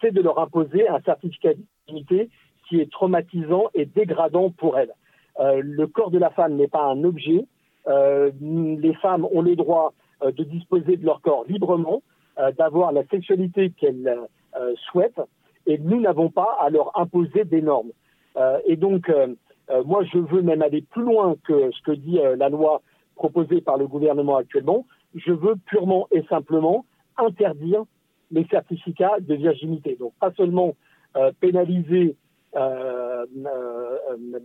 c'est 0.00 0.12
de 0.12 0.22
leur 0.22 0.38
imposer 0.38 0.88
un 0.88 1.00
certificat 1.00 1.54
de 1.54 1.60
dignité 1.88 2.30
qui 2.68 2.80
est 2.80 2.88
traumatisant 2.92 3.64
et 3.74 3.86
dégradant 3.86 4.50
pour 4.50 4.78
elles. 4.78 4.92
le 5.40 5.86
corps 5.86 6.12
de 6.12 6.18
la 6.18 6.30
femme 6.30 6.54
n'est 6.54 6.68
pas 6.68 6.84
un 6.84 7.02
objet. 7.02 7.44
les 7.88 8.94
femmes 9.02 9.26
ont 9.32 9.42
le 9.42 9.56
droit 9.56 9.94
de 10.24 10.44
disposer 10.44 10.96
de 10.96 11.04
leur 11.04 11.20
corps 11.22 11.44
librement, 11.48 12.04
d'avoir 12.56 12.92
la 12.92 13.04
sexualité 13.08 13.70
qu'elles 13.70 14.16
souhaitent 14.92 15.20
et 15.66 15.78
nous 15.78 16.00
n'avons 16.00 16.30
pas 16.30 16.56
à 16.60 16.70
leur 16.70 16.98
imposer 16.98 17.44
des 17.44 17.60
normes. 17.60 17.90
Euh, 18.36 18.58
et 18.66 18.76
donc, 18.76 19.08
euh, 19.08 19.34
euh, 19.70 19.82
moi, 19.84 20.04
je 20.04 20.18
veux 20.18 20.42
même 20.42 20.62
aller 20.62 20.82
plus 20.82 21.02
loin 21.02 21.34
que 21.46 21.70
ce 21.72 21.82
que 21.82 21.92
dit 21.92 22.18
la 22.36 22.48
loi 22.48 22.82
proposée 23.16 23.60
par 23.60 23.76
le 23.76 23.86
gouvernement 23.86 24.36
actuellement. 24.36 24.86
Je 25.14 25.32
veux 25.32 25.56
purement 25.66 26.06
et 26.12 26.22
simplement 26.24 26.84
interdire 27.16 27.84
les 28.30 28.46
certificats 28.46 29.18
de 29.20 29.34
virginité. 29.34 29.96
Donc, 29.98 30.12
pas 30.20 30.32
seulement 30.32 30.74
pénaliser, 31.40 32.16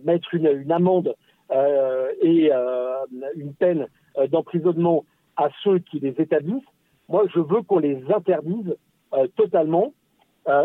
mettre 0.04 0.34
une, 0.34 0.46
une 0.46 0.72
amende 0.72 1.14
et 2.20 2.50
une 3.36 3.54
peine 3.58 3.86
d'emprisonnement 4.30 5.04
à 5.36 5.50
ceux 5.62 5.78
qui 5.80 6.00
les 6.00 6.14
établissent. 6.18 6.64
Moi, 7.08 7.24
je 7.34 7.40
veux 7.40 7.62
qu'on 7.62 7.78
les 7.78 8.02
interdise 8.10 8.74
totalement 9.36 9.92
euh, 9.92 10.01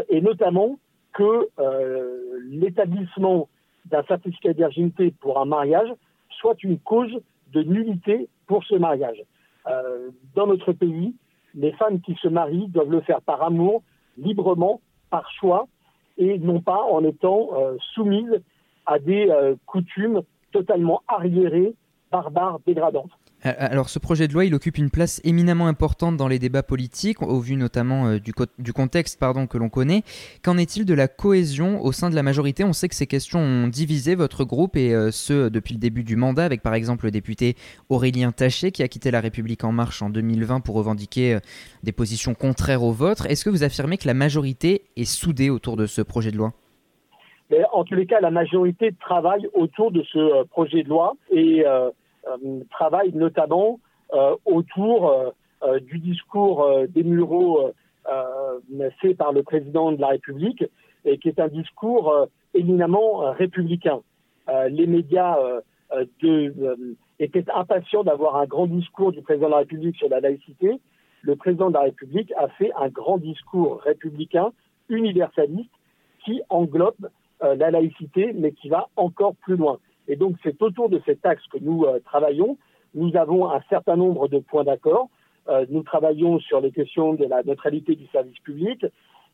et 0.10 0.22
notamment 0.22 0.78
que 1.18 1.50
euh, 1.60 2.40
l'établissement 2.46 3.50
d'un 3.86 4.04
certificat 4.04 4.54
de 4.54 4.58
virginité 4.58 5.12
pour 5.20 5.40
un 5.40 5.46
mariage 5.46 5.90
soit 6.30 6.62
une 6.63 6.78
cause 6.78 7.20
de 7.54 7.63
nullité 7.63 8.30
pour 8.46 8.63
ce 8.63 8.76
mariage. 8.76 9.24
Euh, 9.68 10.10
dans 10.36 10.46
notre 10.46 10.74
pays, 10.74 11.16
les 11.56 11.72
femmes 11.74 12.02
qui 12.02 12.13
se 12.22 12.28
marient 12.28 12.68
doivent 12.68 12.92
le 12.92 13.02
faire 13.02 13.22
par 13.22 13.42
amour, 13.42 13.82
librement, 14.18 14.80
par 15.10 15.32
choix, 15.32 15.68
et 16.18 16.38
non 16.38 16.62
pas 16.62 16.84
en 16.84 17.04
étant 17.04 17.50
soumises 17.94 18.42
à 18.86 18.98
des 18.98 19.32
coutumes 19.68 20.22
totalement 20.52 21.04
arriérées, 21.08 21.76
barbares, 22.12 22.60
dégradantes. 22.66 23.12
Alors 23.43 23.89
ce 23.89 24.00
projet 24.00 24.28
de 24.28 24.34
loi, 24.34 24.45
il 24.45 24.56
occupe 24.56 24.80
une 24.80 24.89
place 24.89 25.21
éminemment 25.23 25.67
importante 25.67 26.17
dans 26.17 26.28
les 26.28 26.39
débats 26.39 26.63
politiques, 26.63 27.21
au 27.21 27.39
vu 27.39 27.56
notamment 27.56 28.08
euh, 28.08 28.19
du, 28.19 28.73
contexte 28.73 29.19
que 29.19 29.58
l'on 29.60 29.69
connaît. 29.69 30.02
Qu'en 30.43 30.58
est-il 30.58 30.86
de 30.86 30.93
la 30.95 31.08
cohésion 31.08 31.80
au 31.84 31.91
sein 31.91 32.10
de 32.10 32.15
la 32.15 32.23
majorité? 32.23 32.63
On 32.63 32.73
sait 32.73 32.89
que 32.89 32.95
ces 32.95 33.06
questions 33.06 33.39
ont 33.39 33.67
divisé 33.67 34.15
votre 34.15 34.43
groupe 34.43 34.76
et 34.76 34.91
euh, 34.91 35.12
ce 35.12 35.50
depuis 35.50 35.76
le 35.76 35.80
début 35.80 36.04
du 36.04 36.15
mandat, 36.15 36.45
avec 36.45 36.63
par 36.63 36.73
exemple 36.73 37.06
le 37.06 37.12
député 37.12 37.56
Aurélien 37.89 38.32
Taché 38.32 38.71
qui 38.71 38.82
a 38.82 38.88
quitté 38.88 39.12
La 39.12 39.21
République 39.21 39.63
en 39.63 39.71
marche 39.71 40.02
en 40.02 40.10
2020 40.10 40.62
pour 40.62 40.76
revendiquer 40.76 41.36
euh, 41.36 41.39
des 41.84 41.91
positions 41.91 42.34
contraires 42.34 42.82
aux 42.82 42.91
vôtres. 42.91 43.28
Est-ce 43.28 43.45
que 43.45 43.52
vous 43.52 43.63
affirmez 43.63 43.97
que 43.97 44.08
la 44.08 44.15
majorité 44.15 44.82
est 44.95 45.06
soudée 45.06 45.52
autour 45.52 45.78
de 45.78 45.86
ce 45.86 46.02
projet 46.02 46.32
de 46.32 46.38
loi? 46.38 46.54
En 47.71 47.86
tous 47.86 47.95
les 47.95 48.06
cas, 48.06 48.19
la 48.19 48.32
majorité 48.32 48.93
travaille 49.00 49.47
autour 49.54 49.91
de 49.91 50.04
ce 50.12 50.43
projet 50.47 50.84
de 50.84 50.89
loi 50.89 51.15
et 51.32 51.63
euh, 51.65 51.89
travaille 52.70 53.13
notamment 53.13 53.80
euh, 54.13 54.36
autour 54.46 55.34
euh, 55.63 55.80
du 55.80 56.00
discours 56.00 56.70
des 56.90 57.04
Mureaux 57.04 57.72
fait 59.02 59.16
par 59.16 59.34
le 59.34 59.44
président 59.44 59.92
de 59.92 60.00
la 60.00 60.10
République 60.10 60.63
et 61.04 61.18
qui 61.18 61.28
est 61.28 61.40
un 61.40 61.50
discours 61.50 62.28
éminemment 62.54 63.32
républicain. 63.34 64.00
les 64.70 64.88
médias 64.88 65.36
étaient 67.20 67.46
impatients 67.54 68.04
d'avoir 68.04 68.38
un 68.38 68.46
grand 68.46 68.68
discours 68.68 69.12
du 69.12 69.22
président 69.22 69.48
de 69.48 69.52
la 69.52 69.58
République 69.58 69.98
sur 69.98 70.08
la 70.08 70.22
laïcité. 70.22 70.80
Le 71.22 71.36
président 71.36 71.70
de 71.70 71.74
la 71.74 71.82
République 71.82 72.32
a 72.38 72.48
fait 72.50 72.72
un 72.80 72.88
grand 72.88 73.18
discours 73.18 73.82
républicain, 73.82 74.52
universaliste, 74.88 75.72
qui 76.24 76.42
englobe 76.50 77.10
la 77.42 77.72
laïcité, 77.72 78.32
mais 78.34 78.54
qui 78.54 78.70
va 78.70 78.88
encore 78.96 79.36
plus 79.36 79.58
loin. 79.58 79.80
Et 80.08 80.15
donc 80.15 80.36
c'est 80.43 80.62
autour 80.62 80.89
de 80.89 81.02
cet 81.06 81.26
axe 81.26 81.46
que 81.48 81.58
nous 81.60 81.86
euh, 81.86 82.00
travaillons. 82.00 82.58
Nous 82.96 83.15
avons 83.15 83.50
un 83.50 83.62
certain 83.70 83.96
nombre 83.96 84.28
de 84.28 84.39
points 84.39 84.63
d'accord. 84.63 85.10
Euh, 85.50 85.65
nous 85.70 85.84
travaillons 85.84 86.39
sur 86.39 86.62
les 86.62 86.72
questions 86.72 87.13
de 87.13 87.26
la 87.26 87.43
neutralité 87.43 87.96
du 87.96 88.08
service 88.08 88.39
public, 88.39 88.86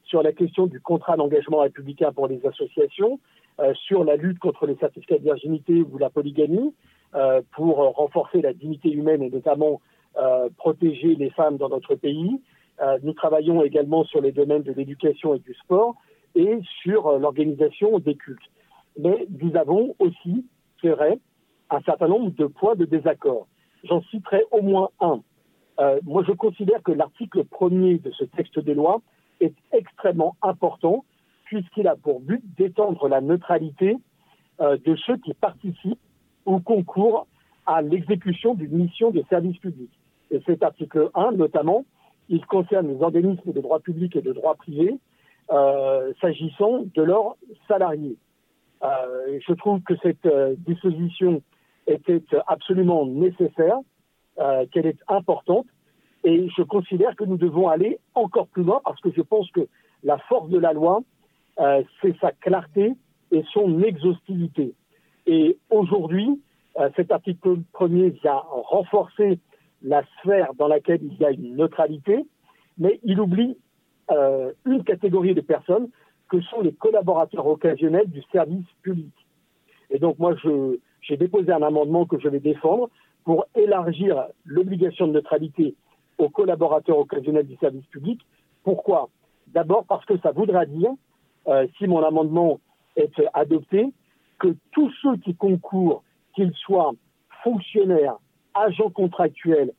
sur 0.04 0.22
la 0.22 0.32
question 0.32 0.68
du 0.68 0.80
contrat 0.80 1.16
d'engagement 1.16 1.60
républicain 1.60 2.12
pour 2.12 2.28
les 2.28 2.46
associations, 2.46 3.20
euh, 3.60 3.74
sur 3.76 4.04
la 4.04 4.16
lutte 4.16 4.40
contre 4.40 4.66
les 4.66 4.76
certificats 4.76 5.18
de 5.18 5.24
virginité 5.24 5.82
ou 5.82 5.98
la 5.98 6.10
polygamie, 6.10 6.74
pour 7.52 7.76
renforcer 7.76 8.42
la 8.42 8.54
dignité 8.54 8.90
humaine 8.90 9.22
et 9.22 9.30
notamment 9.30 9.82
protéger 10.58 11.14
les 11.14 11.30
femmes 11.30 11.58
dans 11.58 11.70
notre 11.70 11.94
pays. 11.94 12.42
nous 13.04 13.14
travaillons 13.14 13.64
également 13.64 14.04
sur 14.04 14.20
les 14.20 14.32
domaines 14.32 14.64
de 14.64 14.72
l'éducation 14.72 15.36
et 15.36 15.40
du 15.40 15.54
sport 15.54 15.94
et 16.34 16.60
sur 16.82 17.20
l'organisation 17.20 18.00
des 18.00 18.16
cultes. 18.16 18.50
Mais 18.98 19.28
nous 19.40 19.56
avons 19.56 19.96
aussi 20.00 20.44
un 20.89 21.82
certain 21.82 22.08
nombre 22.08 22.32
de 22.32 22.46
points 22.46 22.76
de 22.76 22.86
désaccord. 22.86 23.48
J'en 23.84 24.02
citerai 24.04 24.43
au 24.52 24.62
moins 24.62 24.89
un. 25.00 25.22
Euh, 25.80 26.00
moi, 26.04 26.24
je 26.28 26.32
considère 26.34 26.82
que 26.84 26.91
l'article 26.91 27.43
premier 27.46 27.98
de 27.98 28.12
ce 28.12 28.26
texte 28.26 28.60
de 28.60 28.74
loi 28.74 29.02
est 29.39 29.56
extrêmement 29.72 30.36
important 30.41 31.04
puisqu'il 31.46 31.88
a 31.88 31.96
pour 31.96 32.19
but 32.19 32.41
d'étendre 32.58 33.08
la 33.08 33.22
neutralité 33.22 33.98
euh, 34.62 34.78
de 34.86 34.96
ceux 34.96 35.17
qui 35.17 35.34
participent 35.34 36.00
ou 36.46 36.60
concourent 36.60 37.28
à 37.66 37.82
l'exécution 37.82 38.53
d'une 38.53 38.78
mission 38.78 39.12
de 39.12 39.24
service 39.30 39.58
public. 39.58 39.89
Et 40.32 40.41
cet 40.45 40.64
article 40.64 41.10
1, 41.16 41.32
notamment, 41.34 41.86
il 42.30 42.45
concerne 42.45 42.88
les 42.88 43.01
organismes 43.01 43.51
de 43.51 43.62
droit 43.62 43.80
public 43.80 44.16
et 44.16 44.22
de 44.22 44.34
droit 44.34 44.55
privé, 44.55 44.97
euh, 45.51 46.14
s'agissant 46.22 46.84
de 46.95 47.01
leurs 47.01 47.36
salariés. 47.68 48.18
Euh, 48.84 49.40
je 49.48 49.54
trouve 49.54 49.82
que 49.82 49.94
cette 50.04 50.26
euh, 50.26 50.56
disposition 50.58 51.42
était 51.88 52.22
absolument 52.48 53.06
nécessaire, 53.06 53.78
euh, 54.40 54.66
qu'elle 54.72 54.86
est 54.86 55.00
importante, 55.08 55.68
et 56.24 56.50
je 56.56 56.64
considère 56.64 57.16
que 57.16 57.24
nous 57.24 57.38
devons 57.38 57.70
aller 57.70 58.00
encore 58.14 58.48
plus 58.48 58.64
loin 58.64 58.82
parce 58.84 59.00
que 59.02 59.12
je 59.16 59.22
pense 59.22 59.50
que 59.52 59.68
la 60.04 60.18
force 60.18 60.50
de 60.50 60.58
la 60.58 60.74
loi, 60.74 61.02
c'est 62.02 62.18
sa 62.20 62.32
clarté 62.32 62.94
et 63.32 63.44
son 63.54 63.82
exhaustivité. 63.82 64.74
Et 65.28 65.58
aujourd'hui, 65.70 66.42
cet 66.96 67.12
article 67.12 67.58
premier 67.74 68.10
vient 68.10 68.42
renforcer 68.70 69.40
la 69.82 70.04
sphère 70.20 70.54
dans 70.56 70.68
laquelle 70.68 71.02
il 71.04 71.18
y 71.18 71.26
a 71.26 71.32
une 71.32 71.58
neutralité, 71.58 72.26
mais 72.78 73.00
il 73.04 73.20
oublie 73.20 73.58
une 74.66 74.84
catégorie 74.86 75.36
de 75.36 75.42
personnes 75.42 75.90
que 76.34 76.42
sont 76.42 76.62
les 76.62 76.74
collaborateurs 76.74 77.46
occasionnels 77.46 78.10
du 78.10 78.24
service 78.32 78.66
public. 78.82 79.14
Et 79.92 80.00
donc 80.00 80.18
moi, 80.18 80.34
j'ai 81.02 81.16
déposé 81.16 81.52
un 81.52 81.62
amendement 81.62 82.08
que 82.08 82.20
je 82.20 82.28
vais 82.28 82.40
défendre 82.40 82.90
pour 83.24 83.46
élargir 83.54 84.26
l'obligation 84.44 85.06
de 85.08 85.14
neutralité 85.14 85.76
aux 86.18 86.30
collaborateurs 86.30 86.98
occasionnels 86.98 87.46
du 87.46 87.56
service 87.58 87.86
public. 87.86 88.20
Pourquoi? 88.64 89.10
D'abord 89.50 89.86
parce 89.86 90.04
que 90.06 90.18
ça 90.24 90.32
voudra 90.32 90.66
dire, 90.66 90.90
euh, 91.48 91.68
si 91.78 91.86
mon 91.86 92.04
amendement 92.04 92.60
est 92.96 93.14
adopté, 93.36 93.94
que 94.40 94.56
tous 94.72 94.92
ceux 95.04 95.18
qui 95.18 95.36
concourent, 95.36 96.02
qu'ils 96.34 96.54
soient 96.54 96.94
fonctionnaires, 97.44 98.16
agents 98.56 98.90
contractuels, 98.90 99.72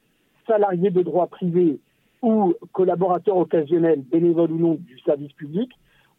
salariés 0.46 0.90
de 0.90 1.02
droit 1.02 1.26
privé 1.26 1.80
ou 2.22 2.54
collaborateurs 2.70 3.38
occasionnels, 3.38 4.02
bénévoles 4.02 4.52
ou 4.52 4.58
non 4.58 4.74
du 4.74 5.00
service 5.00 5.32
public, 5.32 5.72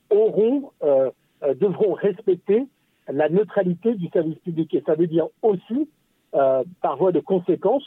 auront, 0.10 0.72
euh, 0.84 1.10
euh, 1.44 1.54
devront 1.54 1.94
respecter 1.94 2.66
la 3.08 3.30
neutralité 3.30 3.96
du 3.96 4.08
service 4.10 4.38
public. 4.40 4.74
Et 4.74 4.84
ça 4.86 4.96
veut 4.96 5.08
dire 5.08 5.28
aussi, 5.42 5.90
euh, 6.34 6.64
par 6.82 6.98
voie 6.98 7.12
de 7.12 7.20
conséquence, 7.20 7.86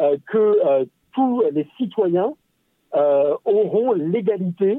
euh, 0.00 0.16
que 0.26 0.38
euh, 0.38 0.84
tous 1.12 1.42
les 1.52 1.66
citoyens 1.76 2.32
euh, 2.94 3.36
auront 3.44 3.92
l'égalité 3.92 4.78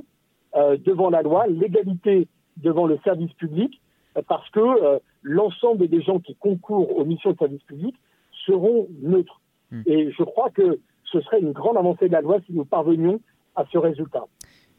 devant 0.85 1.09
la 1.09 1.21
loi, 1.21 1.47
l'égalité 1.47 2.27
devant 2.57 2.85
le 2.85 2.99
service 3.05 3.31
public, 3.35 3.79
parce 4.27 4.49
que 4.49 4.99
l'ensemble 5.21 5.87
des 5.87 6.01
gens 6.01 6.19
qui 6.19 6.35
concourent 6.35 6.97
aux 6.97 7.05
missions 7.05 7.31
de 7.31 7.37
service 7.37 7.63
public 7.63 7.95
seront 8.45 8.89
neutres. 9.01 9.39
Mmh. 9.71 9.81
Et 9.85 10.11
je 10.11 10.23
crois 10.23 10.49
que 10.49 10.79
ce 11.05 11.21
serait 11.21 11.39
une 11.39 11.53
grande 11.53 11.77
avancée 11.77 12.09
de 12.09 12.11
la 12.11 12.19
loi 12.19 12.39
si 12.45 12.51
nous 12.51 12.65
parvenions 12.65 13.21
à 13.55 13.63
ce 13.71 13.77
résultat. 13.77 14.25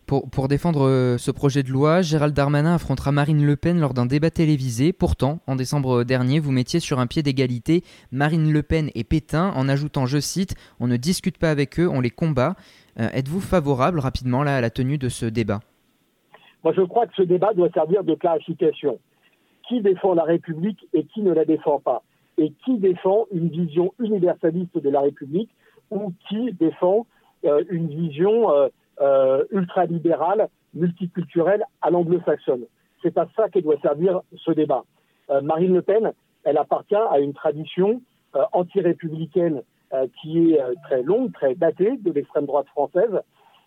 Pour, 0.06 0.48
défendre 0.48 0.86
euh, 0.86 1.16
ce 1.16 1.30
projet 1.30 1.62
de 1.62 1.70
loi, 1.70 2.02
Gérald 2.02 2.34
Darmanin 2.34 2.74
affrontera 2.74 3.12
Marine 3.12 3.46
Le 3.46 3.56
Pen 3.56 3.80
lors 3.80 3.94
d'un 3.94 4.04
débat 4.04 4.30
télévisé. 4.30 4.92
Pourtant, 4.92 5.38
en 5.46 5.56
décembre 5.56 6.04
dernier, 6.04 6.38
vous 6.38 6.50
mettiez 6.50 6.80
sur 6.80 6.98
un 6.98 7.06
pied 7.06 7.22
d'égalité 7.22 7.82
Marine 8.10 8.52
Le 8.52 8.62
Pen 8.62 8.90
et 8.94 9.04
Pétain 9.04 9.52
en 9.56 9.68
ajoutant, 9.68 10.04
je 10.04 10.18
cite, 10.18 10.54
On 10.80 10.86
ne 10.86 10.96
discute 10.96 11.38
pas 11.38 11.50
avec 11.50 11.80
eux, 11.80 11.88
on 11.88 12.00
les 12.00 12.10
combat. 12.10 12.56
Euh, 13.00 13.08
Êtes-vous 13.12 13.40
favorable 13.40 14.00
rapidement 14.00 14.42
là, 14.42 14.56
à 14.56 14.60
la 14.60 14.70
tenue 14.70 14.98
de 14.98 15.08
ce 15.08 15.24
débat? 15.24 15.60
Moi, 16.64 16.74
je 16.76 16.82
crois 16.82 17.06
que 17.06 17.14
ce 17.16 17.22
débat 17.22 17.54
doit 17.54 17.70
servir 17.70 18.04
de 18.04 18.14
clarification. 18.14 18.98
Qui 19.68 19.80
défend 19.80 20.14
la 20.14 20.24
République 20.24 20.86
et 20.92 21.04
qui 21.04 21.22
ne 21.22 21.32
la 21.32 21.44
défend 21.44 21.80
pas? 21.80 22.02
Et 22.38 22.52
qui 22.64 22.76
défend 22.76 23.26
une 23.32 23.48
vision 23.48 23.94
universaliste 23.98 24.76
de 24.76 24.90
la 24.90 25.00
République 25.00 25.50
ou 25.90 26.12
qui 26.28 26.52
défend 26.52 27.06
euh, 27.44 27.62
une 27.70 27.88
vision 27.88 28.50
euh, 29.00 29.44
ultralibérale, 29.50 30.48
multiculturelle 30.74 31.64
à 31.80 31.90
l'anglo-saxonne. 31.90 32.64
C'est 33.02 33.16
à 33.18 33.26
ça 33.36 33.48
que 33.48 33.58
doit 33.58 33.78
servir 33.80 34.20
ce 34.36 34.52
débat. 34.52 34.84
Euh, 35.30 35.40
Marine 35.40 35.74
Le 35.74 35.82
Pen, 35.82 36.12
elle 36.44 36.58
appartient 36.58 36.94
à 36.94 37.18
une 37.18 37.32
tradition 37.32 38.00
euh, 38.36 38.42
anti-républicaine 38.52 39.62
qui 40.22 40.54
est 40.54 40.58
très 40.84 41.02
longue, 41.02 41.32
très 41.34 41.54
datée 41.54 41.98
de 41.98 42.12
l'extrême 42.12 42.46
droite 42.46 42.66
française. 42.68 43.20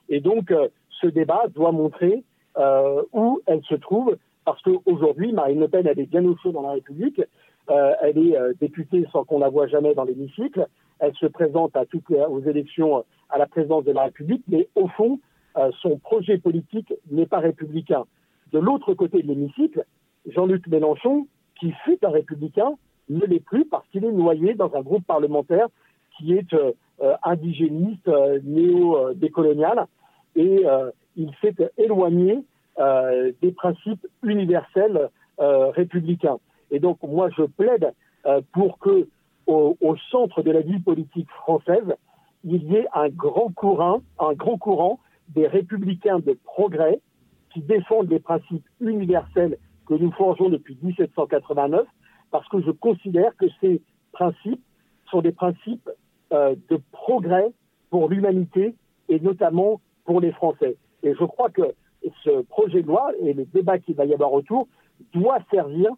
Et 0.09 0.21
donc, 0.21 0.51
ce 0.89 1.05
débat 1.05 1.43
doit 1.53 1.71
montrer 1.71 2.23
où 3.13 3.41
elle 3.45 3.61
se 3.61 3.75
trouve, 3.75 4.17
parce 4.43 4.59
qu'aujourd'hui, 4.63 5.33
Marine 5.33 5.59
Le 5.59 5.67
Pen, 5.67 5.85
elle 5.85 5.99
est 5.99 6.09
bien 6.09 6.25
au 6.25 6.35
chaud 6.37 6.51
dans 6.51 6.63
la 6.63 6.71
République. 6.71 7.21
elle 7.67 8.17
est 8.17 8.35
députée 8.59 9.05
sans 9.11 9.23
qu'on 9.23 9.37
la 9.37 9.49
voie 9.49 9.67
jamais 9.67 9.93
dans 9.93 10.03
l'hémicycle 10.03 10.65
elle 10.99 11.13
se 11.15 11.25
présente 11.25 11.75
à 11.75 11.85
toutes 11.85 12.09
les, 12.09 12.21
aux 12.21 12.41
élections 12.41 13.03
à 13.29 13.37
la 13.37 13.47
présidence 13.47 13.83
de 13.83 13.91
la 13.91 14.03
République, 14.03 14.43
mais 14.47 14.67
au 14.75 14.87
fond, 14.87 15.19
euh, 15.57 15.71
son 15.81 15.97
projet 15.97 16.37
politique 16.37 16.93
n'est 17.11 17.25
pas 17.25 17.39
républicain. 17.39 18.05
De 18.51 18.59
l'autre 18.59 18.93
côté 18.93 19.21
de 19.21 19.27
l'hémicycle, 19.27 19.85
Jean-Luc 20.27 20.67
Mélenchon, 20.67 21.27
qui 21.59 21.71
fut 21.83 22.03
un 22.03 22.09
républicain, 22.09 22.73
ne 23.09 23.25
l'est 23.25 23.43
plus 23.43 23.65
parce 23.65 23.87
qu'il 23.89 24.03
est 24.05 24.11
noyé 24.11 24.55
dans 24.55 24.73
un 24.75 24.81
groupe 24.81 25.05
parlementaire 25.05 25.67
qui 26.17 26.33
est 26.33 26.53
euh, 26.53 26.71
euh 27.01 27.15
indigéniste, 27.23 28.09
néo-décolonial, 28.43 29.85
et 30.35 30.65
il 31.15 31.31
s'est 31.41 31.55
éloigné 31.77 32.43
des 32.77 33.51
principes 33.51 34.05
universels 34.23 35.09
républicains. 35.37 36.37
Et 36.71 36.79
donc, 36.79 36.97
moi, 37.03 37.29
je 37.37 37.43
plaide 37.43 37.93
pour 38.51 38.79
que 38.79 39.07
au, 39.47 39.95
centre 40.11 40.41
de 40.41 40.51
la 40.51 40.61
vie 40.61 40.79
politique 40.79 41.29
française, 41.29 41.95
il 42.45 42.63
y 42.63 42.75
ait 42.75 42.87
un 42.93 43.09
grand 43.09 43.51
courant, 43.53 44.01
un 44.19 44.33
grand 44.33 44.57
courant 44.57 44.99
des 45.29 45.47
républicains 45.47 46.19
de 46.19 46.37
progrès 46.43 47.01
qui 47.51 47.61
défendent 47.61 48.09
les 48.09 48.19
principes 48.19 48.65
universels 48.79 49.57
que 49.87 49.95
nous 49.95 50.11
forgeons 50.11 50.49
depuis 50.49 50.77
1789, 50.81 51.87
parce 52.31 52.47
que 52.49 52.61
je 52.61 52.71
considère 52.71 53.35
que 53.37 53.45
ces 53.61 53.81
principes 54.11 54.61
sont 55.09 55.21
des 55.21 55.31
principes 55.31 55.89
euh, 56.33 56.55
de 56.69 56.79
progrès 56.91 57.51
pour 57.89 58.09
l'humanité 58.09 58.75
et 59.09 59.19
notamment 59.19 59.81
pour 60.05 60.21
les 60.21 60.31
Français. 60.31 60.77
Et 61.03 61.13
je 61.13 61.23
crois 61.23 61.49
que 61.49 61.73
ce 62.23 62.41
projet 62.43 62.83
de 62.83 62.87
loi 62.87 63.11
et 63.21 63.33
le 63.33 63.45
débat 63.45 63.79
qu'il 63.79 63.95
va 63.95 64.05
y 64.05 64.13
avoir 64.13 64.33
autour 64.33 64.67
doit 65.13 65.39
servir 65.51 65.89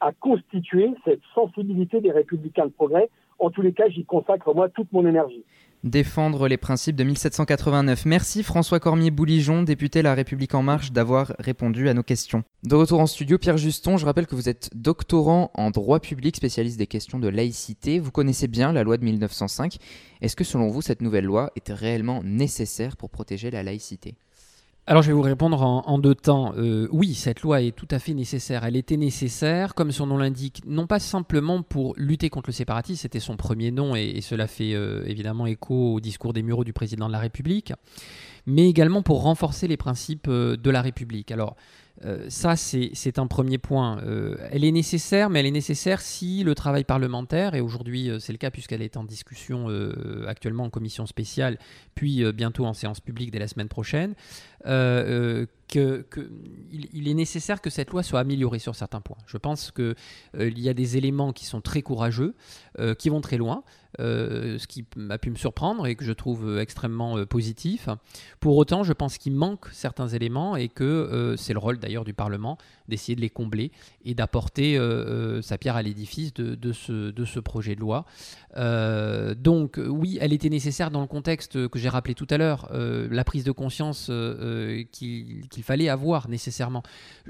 à 0.00 0.12
constituer 0.12 0.92
cette 1.04 1.20
sensibilité 1.34 2.00
des 2.00 2.10
républicains 2.10 2.66
de 2.66 2.72
progrès. 2.72 3.08
En 3.38 3.50
tous 3.50 3.62
les 3.62 3.72
cas, 3.72 3.88
j'y 3.88 4.04
consacre 4.04 4.52
moi 4.54 4.68
toute 4.68 4.92
mon 4.92 5.06
énergie. 5.06 5.44
Défendre 5.84 6.46
les 6.46 6.58
principes 6.58 6.94
de 6.94 7.02
1789. 7.02 8.06
Merci 8.06 8.44
François 8.44 8.78
Cormier-Bouligeon, 8.78 9.64
député 9.64 10.00
La 10.00 10.14
République 10.14 10.54
En 10.54 10.62
Marche, 10.62 10.92
d'avoir 10.92 11.32
répondu 11.40 11.88
à 11.88 11.94
nos 11.94 12.04
questions. 12.04 12.44
De 12.62 12.76
retour 12.76 13.00
en 13.00 13.08
studio, 13.08 13.36
Pierre 13.36 13.58
Juston, 13.58 13.96
je 13.96 14.06
rappelle 14.06 14.28
que 14.28 14.36
vous 14.36 14.48
êtes 14.48 14.70
doctorant 14.76 15.50
en 15.54 15.72
droit 15.72 15.98
public, 15.98 16.36
spécialiste 16.36 16.78
des 16.78 16.86
questions 16.86 17.18
de 17.18 17.26
laïcité. 17.26 17.98
Vous 17.98 18.12
connaissez 18.12 18.46
bien 18.46 18.72
la 18.72 18.84
loi 18.84 18.96
de 18.96 19.02
1905. 19.02 19.78
Est-ce 20.20 20.36
que 20.36 20.44
selon 20.44 20.68
vous, 20.68 20.82
cette 20.82 21.02
nouvelle 21.02 21.24
loi 21.24 21.50
était 21.56 21.74
réellement 21.74 22.22
nécessaire 22.22 22.96
pour 22.96 23.10
protéger 23.10 23.50
la 23.50 23.64
laïcité? 23.64 24.14
Alors 24.84 25.02
je 25.02 25.08
vais 25.08 25.12
vous 25.12 25.22
répondre 25.22 25.62
en, 25.62 25.98
deux 25.98 26.16
temps. 26.16 26.54
Euh, 26.56 26.88
oui, 26.90 27.14
cette 27.14 27.42
loi 27.42 27.62
est 27.62 27.70
tout 27.70 27.86
à 27.92 28.00
fait 28.00 28.14
nécessaire. 28.14 28.64
Elle 28.64 28.74
était 28.74 28.96
nécessaire, 28.96 29.76
comme 29.76 29.92
son 29.92 30.06
nom 30.06 30.16
l'indique, 30.16 30.60
non 30.66 30.88
pas 30.88 30.98
simplement 30.98 31.62
pour 31.62 31.94
lutter 31.96 32.30
contre 32.30 32.48
le 32.48 32.52
séparatisme, 32.52 33.00
c'était 33.00 33.20
son 33.20 33.36
premier 33.36 33.70
nom 33.70 33.94
et, 33.94 34.20
cela 34.22 34.48
fait 34.48 34.74
euh, 34.74 35.04
évidemment 35.06 35.46
écho 35.46 35.94
au 35.94 36.00
discours 36.00 36.32
des 36.32 36.42
Mureaux 36.42 36.64
du 36.64 36.72
président 36.72 37.06
de 37.06 37.12
la 37.12 37.20
République, 37.20 37.72
mais 38.44 38.68
également 38.68 39.02
pour 39.02 39.22
renforcer 39.22 39.68
les 39.68 39.76
principes 39.76 40.26
euh, 40.26 40.56
de 40.56 40.70
la 40.70 40.82
République. 40.82 41.30
Alors 41.30 41.54
ça, 42.28 42.56
c'est 42.56 43.18
un 43.18 43.28
premier 43.28 43.58
point. 43.58 44.00
Elle 44.50 44.64
est 44.64 44.72
nécessaire, 44.72 45.30
mais 45.30 45.38
elle 45.38 45.46
est 45.46 45.52
nécessaire 45.52 46.00
si 46.00 46.42
le 46.42 46.56
travail 46.56 46.82
parlementaire, 46.82 47.54
et 47.54 47.60
aujourd'hui 47.60 48.10
c'est 48.18 48.32
le 48.32 48.38
cas 48.38 48.50
puisqu'elle 48.50 48.82
est 48.82 48.96
en 48.96 49.04
discussion 49.04 49.68
actuellement 50.26 50.64
en 50.64 50.70
commission 50.70 51.06
spéciale, 51.06 51.58
puis 51.94 52.24
bientôt 52.32 52.64
en 52.64 52.72
séance 52.72 52.98
publique 52.98 53.30
dès 53.30 53.38
la 53.38 53.46
semaine 53.46 53.68
prochaine, 53.68 54.14
euh, 54.66 55.46
que, 55.68 56.02
que 56.10 56.30
il, 56.70 57.08
est 57.08 57.14
nécessaire 57.14 57.60
que 57.60 57.70
cette 57.70 57.90
loi 57.90 58.02
soit 58.02 58.20
améliorée 58.20 58.58
sur 58.58 58.74
certains 58.74 59.00
points. 59.00 59.18
Je 59.26 59.38
pense 59.38 59.70
qu'il 59.70 60.58
y 60.58 60.68
a 60.68 60.74
des 60.74 60.96
éléments 60.96 61.32
qui 61.32 61.46
sont 61.46 61.60
très 61.60 61.82
courageux, 61.82 62.34
qui 62.98 63.08
vont 63.08 63.20
très 63.20 63.36
loin, 63.38 63.64
euh, 64.00 64.58
ce 64.58 64.66
qui 64.66 64.86
m'a 64.96 65.18
pu 65.18 65.28
me 65.28 65.36
surprendre 65.36 65.86
et 65.86 65.96
que 65.96 66.04
je 66.04 66.12
trouve 66.12 66.58
extrêmement 66.58 67.18
euh, 67.18 67.26
positif. 67.26 67.90
Pour 68.40 68.56
autant, 68.56 68.84
je 68.84 68.94
pense 68.94 69.18
qu'il 69.18 69.34
manque 69.34 69.66
certains 69.72 70.08
éléments 70.08 70.56
et 70.56 70.68
que 70.68 70.82
euh, 70.82 71.36
c'est 71.36 71.52
le 71.52 71.58
rôle 71.58 71.78
d'ailleurs 71.78 72.04
du 72.04 72.14
Parlement 72.14 72.56
d'essayer 72.92 73.16
de 73.16 73.20
les 73.20 73.30
combler 73.30 73.72
et 74.04 74.14
d'apporter 74.14 74.78
sa 75.42 75.58
pierre 75.58 75.76
à 75.76 75.82
l'édifice 75.82 76.32
de, 76.34 76.72
ce, 76.72 77.40
projet 77.40 77.74
de 77.74 77.80
loi. 77.80 78.04
donc 79.36 79.80
oui, 79.84 80.18
elle 80.20 80.32
était 80.32 80.50
nécessaire 80.50 80.90
dans 80.90 81.00
le 81.00 81.06
contexte 81.06 81.68
que 81.68 81.78
j'ai 81.78 81.88
rappelé 81.88 82.14
tout 82.14 82.26
à 82.30 82.36
l'heure, 82.36 82.70
la 82.72 83.24
prise 83.24 83.44
de 83.44 83.52
conscience 83.52 84.10
qu'il 84.92 85.62
fallait 85.62 85.88
avoir 85.88 86.28
nécessairement. 86.28 86.82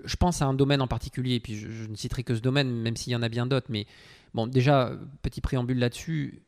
Je 0.04 0.16
pense 0.16 0.42
à 0.42 0.46
un 0.46 0.54
domaine 0.54 0.82
en 0.82 0.88
particulier, 0.88 1.36
et 1.36 1.40
puis 1.40 1.54
je, 1.54 1.70
je 1.70 1.88
ne 1.88 1.96
citerai 1.96 2.24
que 2.24 2.34
ce 2.34 2.40
domaine, 2.40 2.70
même 2.70 2.96
s'il 2.96 3.12
y 3.12 3.16
en 3.16 3.22
a 3.22 3.28
bien 3.28 3.46
d'autres, 3.46 3.68
mais 3.70 3.86
bon, 4.34 4.46
déjà, 4.46 4.92
petit 5.22 5.40
préambule 5.40 5.78
là-dessus, 5.78 6.42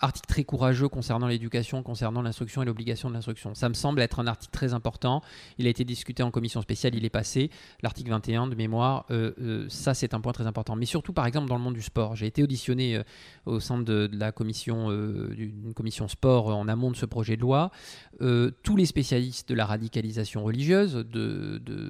article 0.00 0.26
très 0.26 0.44
courageux 0.44 0.88
concernant 0.88 1.26
l'éducation, 1.26 1.82
concernant 1.82 2.22
l'instruction 2.22 2.62
et 2.62 2.64
l'obligation 2.64 3.08
de 3.08 3.14
l'instruction. 3.14 3.54
Ça 3.54 3.68
me 3.68 3.74
semble 3.74 4.00
être 4.00 4.20
un 4.20 4.26
article 4.26 4.52
très 4.52 4.74
important. 4.74 5.22
Il 5.58 5.66
a 5.66 5.70
été 5.70 5.84
discuté 5.84 6.22
en 6.22 6.30
commission 6.30 6.62
spéciale, 6.62 6.94
il 6.94 7.04
est 7.04 7.10
passé. 7.10 7.50
L'article 7.82 8.10
21 8.10 8.46
de 8.46 8.54
mémoire, 8.54 9.04
euh, 9.10 9.32
euh, 9.40 9.66
ça 9.68 9.94
c'est 9.94 10.14
un 10.14 10.20
point 10.20 10.32
très 10.32 10.46
important. 10.46 10.76
Mais 10.76 10.86
surtout, 10.86 11.12
par 11.12 11.26
exemple, 11.26 11.48
dans 11.48 11.56
le 11.56 11.62
monde 11.62 11.74
du 11.74 11.82
sport. 11.82 12.16
J'ai 12.16 12.26
été 12.26 12.42
auditionné 12.42 12.96
euh, 12.96 13.02
au 13.46 13.60
sein 13.60 13.78
de, 13.78 14.08
la 14.12 14.32
commission, 14.32 14.90
d'une 14.90 15.74
commission 15.74 16.08
sport 16.08 16.48
en 16.48 16.68
amont 16.68 16.90
de 16.90 16.96
ce 16.96 17.06
projet 17.06 17.36
de 17.36 17.42
loi. 17.42 17.70
tous 18.18 18.76
les 18.76 18.86
spécialistes 18.86 19.48
de 19.48 19.54
la 19.54 19.66
radicalisation 19.66 20.44
religieuse 20.44 21.04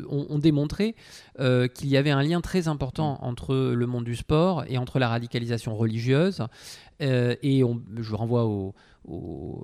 ont, 0.08 0.26
ont, 0.28 0.38
démontré 0.38 0.94
qu'il 1.38 1.88
y 1.88 1.96
avait 1.96 2.10
un 2.10 2.22
lien 2.22 2.40
très 2.40 2.68
important 2.68 3.18
entre 3.22 3.54
le 3.54 3.86
monde 3.86 4.04
du 4.04 4.16
sport 4.16 4.64
et 4.68 4.78
entre 4.78 4.98
la 4.98 5.08
radicalisation 5.08 5.76
religieuse. 5.76 6.42
Euh, 7.00 7.36
et 7.42 7.62
je 7.98 8.14
renvoie 8.14 8.72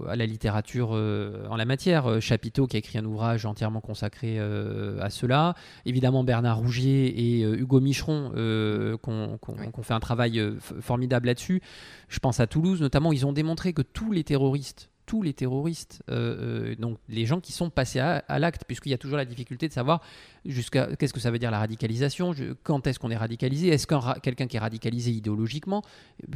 à 0.09 0.16
la 0.16 0.26
littérature 0.26 0.91
euh, 0.93 1.47
en 1.51 1.57
la 1.57 1.64
matière. 1.64 2.07
Euh, 2.07 2.20
Chapiteau 2.20 2.66
qui 2.66 2.76
a 2.76 2.78
écrit 2.78 2.99
un 2.99 3.05
ouvrage 3.05 3.45
entièrement 3.45 3.80
consacré 3.80 4.39
à 4.39 5.11
cela. 5.11 5.55
Évidemment 5.84 6.24
Bernard 6.24 6.59
Rougier 6.59 7.39
et 7.39 7.43
Hugo 7.43 7.80
Micheron 7.80 8.30
qui 8.32 9.11
ont 9.11 9.82
fait 9.82 9.95
un 9.95 10.01
travail 10.01 10.43
formidable 10.80 11.26
là-dessus. 11.26 11.62
Je 12.09 12.18
pense 12.18 12.41
à 12.41 12.47
Toulouse 12.47 12.80
notamment. 12.80 13.12
Ils 13.12 13.26
ont 13.26 13.32
démontré 13.32 13.72
que 13.72 13.82
tous 13.82 14.12
les 14.12 14.24
terroristes 14.24 14.91
tous 15.07 15.23
les 15.23 15.33
terroristes, 15.33 16.03
euh, 16.11 16.73
euh, 16.73 16.77
donc 16.77 16.99
les 17.09 17.25
gens 17.25 17.41
qui 17.41 17.53
sont 17.53 17.71
passés 17.71 18.01
à, 18.01 18.39
l'acte, 18.39 18.65
puisqu'il 18.67 18.91
y 18.91 18.95
a 18.95 18.99
toujours 18.99 19.17
la 19.17 19.25
difficulté 19.25 19.69
de 19.69 19.73
savoir 19.73 20.03
jusqu'à 20.45 20.95
qu'est-ce 20.97 21.15
que 21.15 21.21
ça 21.21 21.31
veut 21.31 21.39
dire 21.39 21.51
la 21.51 21.61
radicalisation, 21.61 22.35
quand 22.65 22.87
est-ce 22.87 22.99
qu'on 22.99 23.11
est 23.11 23.17
radicalisé, 23.17 23.69
est-ce 23.69 23.87
qu'un 23.87 24.15
quelqu'un 24.23 24.47
qui 24.47 24.57
est 24.57 24.61
radicalisé 24.61 25.13
idéologiquement, 25.13 25.83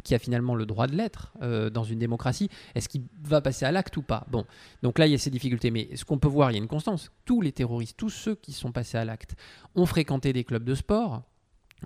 qui 0.03 0.15
a 0.15 0.19
finalement 0.19 0.55
le 0.55 0.65
droit 0.65 0.87
de 0.87 0.95
l'être 0.95 1.33
euh, 1.41 1.69
dans 1.69 1.83
une 1.83 1.99
démocratie, 1.99 2.49
est-ce 2.73 2.89
qu'il 2.89 3.03
va 3.23 3.41
passer 3.41 3.65
à 3.65 3.71
l'acte 3.71 3.95
ou 3.97 4.01
pas? 4.01 4.25
Bon, 4.31 4.45
donc 4.81 4.97
là 4.97 5.05
il 5.05 5.11
y 5.11 5.15
a 5.15 5.17
ces 5.17 5.29
difficultés, 5.29 5.69
mais 5.69 5.89
ce 5.95 6.05
qu'on 6.05 6.17
peut 6.17 6.29
voir, 6.29 6.51
il 6.51 6.53
y 6.55 6.57
a 6.57 6.61
une 6.61 6.69
constance. 6.69 7.11
Tous 7.25 7.41
les 7.41 7.51
terroristes, 7.51 7.97
tous 7.97 8.09
ceux 8.09 8.35
qui 8.35 8.53
sont 8.53 8.71
passés 8.71 8.97
à 8.97 9.05
l'acte, 9.05 9.35
ont 9.75 9.85
fréquenté 9.85 10.33
des 10.33 10.43
clubs 10.43 10.63
de 10.63 10.75
sport, 10.75 11.23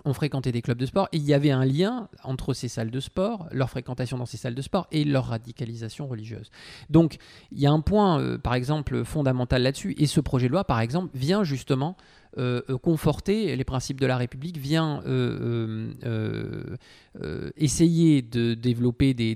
ont 0.04 0.12
fréquenté 0.12 0.52
des 0.52 0.62
clubs 0.62 0.78
de 0.78 0.86
sport 0.86 1.08
et 1.12 1.16
il 1.16 1.24
y 1.24 1.34
avait 1.34 1.50
un 1.50 1.64
lien 1.64 2.08
entre 2.22 2.54
ces 2.54 2.68
salles 2.68 2.90
de 2.90 3.00
sport, 3.00 3.48
leur 3.50 3.70
fréquentation 3.70 4.18
dans 4.18 4.26
ces 4.26 4.36
salles 4.36 4.54
de 4.54 4.62
sport 4.62 4.86
et 4.92 5.04
leur 5.04 5.26
radicalisation 5.26 6.06
religieuse. 6.06 6.50
Donc 6.90 7.16
il 7.52 7.60
y 7.60 7.66
a 7.66 7.70
un 7.70 7.80
point, 7.80 8.20
euh, 8.20 8.38
par 8.38 8.54
exemple, 8.54 9.04
fondamental 9.04 9.62
là-dessus 9.62 9.94
et 9.98 10.06
ce 10.06 10.20
projet 10.20 10.46
de 10.46 10.52
loi, 10.52 10.64
par 10.64 10.80
exemple, 10.80 11.10
vient 11.14 11.44
justement 11.44 11.96
euh, 12.38 12.60
euh, 12.68 12.76
conforter 12.76 13.56
les 13.56 13.64
principes 13.64 14.00
de 14.00 14.06
la 14.06 14.18
République, 14.18 14.58
vient 14.58 15.02
essayer 17.56 18.22
de 18.22 18.54
développer 18.54 19.14
des, 19.14 19.34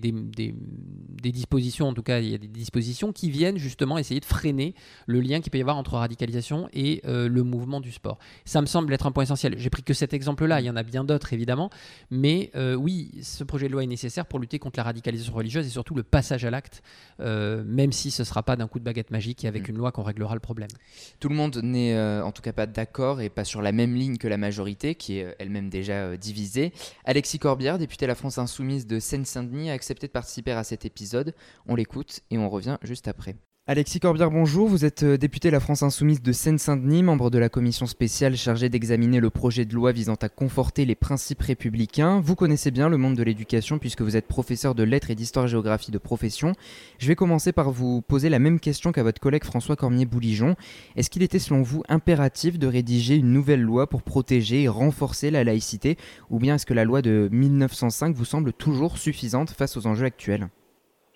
dispositions, 1.33 1.89
en 1.89 1.95
tout 1.95 2.03
cas 2.03 2.21
il 2.21 2.31
y 2.31 2.35
a 2.35 2.39
des 2.39 2.49
dispositions 2.49 3.13
qui 3.13 3.31
viennent 3.31 3.59
justement 3.59 3.99
essayer 3.99 4.21
de 4.21 4.25
freiner 4.25 4.75
le 5.07 5.21
lien 5.21 5.41
qu'il 5.41 5.51
peut 5.51 5.59
y 5.59 5.61
avoir 5.61 5.77
entre 5.77 5.95
radicalisation 5.95 6.69
et 6.73 7.01
le 7.05 7.43
mouvement 7.43 7.81
du 7.81 7.93
sport. 7.93 8.19
Ça 8.45 8.61
me 8.61 8.67
semble 8.67 8.93
être 8.93 9.07
un 9.07 9.13
point 9.13 9.25
essentiel. 9.25 9.55
J'ai 9.59 9.71
pris 9.71 9.83
que 9.83 9.95
cet 9.95 10.13
exemple-là, 10.13 10.61
il 10.61 10.67
y 10.67 10.71
en 10.71 10.77
a 10.77 10.83
bien 10.83 11.05
d'autres 11.05 11.33
évidemment, 11.33 11.71
mais 12.11 12.51
oui, 12.77 13.11
ce 13.23 13.45
projet 13.45 13.69
de 13.69 13.73
loi 13.73 13.83
est 13.83 13.89
nécessaire 13.89 14.27
pour 14.27 14.39
lutter 14.39 14.59
contre 14.59 14.79
la 14.79 14.85
radicalisation 14.85 15.33
religieuse 15.33 15.67
et 15.67 15.71
surtout 15.71 15.95
le 15.95 16.03
passage 16.03 16.45
à 16.45 16.51
l'acte, 16.51 16.83
même 17.19 17.93
si 17.93 18.11
ce 18.11 18.23
ne 18.23 18.27
sera 18.27 18.43
pas 18.43 18.57
d'un 18.57 18.69
coup 18.69 18.79
de 18.79 18.85
baguette 18.85 19.11
magique 19.11 19.45
et 19.45 19.49
avec 19.49 19.69
mmh. 19.69 19.71
une 19.71 19.79
loi 19.79 19.93
qu'on 19.93 20.03
réglera 20.03 20.35
le 20.35 20.41
problème. 20.41 20.71
Tout 21.19 21.29
le 21.29 21.35
monde 21.35 21.61
n'est 21.63 21.99
en 21.99 22.33
tout 22.33 22.43
cas 22.43 22.53
pas 22.53 22.67
d'accord 22.67 23.21
et 23.21 23.29
pas 23.29 23.45
sur 23.45 23.63
la 23.63 23.73
même 23.73 23.95
ligne 23.95 24.17
que 24.17 24.29
la 24.29 24.37
majorité, 24.37 24.95
qui 24.95 25.19
est 25.19 25.25
euh, 25.25 25.35
elle-même 25.39 25.69
déjà 25.69 25.93
euh, 25.93 26.17
divisée. 26.17 26.73
Alexis 27.05 27.39
Corbière, 27.39 27.70
député 27.79 28.07
de 28.07 28.09
la 28.09 28.15
France 28.15 28.39
Insoumise 28.39 28.87
de 28.87 28.99
Seine-Saint-Denis, 28.99 29.71
a 29.71 29.75
accepté 29.75 30.07
de 30.07 30.13
participer 30.13 30.53
à 30.53 30.65
cet 30.65 30.85
épisode. 30.85 31.35
On 31.67 31.75
l'écoute 31.75 32.21
et 32.31 32.39
on 32.39 32.49
revient 32.49 32.79
juste 32.83 33.09
après. 33.09 33.37
Alexis 33.71 34.01
Corbière, 34.01 34.33
bonjour. 34.33 34.67
Vous 34.67 34.85
êtes 34.85 35.05
euh, 35.05 35.17
député 35.17 35.47
de 35.47 35.53
la 35.53 35.61
France 35.61 35.85
Insoumise 35.85 36.21
de 36.21 36.33
Seine-Saint-Denis, 36.33 37.05
membre 37.05 37.31
de 37.31 37.39
la 37.39 37.49
commission 37.49 37.87
spéciale 37.87 38.37
chargée 38.37 38.69
d'examiner 38.69 39.21
le 39.21 39.31
projet 39.31 39.65
de 39.65 39.73
loi 39.77 39.93
visant 39.93 40.17
à 40.17 40.29
conforter 40.29 40.85
les 40.85 40.97
principes 40.97 41.43
républicains. 41.43 42.19
Vous 42.19 42.35
connaissez 42.35 42.73
bien 42.73 42.89
le 42.89 42.97
monde 42.97 43.15
de 43.15 43.23
l'éducation 43.23 43.79
puisque 43.79 44.03
vous 44.03 44.17
êtes 44.17 44.27
professeur 44.27 44.75
de 44.75 44.83
lettres 44.83 45.13
et 45.13 45.15
d'histoire-géographie 45.15 45.93
de 45.93 45.99
profession. 45.99 46.55
Je 46.99 47.07
vais 47.07 47.15
commencer 47.15 47.53
par 47.53 47.71
vous 47.71 48.03
poser 48.03 48.29
la 48.29 48.41
même 48.41 48.59
question 48.59 48.91
qu'à 48.91 49.05
votre 49.05 49.21
collègue 49.21 49.45
François 49.45 49.77
Cormier-Bouligeon. 49.77 50.57
Est-ce 50.97 51.09
qu'il 51.09 51.23
était 51.23 51.39
selon 51.39 51.63
vous 51.63 51.85
impératif 51.89 52.59
de 52.59 52.67
rédiger 52.67 53.15
une 53.15 53.33
nouvelle 53.33 53.63
loi 53.63 53.89
pour 53.89 54.03
protéger 54.03 54.65
et 54.65 54.69
renforcer 54.69 55.31
la 55.31 55.45
laïcité? 55.45 55.97
Ou 56.29 56.41
bien 56.41 56.57
est-ce 56.57 56.67
que 56.67 56.75
la 56.75 56.85
loi 56.85 57.03
de 57.03 57.29
1905 57.31 58.17
vous 58.17 58.25
semble 58.25 58.53
toujours 58.53 58.99
suffisante 58.99 59.51
face 59.51 59.77
aux 59.77 59.87
enjeux 59.87 60.07
actuels? 60.07 60.49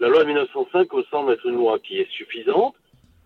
La 0.04 0.10
loi 0.10 0.20
de 0.24 0.28
1905 0.28 0.92
me 0.92 1.02
semble 1.04 1.32
être 1.32 1.46
une 1.46 1.54
loi 1.54 1.78
qui 1.78 1.98
est 1.98 2.10
suffisante, 2.10 2.74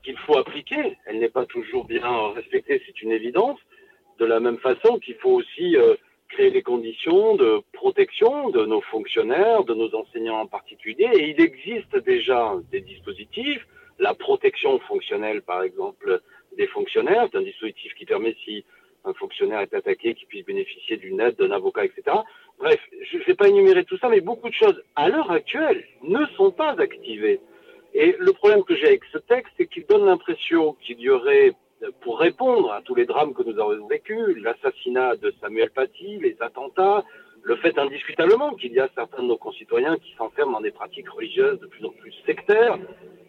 qu'il 0.04 0.16
faut 0.18 0.38
appliquer. 0.38 0.96
Elle 1.06 1.18
n'est 1.18 1.28
pas 1.28 1.44
toujours 1.44 1.84
bien 1.84 2.28
respectée, 2.36 2.80
c'est 2.86 3.02
une 3.02 3.10
évidence. 3.10 3.58
De 4.20 4.24
la 4.24 4.38
même 4.38 4.58
façon 4.58 5.00
qu'il 5.00 5.16
faut 5.16 5.32
aussi 5.32 5.76
euh, 5.76 5.96
créer 6.28 6.50
les 6.50 6.62
conditions 6.62 7.34
de 7.34 7.62
protection 7.72 8.50
de 8.50 8.64
nos 8.64 8.80
fonctionnaires, 8.80 9.64
de 9.64 9.74
nos 9.74 9.92
enseignants 9.92 10.38
en 10.38 10.46
particulier. 10.46 11.10
Et 11.14 11.30
il 11.30 11.40
existe 11.40 11.96
déjà 11.96 12.54
des 12.70 12.80
dispositifs. 12.80 13.66
La 13.98 14.14
protection 14.14 14.78
fonctionnelle, 14.78 15.42
par 15.42 15.64
exemple, 15.64 16.20
des 16.56 16.68
fonctionnaires, 16.68 17.26
c'est 17.32 17.38
un 17.38 17.42
dispositif 17.42 17.92
qui 17.94 18.04
permet, 18.04 18.36
si 18.44 18.64
un 19.04 19.12
fonctionnaire 19.14 19.60
est 19.60 19.74
attaqué, 19.74 20.14
qu'il 20.14 20.28
puisse 20.28 20.44
bénéficier 20.44 20.96
d'une 20.96 21.20
aide, 21.20 21.36
d'un 21.36 21.50
avocat, 21.50 21.84
etc. 21.84 22.16
Bref, 22.58 22.80
je 23.10 23.18
ne 23.18 23.24
vais 23.24 23.34
pas 23.34 23.48
énumérer 23.48 23.84
tout 23.84 23.98
ça, 23.98 24.08
mais 24.08 24.20
beaucoup 24.20 24.48
de 24.48 24.54
choses, 24.54 24.82
à 24.96 25.08
l'heure 25.08 25.30
actuelle, 25.30 25.84
ne 26.02 26.24
sont 26.36 26.50
pas 26.50 26.74
activées. 26.78 27.40
Et 27.94 28.14
le 28.18 28.32
problème 28.32 28.64
que 28.64 28.76
j'ai 28.76 28.86
avec 28.86 29.04
ce 29.12 29.18
texte, 29.18 29.52
c'est 29.56 29.66
qu'il 29.66 29.86
donne 29.86 30.04
l'impression 30.04 30.74
qu'il 30.82 31.00
y 31.00 31.08
aurait, 31.08 31.52
pour 32.00 32.18
répondre 32.18 32.70
à 32.72 32.82
tous 32.82 32.94
les 32.94 33.06
drames 33.06 33.32
que 33.32 33.42
nous 33.42 33.58
avons 33.58 33.86
vécus, 33.86 34.36
l'assassinat 34.42 35.16
de 35.16 35.32
Samuel 35.40 35.70
Paty, 35.70 36.18
les 36.18 36.36
attentats, 36.40 37.04
le 37.42 37.56
fait 37.56 37.78
indiscutablement 37.78 38.54
qu'il 38.54 38.72
y 38.72 38.80
a 38.80 38.88
certains 38.94 39.22
de 39.22 39.28
nos 39.28 39.36
concitoyens 39.36 39.96
qui 39.96 40.12
s'enferment 40.18 40.52
dans 40.52 40.60
des 40.60 40.70
pratiques 40.70 41.08
religieuses 41.08 41.58
de 41.60 41.66
plus 41.66 41.84
en 41.84 41.90
plus 41.90 42.12
sectaires, 42.26 42.78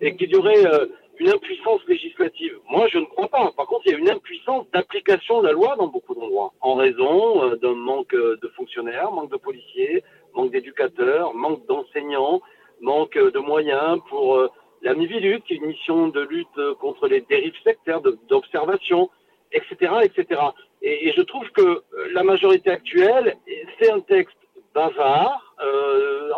et 0.02 0.16
qu'il 0.16 0.32
y 0.32 0.36
aurait 0.36 0.66
euh, 0.66 0.88
une 1.20 1.30
impuissance 1.30 1.82
législative. 1.88 2.58
Moi, 2.70 2.88
je 2.88 2.98
ne 2.98 3.06
crois 3.06 3.28
pas. 3.28 3.52
Par 3.56 3.68
contre, 3.68 3.84
il 3.86 3.92
y 3.92 3.96
a 3.96 3.98
une 3.98 4.10
impuissance 4.10 4.66
d'application 4.74 5.42
de 5.42 5.48
la 5.48 5.52
loi 5.52 5.76
dans 5.78 5.88
beaucoup 5.88 6.16
d'endroits, 6.16 6.54
en 6.62 6.76
raison 6.76 7.44
euh, 7.44 7.56
d'un 7.58 7.76
manque 7.76 8.14
euh, 8.14 8.38
de 8.42 8.48
fonctionnaires, 8.50 9.12
manque 9.12 9.30
de 9.30 9.38
policiers, 9.38 10.04
manque 10.34 10.52
d'éducateurs, 10.52 11.34
manque 11.34 11.66
d'enseignants, 11.68 12.42
manque 12.80 13.18
euh, 13.18 13.32
de 13.32 13.40
moyens 13.40 14.00
pour 14.08 14.50
la 14.82 14.94
MIVILUT, 14.94 15.42
qui 15.42 15.54
est 15.54 15.58
une 15.58 15.68
mission 15.68 16.08
de 16.08 16.22
lutte 16.22 16.74
contre 16.80 17.08
les 17.08 17.20
dérives 17.22 17.60
sectaires, 17.66 18.00
d'observation, 18.30 19.10
etc., 19.52 19.94
etc. 20.04 20.42
Et, 20.82 21.12
je 21.12 21.22
trouve 21.22 21.50
que 21.52 21.84
la 22.14 22.24
majorité 22.24 22.70
actuelle, 22.70 23.36
c'est 23.78 23.92
un 23.92 24.00
texte 24.00 24.38
bavard, 24.74 25.54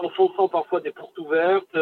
enfonçant 0.01 0.47
parfois 0.47 0.79
des 0.79 0.89
portes 0.89 1.19
ouvertes, 1.19 1.77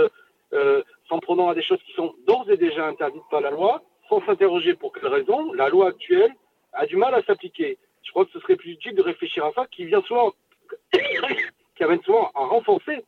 euh, 0.54 0.84
s'en 1.08 1.20
prenant 1.20 1.50
à 1.50 1.56
des 1.56 1.62
choses 1.62 1.82
qui 1.84 1.94
sont 1.94 2.14
d'ores 2.28 2.50
et 2.50 2.58
déjà 2.58 2.86
interdites 2.86 3.24
par 3.30 3.42
la 3.42 3.52
loi, 3.52 3.84
sans 4.08 4.26
s'interroger 4.26 4.74
pour 4.74 4.92
quelle 4.92 5.08
raison, 5.08 5.54
la 5.54 5.70
loi 5.70 5.90
actuelle 5.90 6.34
a 6.74 6.86
du 6.86 6.96
mal 6.96 7.14
à 7.14 7.22
s'appliquer. 7.24 7.78
Je 8.04 8.12
crois 8.12 8.26
que 8.26 8.32
ce 8.32 8.40
serait 8.40 8.56
plus 8.56 8.72
utile 8.72 8.96
de 8.96 9.02
réfléchir 9.02 9.46
à 9.46 9.52
ça, 9.54 9.68
qui 9.68 9.86
vient 9.86 10.02
souvent, 10.02 10.34
qui 11.76 11.84
amène 11.84 12.02
souvent 12.02 12.32
à 12.34 12.46
renforcer 12.46 13.04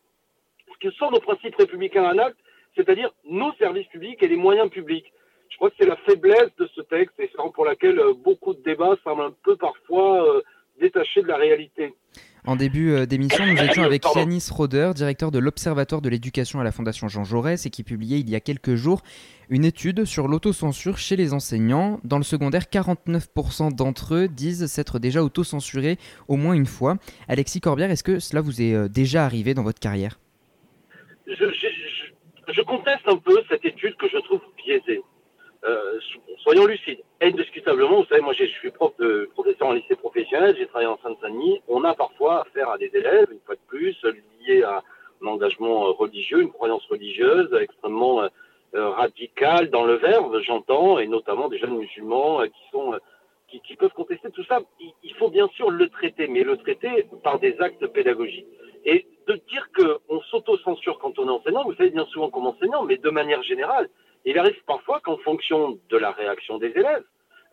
ce 0.71 0.77
que 0.79 0.91
sont 0.95 1.11
nos 1.11 1.19
principes 1.19 1.55
républicains 1.55 2.03
en 2.03 2.17
acte, 2.17 2.37
c'est-à-dire 2.75 3.11
nos 3.25 3.53
services 3.53 3.87
publics 3.87 4.21
et 4.21 4.27
les 4.27 4.35
moyens 4.35 4.69
publics. 4.69 5.11
Je 5.49 5.57
crois 5.57 5.69
que 5.69 5.75
c'est 5.79 5.87
la 5.87 5.97
faiblesse 5.97 6.55
de 6.57 6.67
ce 6.75 6.81
texte 6.81 7.19
et 7.19 7.29
c'est 7.29 7.51
pour 7.53 7.65
laquelle 7.65 7.99
euh, 7.99 8.13
beaucoup 8.13 8.53
de 8.53 8.61
débats 8.61 8.95
semblent 9.03 9.23
un 9.23 9.35
peu 9.43 9.57
parfois 9.57 10.25
euh, 10.25 10.41
détachés 10.79 11.21
de 11.21 11.27
la 11.27 11.37
réalité. 11.37 11.93
En 12.43 12.55
début 12.55 12.91
euh, 12.91 13.05
d'émission, 13.05 13.45
nous 13.45 13.61
étions 13.61 13.83
avec 13.83 14.03
Yanis 14.15 14.47
Roder, 14.49 14.91
directeur 14.95 15.29
de 15.29 15.37
l'Observatoire 15.37 16.01
de 16.01 16.09
l'éducation 16.09 16.59
à 16.59 16.63
la 16.63 16.71
Fondation 16.71 17.07
Jean 17.07 17.23
Jaurès, 17.23 17.67
et 17.67 17.69
qui 17.69 17.83
publiait 17.83 18.19
il 18.19 18.29
y 18.31 18.35
a 18.35 18.39
quelques 18.39 18.73
jours 18.73 19.03
une 19.49 19.63
étude 19.63 20.05
sur 20.05 20.27
l'autocensure 20.27 20.97
chez 20.97 21.15
les 21.15 21.33
enseignants. 21.33 21.99
Dans 22.03 22.17
le 22.17 22.23
secondaire, 22.23 22.63
49% 22.63 23.75
d'entre 23.75 24.15
eux 24.15 24.27
disent 24.27 24.65
s'être 24.65 24.97
déjà 24.97 25.23
autocensurés 25.23 25.97
au 26.27 26.35
moins 26.35 26.53
une 26.53 26.65
fois. 26.65 26.97
Alexis 27.27 27.61
Corbière, 27.61 27.91
est-ce 27.91 28.03
que 28.03 28.19
cela 28.19 28.41
vous 28.41 28.59
est 28.59 28.73
euh, 28.73 28.87
déjà 28.87 29.23
arrivé 29.23 29.53
dans 29.53 29.63
votre 29.63 29.79
carrière? 29.79 30.19
Je, 31.27 32.61
conteste 32.63 33.07
un 33.07 33.17
peu 33.17 33.37
cette 33.49 33.65
étude 33.65 33.95
que 33.97 34.07
je 34.09 34.17
trouve 34.17 34.41
biaisée. 34.57 35.01
Euh, 35.63 35.99
soyons 36.39 36.65
lucides. 36.65 37.01
Indiscutablement, 37.21 38.01
vous 38.01 38.07
savez, 38.07 38.21
moi 38.21 38.33
je 38.33 38.45
suis 38.45 38.71
prof 38.71 38.93
de, 38.97 39.29
professeur 39.33 39.67
en 39.67 39.73
lycée 39.73 39.95
professionnel, 39.95 40.55
j'ai 40.57 40.65
travaillé 40.67 40.87
en 40.87 40.97
Seine-Saint-Denis. 41.03 41.61
On 41.67 41.83
a 41.83 41.93
parfois 41.93 42.41
affaire 42.41 42.69
à 42.69 42.77
des 42.77 42.89
élèves, 42.93 43.27
une 43.31 43.39
fois 43.45 43.55
de 43.55 43.61
plus, 43.67 43.95
liés 44.47 44.63
à 44.63 44.81
un 45.21 45.27
engagement 45.27 45.93
religieux, 45.93 46.41
une 46.41 46.51
croyance 46.51 46.85
religieuse 46.87 47.53
extrêmement 47.61 48.23
euh, 48.23 48.89
radicale 48.89 49.69
dans 49.69 49.85
le 49.85 49.95
verbe, 49.95 50.39
j'entends, 50.41 50.97
et 50.97 51.05
notamment 51.05 51.47
des 51.47 51.59
jeunes 51.59 51.77
musulmans 51.77 52.41
qui 52.43 52.71
sont 52.71 52.95
qui, 53.59 53.75
peuvent 53.75 53.93
contester 53.93 54.29
tout 54.31 54.43
ça. 54.45 54.61
Il, 54.79 55.13
faut 55.15 55.29
bien 55.29 55.47
sûr 55.49 55.69
le 55.69 55.89
traiter, 55.89 56.27
mais 56.27 56.43
le 56.43 56.57
traiter 56.57 57.05
par 57.23 57.39
des 57.39 57.59
actes 57.59 57.85
pédagogiques. 57.87 58.47
Et 58.85 59.05
de 59.27 59.33
dire 59.49 59.67
qu'on 59.75 60.21
s'auto-censure 60.21 60.97
quand 60.99 61.19
on 61.19 61.27
est 61.27 61.31
enseignant, 61.31 61.63
vous 61.63 61.75
savez 61.75 61.89
bien 61.89 62.05
souvent 62.05 62.29
comme 62.29 62.47
enseignant, 62.47 62.83
mais 62.83 62.97
de 62.97 63.09
manière 63.09 63.43
générale, 63.43 63.89
il 64.25 64.37
arrive 64.37 64.61
parfois 64.65 64.99
qu'en 64.99 65.17
fonction 65.17 65.79
de 65.89 65.97
la 65.97 66.11
réaction 66.11 66.57
des 66.57 66.67
élèves, 66.67 67.03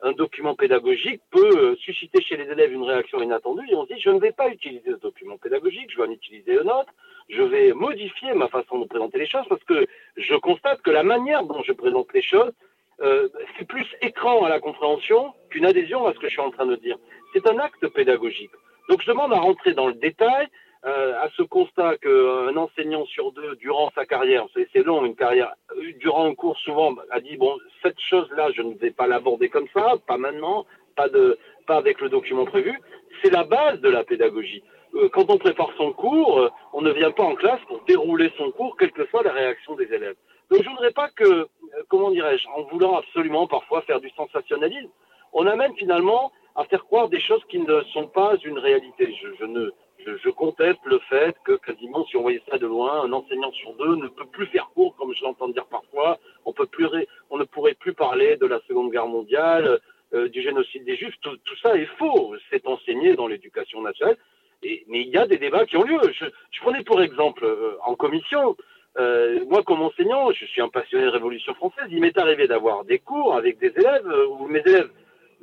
un 0.01 0.13
document 0.13 0.55
pédagogique 0.55 1.21
peut 1.29 1.57
euh, 1.57 1.75
susciter 1.75 2.21
chez 2.21 2.37
les 2.37 2.45
élèves 2.45 2.71
une 2.71 2.83
réaction 2.83 3.21
inattendue 3.21 3.67
et 3.69 3.75
on 3.75 3.85
se 3.85 3.93
dit 3.93 3.99
je 3.99 4.09
ne 4.09 4.19
vais 4.19 4.31
pas 4.31 4.47
utiliser 4.47 4.91
ce 4.91 4.99
document 4.99 5.37
pédagogique, 5.37 5.91
je 5.91 5.97
vais 5.97 6.07
en 6.07 6.11
utiliser 6.11 6.57
un 6.57 6.67
autre, 6.67 6.93
je 7.29 7.41
vais 7.41 7.73
modifier 7.73 8.33
ma 8.33 8.47
façon 8.47 8.79
de 8.79 8.85
présenter 8.85 9.19
les 9.19 9.27
choses 9.27 9.45
parce 9.49 9.63
que 9.65 9.85
je 10.15 10.35
constate 10.35 10.81
que 10.81 10.91
la 10.91 11.03
manière 11.03 11.43
dont 11.43 11.61
je 11.63 11.73
présente 11.73 12.13
les 12.13 12.21
choses 12.21 12.53
euh, 13.01 13.29
c'est 13.57 13.67
plus 13.67 13.85
écran 14.01 14.43
à 14.43 14.49
la 14.49 14.59
compréhension 14.59 15.33
qu'une 15.49 15.65
adhésion 15.65 16.05
à 16.05 16.13
ce 16.13 16.19
que 16.19 16.27
je 16.27 16.31
suis 16.31 16.41
en 16.41 16.51
train 16.51 16.65
de 16.65 16.75
dire. 16.75 16.97
C'est 17.33 17.47
un 17.47 17.57
acte 17.59 17.87
pédagogique. 17.87 18.51
Donc 18.89 19.01
je 19.01 19.07
demande 19.07 19.31
à 19.31 19.39
rentrer 19.39 19.73
dans 19.73 19.87
le 19.87 19.93
détail, 19.93 20.47
euh, 20.85 21.19
à 21.21 21.29
ce 21.35 21.41
constat 21.41 21.97
qu'un 21.97 22.55
enseignant 22.55 23.05
sur 23.05 23.33
deux, 23.33 23.57
durant 23.57 23.91
sa 23.95 24.05
carrière, 24.05 24.45
c'est 24.53 24.83
long 24.83 25.05
une 25.05 25.15
carrière, 25.15 25.53
euh, 25.75 25.91
durant 25.99 26.25
un 26.25 26.33
cours 26.35 26.57
souvent, 26.59 26.95
a 27.11 27.19
dit 27.19 27.35
bon, 27.35 27.57
cette 27.83 27.99
chose-là, 27.99 28.51
je 28.55 28.61
ne 28.61 28.75
vais 28.75 28.91
pas 28.91 29.05
l'aborder 29.05 29.49
comme 29.49 29.67
ça, 29.73 29.95
pas 30.07 30.17
maintenant, 30.17 30.65
pas 30.95 31.09
de, 31.09 31.37
pas 31.67 31.75
avec 31.75 31.99
le 31.99 32.07
document 32.07 32.45
prévu. 32.45 32.79
C'est 33.21 33.29
la 33.29 33.43
base 33.43 33.81
de 33.81 33.89
la 33.89 34.05
pédagogie. 34.05 34.63
Euh, 34.95 35.09
quand 35.09 35.29
on 35.29 35.37
prépare 35.37 35.71
son 35.75 35.91
cours, 35.91 36.49
on 36.71 36.81
ne 36.81 36.91
vient 36.91 37.11
pas 37.11 37.23
en 37.23 37.35
classe 37.35 37.59
pour 37.67 37.81
dérouler 37.83 38.31
son 38.37 38.49
cours, 38.51 38.77
quelle 38.77 38.93
que 38.93 39.05
soit 39.07 39.23
la 39.23 39.33
réaction 39.33 39.75
des 39.75 39.93
élèves. 39.93 40.15
Donc 40.49 40.63
je 40.63 40.69
voudrais 40.69 40.93
pas 40.93 41.09
que, 41.09 41.47
comment 41.89 42.09
dirais-je, 42.09 42.47
en 42.55 42.63
voulant 42.63 42.95
absolument 42.97 43.47
parfois 43.47 43.81
faire 43.81 43.99
du 43.99 44.09
sensationnalisme, 44.11 44.89
on 45.33 45.45
amène 45.45 45.75
finalement 45.75 46.31
à 46.55 46.63
faire 46.63 46.85
croire 46.85 47.09
des 47.09 47.19
choses 47.19 47.43
qui 47.49 47.59
ne 47.59 47.81
sont 47.93 48.07
pas 48.07 48.37
une 48.45 48.57
réalité. 48.57 49.13
Je, 49.21 49.27
je 49.39 49.45
ne 49.45 49.71
je, 50.05 50.29
conteste 50.29 50.79
le 50.85 50.99
fait 51.09 51.35
que 51.43 51.53
quasiment, 51.53 52.05
si 52.05 52.15
on 52.15 52.21
voyait 52.21 52.41
ça 52.49 52.57
de 52.57 52.65
loin, 52.65 53.03
un 53.03 53.11
enseignant 53.11 53.51
sur 53.51 53.73
deux 53.73 53.95
ne 53.95 54.07
peut 54.07 54.25
plus 54.25 54.45
faire 54.47 54.69
cours, 54.73 54.95
comme 54.95 55.13
je 55.13 55.23
l'entends 55.23 55.49
dire 55.49 55.65
parfois. 55.65 56.19
On, 56.45 56.53
peut 56.53 56.65
plus 56.65 56.87
on 57.29 57.37
ne 57.37 57.43
pourrait 57.43 57.73
plus 57.73 57.93
parler 57.93 58.37
de 58.37 58.45
la 58.45 58.59
Seconde 58.67 58.91
Guerre 58.91 59.07
mondiale, 59.07 59.79
euh, 60.13 60.27
du 60.29 60.41
génocide 60.41 60.85
des 60.85 60.95
Juifs. 60.95 61.15
Tout, 61.21 61.37
ça 61.61 61.75
est 61.75 61.89
faux. 61.97 62.35
C'est 62.49 62.65
enseigné 62.67 63.15
dans 63.15 63.27
l'éducation 63.27 63.81
nationale. 63.81 64.17
Et, 64.63 64.83
mais 64.87 65.01
il 65.01 65.09
y 65.09 65.17
a 65.17 65.27
des 65.27 65.37
débats 65.37 65.65
qui 65.65 65.77
ont 65.77 65.83
lieu. 65.83 65.99
Je, 66.11 66.61
prenais 66.61 66.83
pour 66.83 67.01
exemple 67.01 67.45
euh, 67.45 67.77
en 67.83 67.95
commission. 67.95 68.57
Euh, 68.97 69.45
moi, 69.45 69.63
comme 69.63 69.81
enseignant, 69.81 70.31
je 70.31 70.45
suis 70.45 70.61
un 70.61 70.69
passionné 70.69 71.05
de 71.05 71.09
Révolution 71.09 71.53
française. 71.53 71.85
Il 71.91 72.01
m'est 72.01 72.17
arrivé 72.17 72.47
d'avoir 72.47 72.85
des 72.85 72.99
cours 72.99 73.35
avec 73.35 73.59
des 73.59 73.71
élèves 73.77 74.11
où 74.29 74.47
mes 74.47 74.61
élèves 74.61 74.89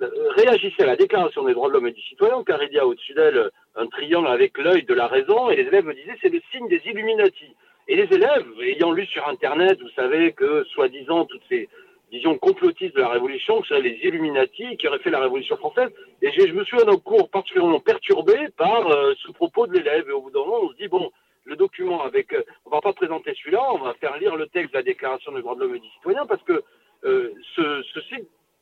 réagissait 0.00 0.82
à 0.82 0.86
la 0.86 0.96
Déclaration 0.96 1.44
des 1.44 1.54
droits 1.54 1.68
de 1.68 1.74
l'homme 1.74 1.86
et 1.86 1.92
du 1.92 2.02
citoyen, 2.02 2.42
car 2.44 2.62
il 2.62 2.72
y 2.72 2.78
a 2.78 2.86
au-dessus 2.86 3.14
d'elle 3.14 3.50
un 3.76 3.86
triangle 3.86 4.28
avec 4.28 4.58
l'œil 4.58 4.84
de 4.84 4.94
la 4.94 5.06
raison, 5.06 5.50
et 5.50 5.56
les 5.56 5.64
élèves 5.64 5.84
me 5.84 5.94
disaient 5.94 6.16
c'est 6.20 6.28
le 6.28 6.40
signe 6.52 6.68
des 6.68 6.80
Illuminati. 6.84 7.54
Et 7.88 7.96
les 7.96 8.12
élèves, 8.14 8.46
ayant 8.62 8.92
lu 8.92 9.06
sur 9.06 9.26
Internet, 9.28 9.80
vous 9.80 9.90
savez 9.90 10.32
que, 10.32 10.64
soi-disant, 10.64 11.24
toutes 11.24 11.42
ces 11.48 11.68
visions 12.10 12.36
complotistes 12.38 12.94
de 12.94 13.00
la 13.00 13.08
Révolution, 13.08 13.60
que 13.60 13.68
ce 13.68 13.74
les 13.74 13.98
Illuminati 14.02 14.76
qui 14.76 14.88
auraient 14.88 14.98
fait 14.98 15.10
la 15.10 15.20
Révolution 15.20 15.56
française, 15.56 15.90
et 16.22 16.30
je, 16.32 16.52
me 16.52 16.64
suis 16.64 16.78
un 16.80 16.96
cours 16.96 17.30
particulièrement 17.30 17.80
perturbé 17.80 18.48
par 18.56 18.88
euh, 18.88 19.14
ce 19.24 19.32
propos 19.32 19.66
de 19.66 19.74
l'élève, 19.74 20.08
et 20.08 20.12
au 20.12 20.22
bout 20.22 20.30
d'un 20.30 20.40
moment, 20.40 20.60
on 20.62 20.70
se 20.70 20.76
dit, 20.76 20.88
bon, 20.88 21.10
le 21.44 21.56
document 21.56 22.02
avec, 22.02 22.32
euh, 22.32 22.42
on 22.64 22.70
va 22.70 22.80
pas 22.80 22.92
présenter 22.92 23.34
celui-là, 23.34 23.62
on 23.72 23.78
va 23.78 23.94
faire 23.94 24.16
lire 24.18 24.36
le 24.36 24.46
texte 24.48 24.72
de 24.72 24.78
la 24.78 24.82
Déclaration 24.82 25.32
des 25.32 25.40
droits 25.40 25.54
de 25.54 25.60
l'homme 25.60 25.76
et 25.76 25.80
du 25.80 25.88
citoyen, 25.90 26.26
parce 26.26 26.42
que 26.42 26.62
euh, 27.04 27.32
ce, 27.54 27.82
ceci 27.94 28.16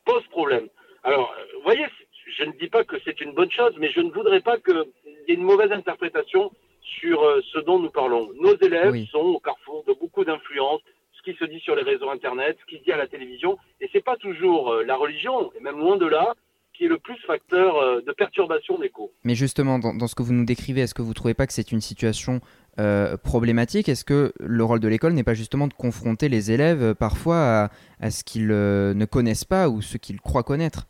pose 0.05 0.25
problème. 0.27 0.67
Alors, 1.05 1.35
vous 1.53 1.61
voyez, 1.63 1.85
je 2.35 2.43
ne 2.45 2.51
dis 2.53 2.67
pas 2.67 2.83
que 2.83 2.95
c'est 3.05 3.21
une 3.21 3.33
bonne 3.33 3.51
chose, 3.51 3.73
mais 3.77 3.91
je 3.91 4.01
ne 4.01 4.11
voudrais 4.11 4.41
pas 4.41 4.57
qu'il 4.57 4.83
y 5.27 5.31
ait 5.31 5.35
une 5.35 5.43
mauvaise 5.43 5.71
interprétation 5.71 6.51
sur 6.81 7.23
euh, 7.23 7.41
ce 7.53 7.59
dont 7.59 7.77
nous 7.77 7.91
parlons. 7.91 8.29
Nos 8.41 8.57
élèves 8.57 9.05
sont 9.11 9.19
au 9.19 9.39
carrefour 9.39 9.83
de 9.87 9.93
beaucoup 9.93 10.25
d'influences, 10.25 10.81
ce 11.13 11.21
qui 11.21 11.37
se 11.37 11.45
dit 11.45 11.59
sur 11.59 11.75
les 11.75 11.83
réseaux 11.83 12.09
Internet, 12.09 12.57
ce 12.59 12.65
qui 12.65 12.79
se 12.79 12.83
dit 12.83 12.91
à 12.91 12.97
la 12.97 13.07
télévision, 13.07 13.57
et 13.81 13.89
c'est 13.93 14.03
pas 14.03 14.17
toujours 14.17 14.71
euh, 14.71 14.83
la 14.83 14.95
religion, 14.95 15.51
et 15.53 15.61
même 15.61 15.77
loin 15.77 15.97
de 15.97 16.07
là, 16.07 16.33
qui 16.73 16.85
est 16.85 16.89
le 16.89 16.97
plus 16.97 17.17
facteur 17.27 17.77
euh, 17.77 18.01
de 18.01 18.11
perturbation 18.11 18.79
des 18.79 18.89
cours. 18.89 19.11
Mais 19.23 19.35
justement, 19.35 19.77
dans, 19.77 20.07
ce 20.07 20.15
que 20.15 20.23
vous 20.23 20.33
nous 20.33 20.43
décrivez, 20.43 20.81
est-ce 20.81 20.95
que 20.95 21.03
vous 21.03 21.09
ne 21.09 21.13
trouvez 21.13 21.35
pas 21.35 21.45
que 21.45 21.53
c'est 21.53 21.71
une 21.71 21.81
situation 21.81 22.41
problématique? 23.23 23.87
Est-ce 23.87 24.03
que 24.03 24.33
le 24.37 24.63
rôle 24.65 24.81
de 24.81 24.89
l'école 24.89 25.13
n'est 25.13 25.23
pas 25.23 25.33
justement 25.33 25.67
de 25.67 25.73
confronter 25.73 26.27
les 26.27 26.51
élèves 26.51 26.93
parfois 26.93 27.69
à 28.01 28.11
ce 28.11 28.25
qu'ils 28.25 28.47
ne 28.47 29.05
connaissent 29.05 29.45
pas 29.45 29.69
ou 29.69 29.81
ce 29.81 29.97
qu'ils 29.97 30.19
croient 30.19 30.43
connaître? 30.43 30.85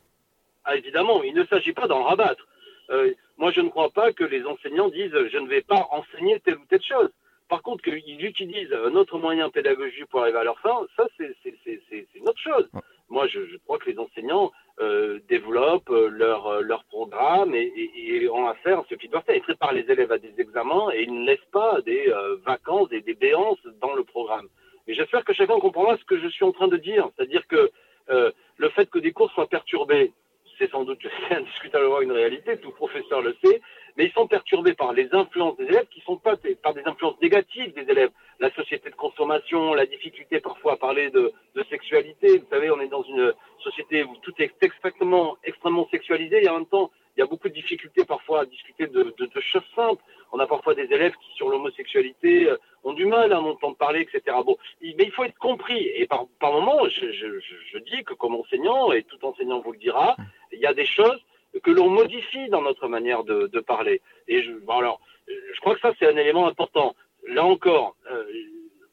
Ah, 0.65 0.75
évidemment, 0.75 1.21
il 1.23 1.35
ne 1.35 1.45
s'agit 1.45 1.73
pas 1.73 1.87
d'en 1.87 2.03
rabattre. 2.03 2.47
Euh, 2.89 3.13
moi, 3.37 3.51
je 3.51 3.61
ne 3.61 3.69
crois 3.69 3.89
pas 3.89 4.11
que 4.13 4.23
les 4.23 4.43
enseignants 4.45 4.89
disent 4.89 5.13
je 5.31 5.37
ne 5.37 5.47
vais 5.47 5.61
pas 5.61 5.87
enseigner 5.91 6.39
telle 6.39 6.57
ou 6.57 6.65
telle 6.67 6.83
chose. 6.83 7.09
Par 7.47 7.61
contre, 7.61 7.83
qu'ils 7.83 8.25
utilisent 8.25 8.73
un 8.73 8.95
autre 8.95 9.19
moyen 9.19 9.49
pédagogique 9.51 10.07
pour 10.07 10.21
arriver 10.21 10.39
à 10.39 10.43
leur 10.43 10.59
fin, 10.59 10.85
ça, 10.97 11.05
c'est 11.17 12.07
une 12.15 12.27
autre 12.27 12.41
chose. 12.41 12.67
Moi, 13.09 13.27
je, 13.27 13.57
crois 13.65 13.77
que 13.77 13.91
les 13.91 13.99
enseignants 13.99 14.51
euh, 14.79 15.19
développent 15.29 15.89
leur, 16.09 16.47
euh, 16.47 16.61
leur 16.61 16.83
programme 16.85 17.53
et, 17.53 17.71
et, 17.95 18.27
ont 18.29 18.47
affaire 18.47 18.79
à 18.79 18.85
ce 18.89 18.95
qu'ils 18.95 19.11
doivent 19.11 19.23
faire. 19.23 19.35
Ils 19.35 19.43
préparent 19.43 19.73
les 19.73 19.89
élèves 19.91 20.11
à 20.11 20.17
des 20.17 20.33
examens 20.39 20.89
et 20.91 21.03
ils 21.03 21.13
ne 21.13 21.25
laissent 21.27 21.51
pas 21.51 21.81
des 21.81 22.11
vacances 22.43 22.91
et 22.91 23.01
des 23.01 23.13
béances 23.13 23.63
dans 23.79 23.93
le 23.93 24.03
programme. 24.03 24.47
Mais 24.87 24.95
j'espère 24.95 25.23
que 25.23 25.33
chacun 25.33 25.59
comprendra 25.59 25.97
ce 25.97 26.05
que 26.05 26.19
je 26.19 26.27
suis 26.27 26.45
en 26.45 26.51
train 26.51 26.67
de 26.67 26.77
dire. 26.77 27.09
C'est-à-dire 27.15 27.45
que 27.47 27.69
le 28.09 28.69
fait 28.69 28.89
que 28.89 28.97
des 28.97 29.11
cours 29.11 29.31
soient 29.31 29.47
perturbés, 29.47 30.11
c'est 30.57 30.69
sans 30.71 30.83
doute 30.83 30.99
indiscutablement 31.31 32.01
une 32.01 32.11
réalité, 32.11 32.57
tout 32.57 32.71
professeur 32.71 33.21
le 33.21 33.35
sait, 33.43 33.61
mais 33.97 34.05
ils 34.05 34.11
sont 34.11 34.27
perturbés 34.27 34.73
par 34.73 34.93
les 34.93 35.07
influences 35.13 35.57
des 35.57 35.65
élèves 35.65 35.87
qui 35.87 36.01
sont 36.01 36.17
pas 36.17 36.35
par 36.61 36.73
des 36.73 36.83
influences 36.85 37.19
négatives 37.21 37.73
des 37.73 37.89
élèves. 37.89 38.11
La 38.39 38.51
société 38.51 38.89
de 38.89 38.95
consommation, 38.95 39.73
la 39.73 39.85
difficulté 39.85 40.39
parfois 40.39 40.73
à 40.73 40.77
parler 40.77 41.09
de, 41.09 41.31
sexualité. 41.69 42.37
Vous 42.37 42.47
savez, 42.49 42.69
on 42.69 42.79
est 42.79 42.87
dans 42.87 43.03
une 43.03 43.33
société 43.59 44.03
où 44.03 44.15
tout 44.21 44.33
est 44.39 44.53
extrêmement, 44.61 45.37
extrêmement 45.43 45.87
sexualisé 45.89 46.43
et 46.43 46.49
en 46.49 46.55
même 46.55 46.67
temps, 46.67 46.91
il 47.15 47.21
y 47.21 47.23
a 47.23 47.27
beaucoup 47.27 47.47
de 47.47 47.53
difficultés 47.53 48.03
parfois 48.03 48.41
à 48.41 48.45
discuter 48.45 48.87
de, 48.87 49.13
choses 49.39 49.63
simples. 49.73 50.03
On 50.33 50.39
a 50.39 50.47
parfois 50.47 50.75
des 50.75 50.83
élèves 50.83 51.13
qui, 51.13 51.33
sur 51.35 51.49
l'homosexualité, 51.49 52.49
euh, 52.49 52.57
ont 52.85 52.93
du 52.93 53.05
mal 53.05 53.33
à 53.33 53.41
en 53.41 53.45
entendre 53.45 53.75
parler, 53.75 54.01
etc. 54.01 54.37
Bon, 54.45 54.57
mais 54.81 54.95
il 54.99 55.11
faut 55.11 55.23
être 55.23 55.37
compris. 55.37 55.87
Et 55.95 56.07
par, 56.07 56.27
moment, 56.41 56.87
je, 56.87 57.77
dis 57.79 58.03
que 58.03 58.13
comme 58.13 58.35
enseignant, 58.35 58.91
et 58.91 59.03
tout 59.03 59.23
enseignant 59.25 59.59
vous 59.59 59.73
le 59.73 59.79
dira, 59.79 60.15
il 60.53 60.59
y 60.59 60.67
a 60.67 60.73
des 60.73 60.85
choses 60.85 61.19
que 61.63 61.71
l'on 61.71 61.89
modifie 61.89 62.47
dans 62.49 62.61
notre 62.61 62.87
manière 62.87 63.23
de, 63.23 63.59
parler. 63.59 64.01
Et 64.27 64.43
je, 64.43 64.51
alors, 64.69 65.01
je 65.27 65.59
crois 65.61 65.73
que 65.73 65.81
ça, 65.81 65.93
c'est 65.99 66.07
un 66.07 66.17
élément 66.17 66.47
important. 66.47 66.95
Là 67.27 67.43
encore, 67.43 67.95
euh, 68.11 68.23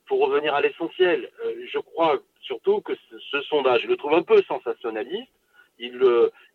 pour 0.06 0.20
revenir 0.20 0.54
à 0.54 0.62
l'essentiel, 0.62 1.30
euh, 1.44 1.54
je 1.70 1.78
crois 1.78 2.18
surtout 2.40 2.80
que 2.80 2.94
ce, 3.30 3.42
sondage, 3.42 3.82
je 3.82 3.88
le 3.88 3.96
trouve 3.96 4.14
un 4.14 4.22
peu 4.22 4.42
sensationnaliste. 4.48 5.30
Il, 5.78 6.00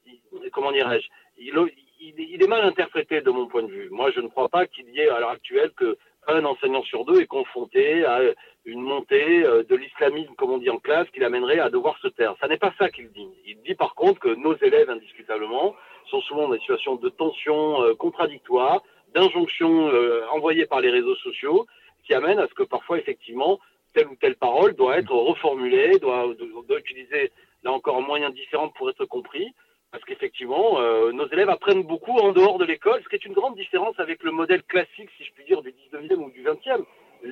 il 0.08 0.50
comment 0.52 0.72
dirais-je? 0.72 1.08
Il, 1.38 1.54
il, 2.00 2.44
est 2.44 2.48
mal 2.48 2.64
interprété 2.64 3.22
de 3.22 3.30
mon 3.30 3.48
point 3.48 3.64
de 3.64 3.72
vue. 3.72 3.90
Moi, 3.90 4.12
je 4.12 4.22
ne 4.22 4.28
crois 4.28 4.50
pas 4.50 4.66
qu'il 4.66 4.90
y 4.90 5.00
ait 5.00 5.10
à 5.10 5.20
l'heure 5.20 5.30
actuelle 5.30 5.72
que 5.76 5.98
un 6.28 6.46
enseignant 6.46 6.84
sur 6.84 7.06
deux 7.06 7.22
est 7.22 7.28
confronté 7.28 8.06
à 8.06 8.20
une 8.66 8.82
montée 8.82 9.44
euh, 9.46 9.64
de 9.64 9.76
l'islamisme, 9.76 10.34
comme 10.36 10.52
on 10.52 10.58
dit 10.58 10.70
en 10.70 10.78
classe, 10.78 11.10
qui 11.12 11.20
l'amènerait 11.20 11.60
à 11.60 11.70
devoir 11.70 11.98
se 12.00 12.08
taire. 12.10 12.36
Ça 12.42 12.48
n'est 12.48 12.58
pas 12.58 12.74
ça 12.78 12.90
qu'il 12.90 13.10
dit. 13.12 13.28
Il 13.46 13.62
dit 13.62 13.76
par 13.76 13.96
contre 13.96 14.20
que 14.20 14.36
nos 14.36 14.56
élèves, 14.58 14.90
indiscutablement, 14.90 15.76
sont 16.10 16.22
souvent 16.22 16.44
dans 16.44 16.54
des 16.54 16.60
situations 16.60 16.96
de 16.96 17.10
tension 17.10 17.82
euh, 17.84 17.96
contradictoires, 17.96 18.82
d'injonctions 19.16 19.88
euh, 19.88 20.26
envoyées 20.32 20.66
par 20.66 20.82
les 20.82 20.90
réseaux 20.90 21.16
sociaux, 21.16 21.66
qui 22.06 22.14
amènent 22.14 22.40
à 22.40 22.48
ce 22.48 22.54
que 22.54 22.64
parfois, 22.64 23.00
effectivement, 23.00 23.60
telle 23.94 24.08
ou 24.08 24.16
telle 24.16 24.36
parole 24.36 24.76
doit 24.76 24.98
être 24.98 25.14
reformulée, 25.14 25.98
doit, 26.00 26.28
doit 26.68 26.80
utiliser, 26.80 27.32
là 27.64 27.72
encore, 27.72 27.98
un 27.98 28.02
moyen 28.02 28.30
différent 28.30 28.70
pour 28.70 28.90
être 28.90 29.06
compris. 29.06 29.54
Parce 29.98 30.06
qu'effectivement, 30.06 30.80
euh, 30.80 31.12
nos 31.12 31.28
élèves 31.30 31.50
apprennent 31.50 31.82
beaucoup 31.82 32.20
en 32.20 32.32
dehors 32.32 32.60
de 32.60 32.66
l'école, 32.66 33.02
ce 33.04 33.10
qui 33.10 33.16
est 33.16 33.26
une 33.26 33.34
grande 33.34 33.56
différence 33.56 34.00
avec 34.00 34.22
le 34.22 34.30
modèle 34.30 34.62
classique, 34.62 35.10
si 35.18 35.24
je 35.24 35.34
puis 35.34 35.44
dire, 35.46 35.64
du 35.64 35.72
19e 35.72 36.18
ou 36.18 36.30
du 36.30 36.44
20e. 36.44 36.86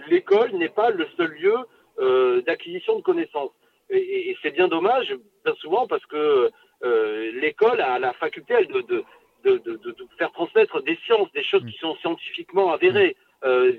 L'école 0.09 0.51
n'est 0.53 0.69
pas 0.69 0.89
le 0.89 1.07
seul 1.15 1.29
lieu 1.33 1.55
euh, 1.99 2.41
d'acquisition 2.41 2.95
de 2.95 3.03
connaissances. 3.03 3.51
Et, 3.91 4.35
c'est 4.41 4.49
bien 4.49 4.67
dommage, 4.67 5.13
bien 5.45 5.53
souvent, 5.59 5.85
parce 5.85 6.03
que 6.07 6.49
euh, 6.83 7.31
l'école 7.39 7.81
a 7.81 7.99
la 7.99 8.13
faculté 8.13 8.55
elle, 8.57 8.67
de, 8.67 8.81
de, 8.81 9.03
de, 9.43 9.59
de, 9.59 9.95
faire 10.17 10.31
transmettre 10.31 10.81
des 10.81 10.97
sciences, 11.05 11.31
des 11.33 11.43
choses 11.43 11.63
qui 11.67 11.77
sont 11.77 11.95
scientifiquement 11.97 12.71
avérées, 12.71 13.15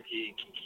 qui, 0.09 0.33
qui, 0.37 0.66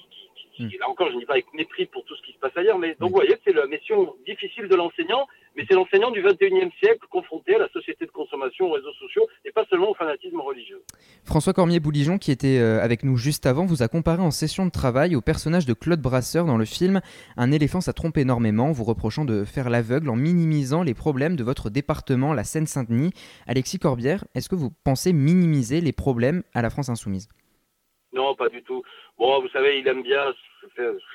là 0.78 0.88
encore, 0.88 1.08
je 1.08 1.14
ne 1.14 1.20
dis 1.20 1.26
pas 1.26 1.34
avec 1.34 1.52
mépris 1.54 1.86
pour 1.86 2.04
tout 2.04 2.14
ce 2.16 2.22
qui 2.22 2.32
se 2.32 2.38
passe 2.38 2.56
ailleurs, 2.56 2.78
mais 2.78 2.96
donc 2.98 3.10
vous 3.10 3.16
voyez, 3.16 3.36
c'est 3.44 3.52
la 3.52 3.66
mission 3.66 4.14
difficile 4.26 4.68
de 4.68 4.76
l'enseignant, 4.76 5.26
mais 5.56 5.64
c'est 5.68 5.74
l'enseignant 5.74 6.10
du 6.10 6.22
21e 6.22 6.70
siècle 6.78 7.06
confronté 7.10 7.54
à 7.54 7.58
la 7.58 7.68
société 7.68 8.06
de 8.06 8.10
consommation, 8.10 8.66
aux 8.66 8.72
réseaux 8.72 8.92
sociaux, 8.94 9.26
et 9.44 9.52
pas 9.52 9.64
seulement 9.68 9.90
au 9.90 9.94
fanatisme 9.94 10.40
religieux. 10.40 10.82
François 11.24 11.52
Cormier-Bouligeon, 11.52 12.18
qui 12.18 12.30
était 12.30 12.58
euh, 12.58 12.82
avec 12.82 13.04
nous 13.04 13.16
juste 13.16 13.46
avant, 13.46 13.64
vous 13.66 13.82
a 13.82 13.88
comparé 13.88 14.22
en 14.22 14.30
session 14.30 14.66
de 14.66 14.70
travail 14.70 15.16
au 15.16 15.20
personnage 15.20 15.66
de 15.66 15.74
Claude 15.74 16.00
Brasseur 16.00 16.46
dans 16.46 16.56
le 16.56 16.64
film 16.64 17.00
Un 17.36 17.52
éléphant, 17.52 17.80
ça 17.80 17.92
trompe 17.92 18.18
énormément, 18.18 18.72
vous 18.72 18.84
reprochant 18.84 19.24
de 19.24 19.44
faire 19.44 19.70
l'aveugle 19.70 20.10
en 20.10 20.16
minimisant 20.16 20.82
les 20.82 20.94
problèmes 20.94 21.36
de 21.36 21.44
votre 21.44 21.70
département, 21.70 22.32
la 22.32 22.44
Seine-Saint-Denis. 22.44 23.12
Alexis 23.46 23.78
Corbière, 23.78 24.24
est-ce 24.34 24.48
que 24.48 24.54
vous 24.54 24.70
pensez 24.84 25.12
minimiser 25.12 25.80
les 25.80 25.92
problèmes 25.92 26.42
à 26.54 26.62
la 26.62 26.70
France 26.70 26.88
insoumise? 26.88 27.28
Non, 28.12 28.34
pas 28.34 28.48
du 28.48 28.62
tout. 28.62 28.82
Bon, 29.18 29.40
vous 29.40 29.48
savez, 29.48 29.78
il 29.78 29.88
aime 29.88 30.02
bien 30.02 30.32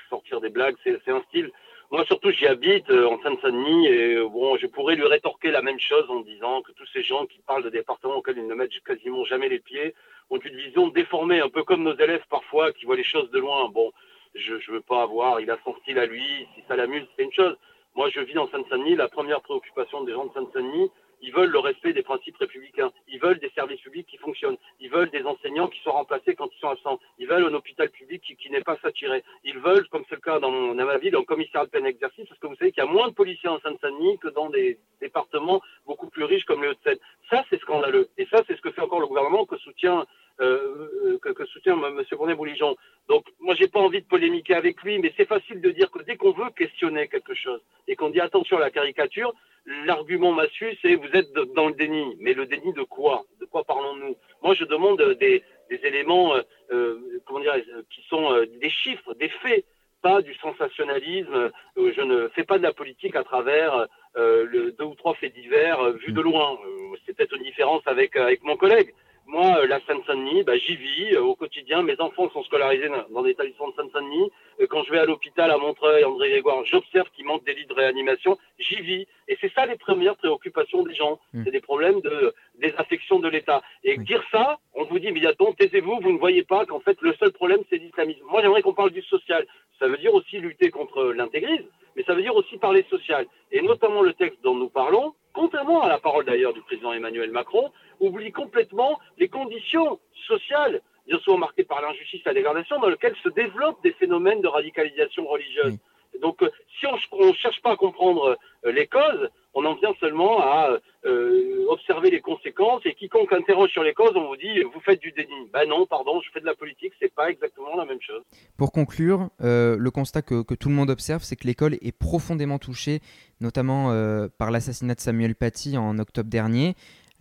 sortir 0.10 0.42
des 0.42 0.50
blagues, 0.50 0.76
c'est 0.84 1.10
un 1.10 1.22
style. 1.24 1.52
Moi, 1.92 2.04
surtout, 2.06 2.32
j'y 2.32 2.48
habite 2.48 2.90
euh, 2.90 3.08
en 3.08 3.22
Seine-Saint-Denis 3.22 3.88
et 3.88 4.16
euh, 4.16 4.28
bon, 4.28 4.58
je 4.58 4.66
pourrais 4.66 4.96
lui 4.96 5.06
rétorquer 5.06 5.52
la 5.52 5.62
même 5.62 5.80
chose 5.80 6.06
en 6.10 6.22
disant 6.22 6.64
que 6.64 6.72
tous 6.72 6.88
ces 6.92 7.04
gens 7.04 7.28
qui 7.28 7.40
parlent 7.46 7.64
de 7.64 7.70
départements 7.70 8.16
auxquels 8.16 8.40
ils 8.40 8.48
ne 8.48 8.56
mettent 8.56 8.84
quasiment 8.84 9.24
jamais 9.24 9.50
les 9.50 9.60
pieds 9.60 9.94
ont 10.32 10.40
une 10.40 10.58
vision 10.58 10.88
déformée, 10.88 11.42
un 11.42 11.50
peu 11.50 11.64
comme 11.64 11.84
nos 11.84 11.96
élèves 11.96 12.26
parfois 12.30 12.74
qui 12.74 12.86
voient 12.86 12.96
les 12.96 13.04
choses 13.04 13.30
de 13.30 13.40
loin. 13.40 13.70
Bon, 13.70 13.92
je 14.34 14.56
ne 14.56 14.72
veux 14.72 14.82
pas 14.82 15.04
avoir, 15.04 15.40
il 15.42 15.52
a 15.52 15.60
son 15.64 15.76
style 15.82 16.00
à 16.00 16.08
lui, 16.08 16.48
si 16.56 16.64
ça 16.68 16.76
l'amuse, 16.76 17.06
c'est 17.16 17.24
une 17.24 17.34
chose. 17.34 17.56
Moi, 17.94 18.10
je 18.10 18.20
vis 18.20 18.38
en 18.38 18.50
Seine-Saint-Denis, 18.50 18.96
la 18.96 19.08
première 19.08 19.42
préoccupation 19.42 20.04
des 20.04 20.12
gens 20.12 20.26
de 20.26 20.34
Seine-Saint-Denis, 20.34 20.90
ils 21.26 21.34
veulent 21.34 21.50
le 21.50 21.60
respect 21.60 21.92
des 21.92 22.04
principes 22.04 22.38
républicains. 22.38 22.92
Ils 23.08 23.20
veulent 23.20 23.40
des 23.40 23.50
services 23.56 23.82
publics 23.82 24.06
qui 24.08 24.18
fonctionnent. 24.18 24.58
Ils 24.80 24.92
veulent 24.92 25.10
des 25.10 25.24
enseignants 25.24 25.68
qui 25.68 25.80
soient 25.82 25.94
remplacés 25.94 26.36
quand 26.36 26.48
ils 26.56 26.60
sont 26.60 26.70
absents. 26.70 27.00
Ils 27.18 27.28
veulent 27.28 27.46
un 27.46 27.54
hôpital 27.56 27.90
public 27.90 28.22
qui, 28.22 28.50
n'est 28.52 28.62
pas 28.62 28.78
saturé. 28.78 29.24
Ils 29.44 29.58
veulent, 29.58 29.88
comme 29.90 30.04
c'est 30.08 30.16
le 30.16 30.22
cas 30.22 30.40
dans, 30.40 30.52
ma 30.52 30.98
ville, 31.00 31.16
un 31.16 31.24
commissariat 31.24 31.66
de 31.66 31.72
peine 31.72 31.88
exercice, 31.88 32.28
parce 32.28 32.40
que 32.40 32.46
vous 32.46 32.56
savez 32.58 32.72
qu'il 32.72 32.84
y 32.84 32.88
a 32.88 32.90
moins 32.90 33.08
de 33.08 33.14
policiers 33.14 33.50
en 33.50 33.60
Seine-Saint-Denis 33.60 34.20
que 34.20 34.28
dans 34.28 34.50
des 34.50 34.78
départements 35.02 35.62
beaucoup 35.88 36.10
plus 36.12 36.26
riches 36.26 36.46
comme 36.46 36.62
les 36.62 36.70
Hauts-de-Seine. 36.70 37.00
Ça, 37.32 37.44
c'est 37.50 37.60
scandaleux. 37.60 38.08
Et 38.20 38.28
ça, 38.28 38.44
c'est 38.48 38.56
ce 38.56 38.62
que 38.62 38.72
fait 38.72 38.82
encore 38.82 39.00
le 39.00 39.08
gouvernement 39.08 39.46
que 39.46 39.58
soutient 39.58 40.06
euh, 40.42 41.18
que, 41.22 41.30
que, 41.30 41.46
soutient 41.46 41.82
M. 41.82 42.04
Bournet-Bouligeon. 42.12 42.76
Donc, 43.08 43.26
moi, 43.40 43.56
j'ai 43.56 43.70
pas 43.70 43.80
envie 43.80 44.02
de 44.02 44.08
polémiquer 44.08 44.54
avec 44.54 44.84
lui, 44.84 45.00
mais 45.00 45.14
c'est 45.16 45.28
facile 45.28 45.62
de 45.62 45.72
dire 45.72 45.90
que 45.90 46.04
dès 46.04 46.18
qu'on 46.18 46.34
veut 46.34 46.50
questionner 46.56 47.08
quelque 47.08 47.34
chose 47.34 47.62
et 47.88 47.96
qu'on 47.96 48.10
dit 48.10 48.20
attention 48.20 48.58
à 48.58 48.60
la 48.60 48.70
caricature, 48.70 49.34
l'argument 49.66 50.32
massu, 50.32 50.78
c'est 50.82 50.96
vous 50.96 51.10
êtes 51.14 51.32
dans 51.56 51.68
le 51.68 51.74
déni. 51.74 52.16
Mais 52.20 52.34
le 52.34 52.46
déni 52.46 52.74
de 52.74 52.84
quoi? 52.84 53.24
De 53.40 53.46
quoi 53.46 53.64
parlons-nous? 53.64 54.16
Moi, 54.44 54.54
je 54.54 54.64
demande 54.66 55.02
des, 55.20 55.44
éléments, 55.70 56.36
euh, 56.36 56.42
euh, 56.72 57.22
comment 57.26 57.40
dire, 57.40 57.56
qui 57.90 58.02
sont 58.08 58.32
euh, 58.32 58.46
des 58.62 58.70
chiffres, 58.70 59.14
des 59.16 59.30
faits, 59.30 59.66
pas 60.02 60.22
du 60.22 60.36
sensationnalisme. 60.36 61.52
je 61.76 62.02
ne 62.02 62.28
fais 62.30 62.44
pas 62.44 62.60
de 62.60 62.64
la 62.64 62.74
politique 62.74 63.16
à 63.16 63.24
travers 63.24 63.88
le 64.16 64.72
deux 64.72 64.84
ou 64.84 64.94
trois 64.94 65.16
faits 65.16 65.34
divers 65.34 65.92
vus 65.94 66.12
de 66.12 66.22
loin. 66.22 66.60
c'est 67.06 67.18
peut-être 67.18 67.36
une 67.36 67.44
différence 67.44 67.82
avec 67.88 68.16
avec 68.16 68.44
mon 68.44 68.56
collègue. 68.56 68.94
Moi, 69.28 69.58
euh, 69.58 69.68
la 69.68 69.80
Seine-Saint-Denis, 69.82 70.44
bah, 70.44 70.56
j'y 70.56 70.76
vis 70.76 71.16
euh, 71.16 71.22
au 71.22 71.36
quotidien. 71.36 71.82
Mes 71.82 72.00
enfants 72.00 72.30
sont 72.30 72.44
scolarisés 72.44 72.90
dans 73.10 73.24
des 73.24 73.32
établissements 73.32 73.70
de 73.70 73.74
Seine-Saint-Denis. 73.76 74.32
Euh, 74.62 74.68
quand 74.70 74.84
je 74.84 74.92
vais 74.92 75.00
à 75.00 75.06
l'hôpital 75.06 75.50
à 75.50 75.58
Montreuil, 75.58 76.04
André 76.04 76.30
Grégoire, 76.30 76.64
j'observe 76.66 77.10
qu'il 77.10 77.26
manque 77.26 77.44
des 77.44 77.56
lits 77.56 77.66
de 77.66 77.74
réanimation. 77.74 78.38
J'y 78.60 78.82
vis. 78.82 79.08
Et 79.28 79.38
c'est 79.42 79.52
ça 79.54 79.66
les 79.66 79.78
premières 79.78 80.16
préoccupations 80.18 80.84
des 80.84 80.94
gens. 80.94 81.20
Mmh. 81.34 81.44
C'est 81.44 81.52
des 81.52 81.62
problèmes 81.62 82.02
de 82.02 82.36
désaffection 82.60 83.20
de 83.20 83.28
l'État. 83.28 83.64
Et 83.84 83.98
dire 83.98 84.24
ça, 84.32 84.60
on 84.76 84.84
vous 84.84 85.00
dit 85.00 85.08
immédiatement, 85.08 85.54
taisez-vous, 85.54 86.00
vous 86.02 86.12
ne 86.12 86.20
voyez 86.20 86.44
pas 86.44 86.66
qu'en 86.68 86.80
fait, 86.80 86.98
le 87.02 87.14
seul 87.16 87.32
problème, 87.32 87.62
c'est 87.70 87.78
l'islamisme. 87.78 88.22
Moi, 88.30 88.42
j'aimerais 88.44 88.62
qu'on 88.62 88.74
parle 88.76 88.92
du 88.92 89.02
social. 89.02 89.48
Ça 89.80 89.88
veut 89.88 89.98
dire 89.98 90.14
aussi 90.14 90.38
lutter 90.38 90.70
contre 90.70 91.04
l'intégrisme, 91.06 91.68
mais 91.96 92.04
ça 92.04 92.14
veut 92.14 92.22
dire 92.22 92.36
aussi 92.36 92.58
parler 92.58 92.86
social. 92.90 93.26
Et 93.52 93.62
notamment 93.62 94.04
le 94.04 94.14
texte 94.14 94.40
dont 94.44 94.56
nous 94.56 94.70
parlons, 94.70 95.16
contrairement 95.34 95.82
à 95.82 95.90
la 95.90 96.00
parole 96.00 96.26
d'ailleurs 96.26 96.54
du 96.54 96.62
président 96.62 96.94
Emmanuel 96.94 97.32
Macron, 97.32 97.72
oublie 98.00 98.32
complètement 98.32 99.00
les 99.18 99.30
conditions 99.30 100.00
sociales, 100.28 100.82
bien 101.08 101.20
souvent 101.20 101.38
marquées 101.38 101.64
par 101.64 101.82
l'injustice 101.82 102.22
et 102.26 102.30
la 102.30 102.34
dégradation, 102.34 102.80
dans 102.80 102.90
lesquelles 102.90 103.16
se 103.24 103.30
développent 103.30 103.82
des 103.84 103.94
phénomènes 103.94 104.42
de 104.42 104.48
radicalisation 104.48 105.26
religieuse. 105.28 105.78
Donc, 106.22 106.42
euh, 106.42 106.50
si 106.80 106.86
on 107.12 107.28
ne 107.28 107.34
cherche 107.34 107.62
pas 107.62 107.74
à 107.74 107.76
comprendre 107.76 108.38
euh, 108.66 108.72
les 108.72 108.88
causes, 108.88 109.30
on 109.54 109.66
en 109.66 109.76
vient 109.76 109.94
seulement 110.00 110.40
à 110.42 110.78
euh, 111.06 111.66
observer 111.70 112.10
les 112.10 112.22
conséquences. 112.22 112.82
Et 112.86 112.94
quiconque 112.94 113.32
interroge 113.32 113.70
sur 113.72 113.84
les 113.84 113.94
causes, 113.94 114.12
on 114.16 114.28
vous 114.28 114.36
dit 114.36 114.62
vous 114.62 114.80
faites 114.82 115.00
du 115.00 115.12
déni. 115.12 115.50
Ben 115.54 115.68
non, 115.68 115.86
pardon, 115.86 116.20
je 116.22 116.30
fais 116.32 116.42
de 116.42 116.46
la 116.46 116.56
politique, 116.56 116.94
c'est 117.00 117.14
pas 117.14 117.30
exactement 117.30 117.76
la 117.78 117.86
même 117.86 118.02
chose. 118.02 118.22
Pour 118.58 118.72
conclure, 118.72 119.30
le 119.40 119.90
constat 119.90 120.22
que, 120.22 120.44
que, 120.44 120.56
tout 120.56 120.70
le 120.70 120.76
monde 120.76 120.90
observe, 120.90 121.24
c'est 121.24 121.38
que 121.38 121.48
l'école 121.48 121.76
est 121.76 121.98
profondément 121.98 122.60
touchée, 122.60 123.00
notamment 123.40 123.94
par 124.38 124.52
l'assassinat 124.52 124.96
de 124.96 125.00
Samuel 125.00 125.36
Paty 125.36 125.78
en 125.78 125.98
octobre 126.00 126.30
dernier. 126.30 126.76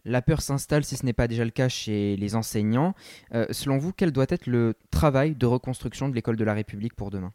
La 0.05 0.20
peur 0.20 0.42
s'installe 0.42 0.84
si 0.84 0.96
ce 0.96 1.07
n'est 1.07 1.14
pas 1.14 1.28
déjà 1.28 1.44
le 1.44 1.50
cas 1.50 1.68
chez 1.68 2.16
les 2.16 2.36
enseignants. 2.36 2.94
Euh, 3.32 3.46
selon 3.50 3.78
vous, 3.78 3.92
quel 3.92 4.12
doit 4.12 4.26
être 4.28 4.46
le 4.46 4.74
travail 4.90 5.34
de 5.34 5.46
reconstruction 5.46 6.09
de 6.11 6.14
l'école 6.14 6.36
de 6.36 6.44
la 6.44 6.52
République 6.52 6.94
pour 6.94 7.11
demain? 7.11 7.32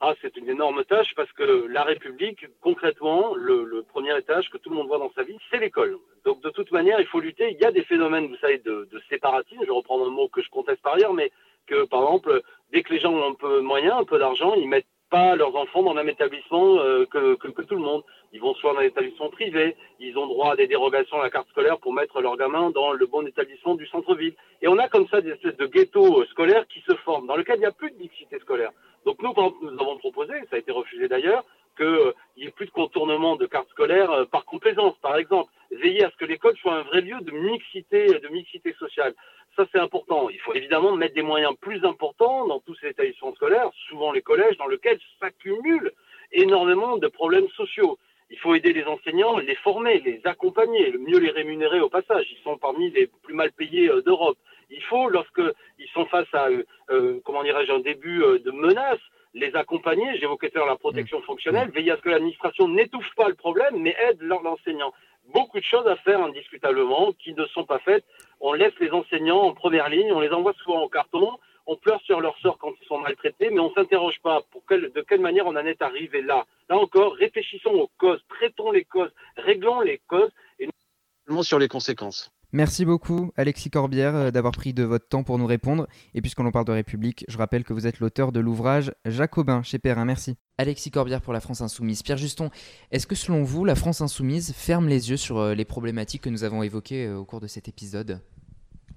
Ah, 0.00 0.14
c'est 0.20 0.36
une 0.36 0.48
énorme 0.50 0.84
tâche 0.84 1.14
parce 1.16 1.32
que 1.32 1.66
la 1.68 1.82
République, 1.82 2.46
concrètement, 2.60 3.34
le, 3.34 3.82
premier 3.88 4.16
étage 4.18 4.50
que 4.50 4.58
tout 4.58 4.70
le 4.70 4.76
monde 4.76 4.86
voit 4.86 4.98
dans 4.98 5.10
sa 5.14 5.22
vie, 5.22 5.38
c'est 5.50 5.58
l'école. 5.58 5.96
Donc 6.24 6.42
de 6.42 6.50
toute 6.50 6.70
manière, 6.72 7.00
il 7.00 7.06
faut 7.06 7.20
lutter. 7.20 7.52
Il 7.52 7.58
y 7.58 7.64
a 7.64 7.72
des 7.72 7.84
phénomènes, 7.84 8.26
vous 8.26 8.36
savez, 8.36 8.58
de, 8.58 8.86
séparatisme. 9.08 9.62
Je 9.66 9.72
reprends 9.72 10.04
un 10.06 10.10
mot 10.10 10.28
que 10.28 10.42
je 10.42 10.50
conteste 10.50 10.82
par 10.82 10.94
ailleurs, 10.94 11.14
mais 11.14 11.32
que 11.66 11.86
par 11.86 12.02
exemple, 12.02 12.42
dès 12.72 12.82
que 12.82 12.92
les 12.92 13.00
gens 13.00 13.12
ont 13.12 13.30
un 13.30 13.34
peu 13.34 13.56
de 13.56 13.60
moyens, 13.62 13.96
un 13.98 14.04
peu 14.04 14.18
d'argent, 14.18 14.54
ils 14.54 14.68
mettent 14.68 14.86
pas 15.14 15.36
leurs 15.36 15.54
enfants 15.54 15.84
dans 15.84 15.94
le 15.94 16.02
même 16.02 16.08
établissement 16.08 16.78
euh, 16.80 17.06
que, 17.06 17.36
que, 17.36 17.62
tout 17.62 17.76
le 17.76 17.80
monde. 17.80 18.02
Ils 18.32 18.40
vont 18.40 18.52
soit 18.54 18.72
dans 18.72 18.80
un 18.80 18.82
établissement 18.82 19.30
privé, 19.30 19.76
ils 20.00 20.18
ont 20.18 20.26
droit 20.26 20.54
à 20.54 20.56
des 20.56 20.66
dérogations 20.66 21.20
à 21.20 21.22
la 21.22 21.30
carte 21.30 21.48
scolaire 21.50 21.78
pour 21.78 21.92
mettre 21.92 22.20
leurs 22.20 22.36
gamins 22.36 22.70
dans 22.70 22.90
le 22.90 23.06
bon 23.06 23.24
établissement 23.24 23.76
du 23.76 23.86
centre-ville. 23.86 24.34
Et 24.60 24.66
on 24.66 24.76
a 24.76 24.88
comme 24.88 25.06
ça 25.06 25.20
des 25.20 25.30
espèces 25.30 25.56
de 25.56 25.66
ghettos 25.66 26.22
euh, 26.22 26.26
scolaires 26.32 26.66
qui 26.66 26.80
se 26.80 26.96
forment, 27.04 27.28
dans 27.28 27.36
lesquels 27.36 27.58
il 27.58 27.66
n'y 27.66 27.66
a 27.66 27.70
plus 27.70 27.92
de 27.92 27.98
mixité 27.98 28.40
scolaire. 28.40 28.72
Donc 29.06 29.22
nous, 29.22 29.32
nous 29.62 29.80
avons 29.80 29.98
proposé, 29.98 30.32
ça 30.50 30.56
a 30.56 30.58
été 30.58 30.72
refusé 30.72 31.06
d'ailleurs, 31.06 31.44
qu'il 31.76 31.86
euh, 31.86 32.12
n'y 32.36 32.44
ait 32.44 32.50
plus 32.50 32.66
de 32.66 32.70
contournement 32.70 33.36
de 33.36 33.46
carte 33.46 33.68
scolaire 33.70 34.26
par 34.30 34.44
complaisance, 34.44 34.96
par 35.02 35.16
exemple. 35.16 35.50
Veiller 35.70 36.04
à 36.04 36.10
ce 36.10 36.16
que 36.16 36.24
l'école 36.24 36.56
soit 36.56 36.74
un 36.74 36.82
vrai 36.82 37.00
lieu 37.00 37.20
de 37.20 37.32
mixité, 37.32 38.06
de 38.06 38.28
mixité 38.28 38.72
sociale. 38.74 39.14
Ça, 39.56 39.64
c'est 39.70 39.78
important. 39.78 40.28
Il 40.30 40.40
faut 40.40 40.54
évidemment 40.54 40.96
mettre 40.96 41.14
des 41.14 41.22
moyens 41.22 41.54
plus 41.60 41.84
importants 41.84 42.46
dans 42.46 42.60
tous 42.60 42.74
ces 42.76 42.88
établissements 42.88 43.34
scolaires, 43.34 43.70
souvent 43.88 44.12
les 44.12 44.22
collèges, 44.22 44.56
dans 44.56 44.66
lesquels 44.66 44.98
s'accumulent 45.20 45.92
énormément 46.32 46.96
de 46.96 47.06
problèmes 47.08 47.48
sociaux. 47.50 47.98
Il 48.30 48.38
faut 48.38 48.54
aider 48.54 48.72
les 48.72 48.84
enseignants, 48.84 49.38
les 49.38 49.54
former, 49.56 50.00
les 50.00 50.20
accompagner, 50.24 50.92
mieux 50.98 51.18
les 51.18 51.30
rémunérer 51.30 51.80
au 51.80 51.88
passage. 51.88 52.26
Ils 52.32 52.42
sont 52.42 52.56
parmi 52.58 52.90
les 52.90 53.06
plus 53.22 53.34
mal 53.34 53.52
payés 53.52 53.88
euh, 53.88 54.02
d'Europe. 54.02 54.38
Il 54.70 54.82
faut, 54.82 55.08
lorsqu'ils 55.08 55.88
sont 55.92 56.06
face 56.06 56.32
à, 56.32 56.48
euh, 56.48 56.64
euh, 56.90 57.20
comment 57.24 57.44
dirais-je, 57.44 57.70
un 57.70 57.80
début 57.80 58.18
de 58.18 58.50
menace, 58.50 58.98
les 59.34 59.54
accompagner. 59.54 60.18
J'évoquais 60.18 60.50
tout 60.50 60.64
la 60.64 60.76
protection 60.76 61.18
mmh. 61.18 61.24
fonctionnelle, 61.24 61.70
veiller 61.70 61.92
à 61.92 61.96
ce 61.96 62.02
que 62.02 62.08
l'administration 62.08 62.68
n'étouffe 62.68 63.14
pas 63.16 63.28
le 63.28 63.34
problème, 63.34 63.76
mais 63.78 63.94
aide 64.08 64.22
l'enseignant 64.22 64.92
beaucoup 65.32 65.58
de 65.58 65.64
choses 65.64 65.86
à 65.86 65.96
faire 65.96 66.20
indiscutablement 66.22 67.12
qui 67.12 67.34
ne 67.34 67.46
sont 67.46 67.64
pas 67.64 67.78
faites. 67.78 68.04
On 68.40 68.52
laisse 68.52 68.74
les 68.80 68.90
enseignants 68.90 69.42
en 69.42 69.52
première 69.52 69.88
ligne, 69.88 70.12
on 70.12 70.20
les 70.20 70.30
envoie 70.30 70.52
souvent 70.54 70.82
au 70.82 70.88
carton, 70.88 71.38
on 71.66 71.76
pleure 71.76 72.00
sur 72.02 72.20
leur 72.20 72.36
sort 72.38 72.58
quand 72.58 72.72
ils 72.80 72.86
sont 72.86 72.98
maltraités, 72.98 73.50
mais 73.50 73.60
on 73.60 73.70
ne 73.70 73.74
s'interroge 73.74 74.20
pas 74.22 74.42
pour 74.50 74.62
de 74.68 75.04
quelle 75.08 75.20
manière 75.20 75.46
on 75.46 75.56
en 75.56 75.64
est 75.64 75.80
arrivé 75.80 76.20
là. 76.20 76.44
Là 76.68 76.76
encore, 76.76 77.14
réfléchissons 77.14 77.70
aux 77.70 77.90
causes, 77.98 78.22
traitons 78.28 78.70
les 78.70 78.84
causes, 78.84 79.12
réglons 79.36 79.80
les 79.80 80.00
causes 80.06 80.30
et 80.58 80.68
non 81.28 81.42
sur 81.42 81.58
les 81.58 81.68
conséquences. 81.68 82.33
Merci 82.56 82.84
beaucoup 82.84 83.32
Alexis 83.34 83.68
Corbière 83.68 84.14
euh, 84.14 84.30
d'avoir 84.30 84.52
pris 84.52 84.72
de 84.72 84.84
votre 84.84 85.08
temps 85.08 85.24
pour 85.24 85.38
nous 85.38 85.46
répondre. 85.46 85.88
Et 86.14 86.20
puisqu'on 86.20 86.46
en 86.46 86.52
parle 86.52 86.66
de 86.66 86.70
République, 86.70 87.24
je 87.26 87.36
rappelle 87.36 87.64
que 87.64 87.72
vous 87.72 87.88
êtes 87.88 87.98
l'auteur 87.98 88.30
de 88.30 88.38
l'ouvrage 88.38 88.92
Jacobin 89.06 89.64
chez 89.64 89.80
Perrin. 89.80 90.04
Merci. 90.04 90.36
Alexis 90.56 90.92
Corbière 90.92 91.20
pour 91.20 91.32
la 91.32 91.40
France 91.40 91.62
Insoumise. 91.62 92.04
Pierre 92.04 92.16
Juston, 92.16 92.50
est-ce 92.92 93.08
que 93.08 93.16
selon 93.16 93.42
vous, 93.42 93.64
la 93.64 93.74
France 93.74 94.02
Insoumise 94.02 94.52
ferme 94.52 94.86
les 94.86 95.10
yeux 95.10 95.16
sur 95.16 95.38
euh, 95.38 95.54
les 95.56 95.64
problématiques 95.64 96.22
que 96.22 96.30
nous 96.30 96.44
avons 96.44 96.62
évoquées 96.62 97.06
euh, 97.06 97.16
au 97.16 97.24
cours 97.24 97.40
de 97.40 97.48
cet 97.48 97.66
épisode? 97.66 98.20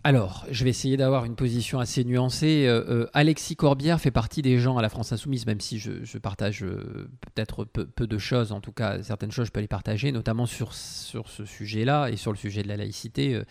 Alors, 0.08 0.46
je 0.50 0.64
vais 0.64 0.70
essayer 0.70 0.96
d'avoir 0.96 1.26
une 1.26 1.36
position 1.36 1.82
assez 1.82 2.06
nuancée. 2.06 2.66
Euh, 2.66 2.82
euh, 2.88 3.10
Alexis 3.12 3.58
Corbière 3.58 4.00
fait 4.00 4.10
partie 4.10 4.42
des 4.42 4.58
gens 4.58 4.78
à 4.78 4.82
la 4.82 4.88
France 4.88 5.12
Insoumise, 5.12 5.46
même 5.46 5.60
si 5.60 5.80
je, 5.80 6.18
partage 6.18 6.64
euh, 6.64 7.10
peut-être 7.20 7.66
peu, 7.66 8.08
de 8.08 8.18
choses, 8.18 8.54
en 8.54 8.62
tout 8.62 8.72
cas 8.72 9.04
certaines 9.04 9.32
choses 9.32 9.48
je 9.48 9.52
peux 9.52 9.60
les 9.60 9.68
partager, 9.68 10.14
notamment 10.14 10.46
sur, 10.46 10.74
sur 10.74 11.28
ce 11.28 11.44
sujet-là 11.44 12.08
et 12.08 12.16
sur 12.16 12.32
le 12.32 12.38
sujet 12.38 12.64
de 12.64 12.70
la 12.70 12.78
laïcité. 12.78 13.42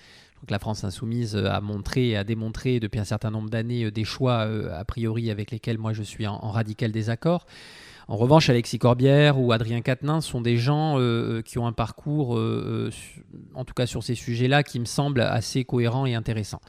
la 0.49 0.59
France 0.59 0.83
Insoumise 0.83 1.37
a 1.37 1.61
montré 1.61 2.09
et 2.09 2.17
a 2.17 2.25
démontré 2.25 2.81
depuis 2.81 3.01
un 3.01 3.05
certain 3.05 3.31
nombre 3.31 3.51
d'années 3.51 3.91
des 3.91 4.05
choix 4.05 4.49
a 4.73 4.85
priori 4.87 5.31
avec 5.31 5.51
lesquels 5.51 5.77
moi 5.77 5.93
je 5.93 6.03
suis 6.03 6.27
en 6.27 6.51
radical 6.51 6.91
désaccord. 6.91 7.45
En 8.09 8.17
revanche, 8.17 8.49
Alexis 8.51 8.79
Corbière 8.79 9.41
ou 9.41 9.51
Adrien 9.53 9.81
Quatennens 9.81 10.25
sont 10.25 10.41
des 10.41 10.59
gens 10.59 10.97
euh, 10.97 11.01
euh, 11.39 11.43
qui 11.43 11.59
ont 11.59 11.67
un 11.67 11.73
parcours, 11.73 12.39
euh, 12.39 12.91
en 13.55 13.65
tout 13.65 13.75
cas 13.75 13.87
sur 13.87 14.05
ces 14.05 14.15
sujets-là, 14.15 14.63
qui 14.63 14.79
me 14.79 14.85
semble 14.85 15.21
assez 15.21 15.65
cohérent 15.65 16.07
et 16.07 16.15
intéressant. 16.15 16.61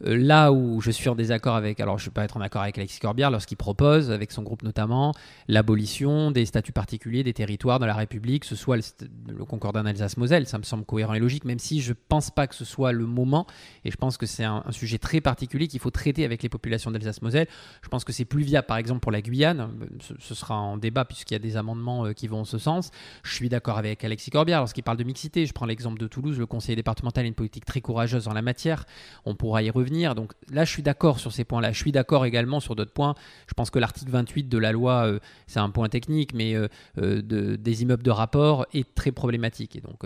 Là 0.00 0.52
où 0.52 0.80
je 0.80 0.90
suis 0.90 1.08
en 1.08 1.14
désaccord 1.14 1.56
avec, 1.56 1.80
alors 1.80 1.98
je 1.98 2.04
ne 2.04 2.10
vais 2.10 2.14
pas 2.14 2.24
être 2.24 2.36
en 2.36 2.40
accord 2.40 2.62
avec 2.62 2.78
Alexis 2.78 3.00
Corbière 3.00 3.30
lorsqu'il 3.30 3.56
propose, 3.56 4.10
avec 4.10 4.32
son 4.32 4.42
groupe 4.42 4.62
notamment, 4.62 5.14
l'abolition 5.48 6.30
des 6.30 6.46
statuts 6.46 6.72
particuliers 6.72 7.22
des 7.22 7.32
territoires 7.32 7.78
de 7.78 7.86
la 7.86 7.94
République, 7.94 8.44
ce 8.44 8.56
soit 8.56 8.76
le, 8.76 8.82
le 9.28 9.44
concordat 9.44 9.82
d'Alsace-Moselle, 9.82 10.46
ça 10.46 10.58
me 10.58 10.62
semble 10.62 10.84
cohérent 10.84 11.14
et 11.14 11.18
logique, 11.18 11.44
même 11.44 11.58
si 11.58 11.80
je 11.80 11.90
ne 11.90 11.96
pense 12.08 12.30
pas 12.30 12.46
que 12.46 12.54
ce 12.54 12.64
soit 12.64 12.92
le 12.92 13.06
moment, 13.06 13.46
et 13.84 13.90
je 13.90 13.96
pense 13.96 14.16
que 14.16 14.26
c'est 14.26 14.44
un, 14.44 14.64
sujet 14.70 14.98
très 14.98 15.20
particulier 15.20 15.66
qu'il 15.66 15.80
faut 15.80 15.90
traiter 15.90 16.24
avec 16.24 16.42
les 16.42 16.48
populations 16.48 16.90
d'Alsace-Moselle. 16.90 17.48
Je 17.82 17.88
pense 17.88 18.04
que 18.04 18.12
c'est 18.12 18.24
plus 18.24 18.42
viable, 18.42 18.66
par 18.66 18.76
exemple, 18.76 19.00
pour 19.00 19.10
la 19.10 19.22
Guyane, 19.22 19.70
ce, 20.00 20.34
sera 20.34 20.56
en 20.56 20.76
débat 20.76 21.04
puisqu'il 21.04 21.34
y 21.34 21.36
a 21.36 21.40
des 21.40 21.56
amendements 21.56 22.06
euh, 22.06 22.12
qui 22.12 22.28
vont 22.28 22.40
en 22.40 22.44
ce 22.44 22.58
sens. 22.58 22.90
Je 23.24 23.34
suis 23.34 23.48
d'accord 23.48 23.78
avec 23.78 24.04
Alexis 24.04 24.30
Corbière 24.30 24.60
lorsqu'il 24.60 24.84
parle 24.84 24.98
de 24.98 25.04
mixité, 25.04 25.46
je 25.46 25.52
prends 25.52 25.66
l'exemple 25.66 25.98
de 25.98 26.06
Toulouse, 26.06 26.38
le 26.38 26.46
conseiller 26.46 26.76
départemental 26.76 27.24
a 27.24 27.28
une 27.28 27.34
politique 27.34 27.64
très 27.64 27.80
courageuse 27.80 28.28
en 28.28 28.34
la 28.34 28.42
matière, 28.42 28.84
on 29.24 29.34
pourra 29.34 29.62
y 29.62 29.70
revenir, 29.70 29.87
donc 30.14 30.32
là 30.50 30.64
je 30.64 30.70
suis 30.70 30.82
d'accord 30.82 31.18
sur 31.18 31.32
ces 31.32 31.44
points-là, 31.44 31.72
je 31.72 31.78
suis 31.78 31.92
d'accord 31.92 32.26
également 32.26 32.60
sur 32.60 32.76
d'autres 32.76 32.92
points, 32.92 33.14
je 33.46 33.54
pense 33.54 33.70
que 33.70 33.78
l'article 33.78 34.10
28 34.10 34.48
de 34.48 34.58
la 34.58 34.72
loi, 34.72 35.06
euh, 35.06 35.18
c'est 35.46 35.60
un 35.60 35.70
point 35.70 35.88
technique, 35.88 36.34
mais 36.34 36.54
euh, 36.54 36.68
de, 36.96 37.56
des 37.56 37.82
immeubles 37.82 38.02
de 38.02 38.10
rapport 38.10 38.66
est 38.72 38.94
très 38.94 39.12
problématique, 39.12 39.76
et 39.76 39.80
donc 39.80 40.04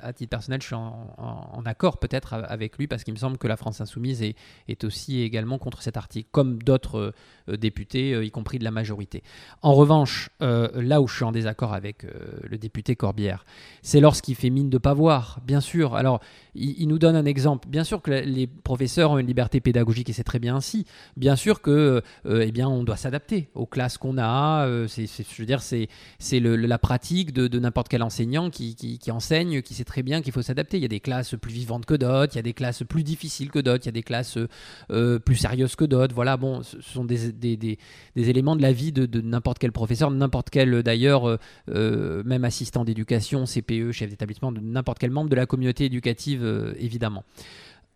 à, 0.00 0.12
titre 0.12 0.30
personnel, 0.30 0.60
je 0.60 0.66
suis 0.66 0.74
en, 0.74 1.62
accord 1.66 1.98
peut-être 1.98 2.34
avec 2.34 2.78
lui 2.78 2.86
parce 2.86 3.02
qu'il 3.02 3.12
me 3.12 3.18
semble 3.18 3.38
que 3.38 3.48
la 3.48 3.56
France 3.56 3.80
insoumise 3.80 4.22
est, 4.22 4.84
aussi 4.84 5.22
également 5.22 5.58
contre 5.58 5.82
cet 5.82 5.96
article, 5.96 6.28
comme 6.30 6.62
d'autres 6.62 7.12
euh, 7.48 7.56
députés, 7.56 8.12
euh, 8.12 8.24
y 8.24 8.30
compris 8.30 8.58
de 8.58 8.64
la 8.64 8.70
majorité. 8.70 9.22
En 9.62 9.74
revanche, 9.74 10.30
euh, 10.42 10.68
là 10.74 11.00
où 11.00 11.08
je 11.08 11.14
suis 11.14 11.24
en 11.24 11.32
désaccord 11.32 11.72
avec 11.72 12.06
le 12.42 12.58
député 12.58 12.96
Corbière, 12.96 13.44
c'est 13.82 14.00
lorsqu'il 14.00 14.34
fait 14.34 14.50
mine 14.50 14.70
de 14.70 14.78
pas 14.78 14.94
voir, 14.94 15.40
bien 15.44 15.60
sûr. 15.60 15.94
Alors, 15.94 16.20
il, 16.54 16.86
nous 16.88 16.98
donne 16.98 17.16
un 17.16 17.24
exemple. 17.24 17.68
Bien 17.68 17.84
sûr 17.84 18.02
que 18.02 18.10
les 18.10 18.46
professeurs 18.46 19.05
ont 19.10 19.18
une 19.18 19.26
liberté 19.26 19.60
pédagogique 19.60 20.10
et 20.10 20.12
c'est 20.12 20.24
très 20.24 20.38
bien 20.38 20.56
ainsi. 20.56 20.86
Bien 21.16 21.36
sûr 21.36 21.60
que, 21.60 22.02
eh 22.28 22.52
bien, 22.52 22.68
on 22.68 22.84
doit 22.84 22.96
s'adapter 22.96 23.48
aux 23.54 23.66
classes 23.66 23.98
qu'on 23.98 24.18
a. 24.18 24.66
c'est, 24.88 25.06
je 25.06 25.42
veux 25.42 25.46
dire, 25.46 25.62
c'est, 25.62 25.88
c'est 26.18 26.40
la 26.40 26.78
pratique 26.78 27.32
de, 27.32 27.58
n'importe 27.58 27.88
quel 27.88 28.02
enseignant 28.02 28.50
qui, 28.50 28.98
enseigne, 29.10 29.62
qui 29.62 29.74
sait 29.74 29.84
très 29.84 30.02
bien 30.02 30.22
qu'il 30.22 30.32
faut 30.32 30.42
s'adapter. 30.42 30.76
Il 30.76 30.82
y 30.82 30.86
a 30.86 30.88
des 30.88 31.00
classes 31.00 31.34
plus 31.40 31.52
vivantes 31.52 31.86
que 31.86 31.94
d'autres, 31.94 32.34
il 32.34 32.36
y 32.36 32.40
a 32.40 32.42
des 32.42 32.54
classes 32.54 32.82
plus 32.82 33.02
difficiles 33.02 33.50
que 33.50 33.58
d'autres, 33.58 33.84
il 33.84 33.86
y 33.86 33.90
a 33.90 33.92
des 33.92 34.02
classes 34.02 34.38
plus 34.88 35.36
sérieuses 35.36 35.76
que 35.76 35.84
d'autres. 35.84 36.14
Voilà, 36.14 36.36
bon, 36.36 36.62
ce 36.62 36.80
sont 36.80 37.04
des, 37.04 37.78
éléments 38.16 38.56
de 38.56 38.62
la 38.62 38.72
vie 38.72 38.92
de, 38.92 39.20
n'importe 39.20 39.58
quel 39.58 39.72
professeur, 39.72 40.10
n'importe 40.10 40.50
quel 40.50 40.82
d'ailleurs, 40.82 41.28
euh, 41.28 41.38
euh, 41.70 42.22
même 42.24 42.44
assistant 42.44 42.84
d'éducation, 42.84 43.44
CPE, 43.44 43.92
chef 43.92 44.10
d'établissement, 44.10 44.52
de 44.52 44.60
n'importe 44.60 44.98
quel 44.98 45.10
membre 45.10 45.30
de 45.30 45.36
la 45.36 45.46
communauté 45.46 45.84
éducative, 45.84 46.44
euh, 46.44 46.74
évidemment. 46.78 47.24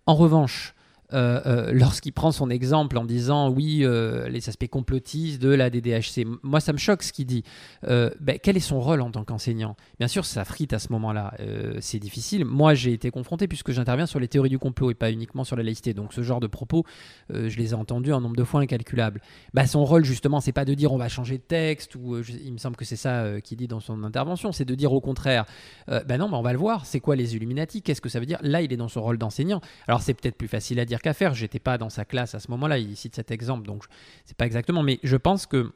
En 0.07 0.15
revanche, 0.15 0.75
euh, 1.13 1.41
euh, 1.47 1.73
lorsqu'il 1.73 2.13
prend 2.13 2.33
son 2.33 2.51
exemple 2.51 2.97
en 2.99 3.05
disant 3.05 3.51
oui, 3.51 3.81
euh, 3.83 4.29
les 4.29 4.49
aspects 4.49 4.69
complotistes 4.69 5.41
de 5.41 5.49
la 5.49 5.71
DDHC. 5.71 6.27
Moi, 6.43 6.61
ça 6.61 6.73
me 6.73 6.79
choque 6.79 7.03
ce 7.03 7.13
qu'il 7.13 7.27
dit. 7.27 7.45
Ben, 7.83 8.39
quel 8.43 8.57
est 8.57 8.61
son 8.61 8.81
rôle 8.81 9.01
en 9.01 9.11
tant 9.11 9.25
qu'enseignant? 9.25 9.77
Bien 9.99 10.09
sûr, 10.09 10.25
ça 10.25 10.45
frite 10.45 10.73
à 10.73 10.79
ce 10.79 10.93
moment-là. 10.93 11.35
c'est 11.81 11.99
difficile. 11.99 12.45
Moi, 12.45 12.75
j'ai 12.75 12.93
été 12.93 13.11
confronté 13.11 13.49
puisque 13.49 13.73
j'interviens 13.73 14.07
sur 14.07 14.21
les 14.21 14.29
théories 14.29 14.51
du 14.51 14.59
complot 14.59 14.91
et 14.91 14.95
pas 14.95 15.11
uniquement 15.11 15.45
sur 15.45 15.57
la 15.57 15.63
laïcité. 15.63 15.95
Donc, 15.95 16.13
ce 16.13 16.23
genre 16.23 16.41
de 16.41 16.47
propos, 16.47 16.85
je 17.31 17.57
les 17.57 17.71
ai 17.71 17.75
entendus 17.75 18.13
un 18.13 18.21
nombre 18.21 18.37
de 18.37 18.45
fois 18.45 18.61
incalculable. 18.61 19.21
Ben, 19.55 19.67
son 19.67 19.85
rôle, 19.85 20.05
justement, 20.05 20.41
c'est 20.41 20.53
pas 20.53 20.65
de 20.65 20.75
dire 20.75 20.93
on 20.93 20.99
va 20.99 21.09
changer 21.09 21.39
de 21.39 21.43
texte 21.43 21.95
ou 21.95 22.19
il 22.19 22.53
me 22.53 22.59
semble 22.59 22.77
que 22.77 22.85
c'est 22.85 22.97
ça 22.97 23.41
qu'il 23.41 23.59
dit 23.59 23.69
dans 23.69 23.81
son 23.81 24.05
intervention. 24.05 24.53
C'est 24.53 24.65
de 24.65 24.75
dire 24.75 24.93
au 24.93 25.01
contraire, 25.01 25.47
ben 25.89 26.19
non, 26.19 26.29
mais 26.29 26.37
on 26.37 26.43
va 26.43 26.53
le 26.53 26.59
voir. 26.59 26.87
C'est 26.87 27.01
quoi 27.01 27.17
les 27.17 27.37
Illuminati? 27.37 27.83
Qu'est-ce 27.83 28.01
que 28.01 28.09
ça 28.09 28.21
veut 28.21 28.27
dire? 28.27 28.39
Là, 28.43 28.63
il 28.63 28.73
est 28.73 28.77
dans 28.77 28.89
son 28.89 29.03
rôle 29.03 29.19
d'enseignant. 29.19 29.61
Alors, 29.89 30.03
c'est 30.03 30.15
peut-être 30.15 30.37
plus 30.37 30.49
facile 30.49 30.79
à 30.81 30.85
dire 30.85 31.00
qu'à 31.03 31.15
faire. 31.15 31.35
J'étais 31.35 31.59
pas 31.59 31.79
dans 31.79 31.91
sa 31.91 32.05
classe 32.05 32.35
à 32.35 32.41
ce 32.41 32.51
moment-là. 32.51 32.79
Il 32.79 32.97
cite 32.97 33.17
cet 33.17 33.31
exemple, 33.31 33.67
donc 33.67 33.85
c'est 34.25 34.37
pas 34.37 34.47
exactement. 34.47 34.83
Mais 34.83 34.99
je 35.03 35.17
pense 35.17 35.47
que 35.47 35.73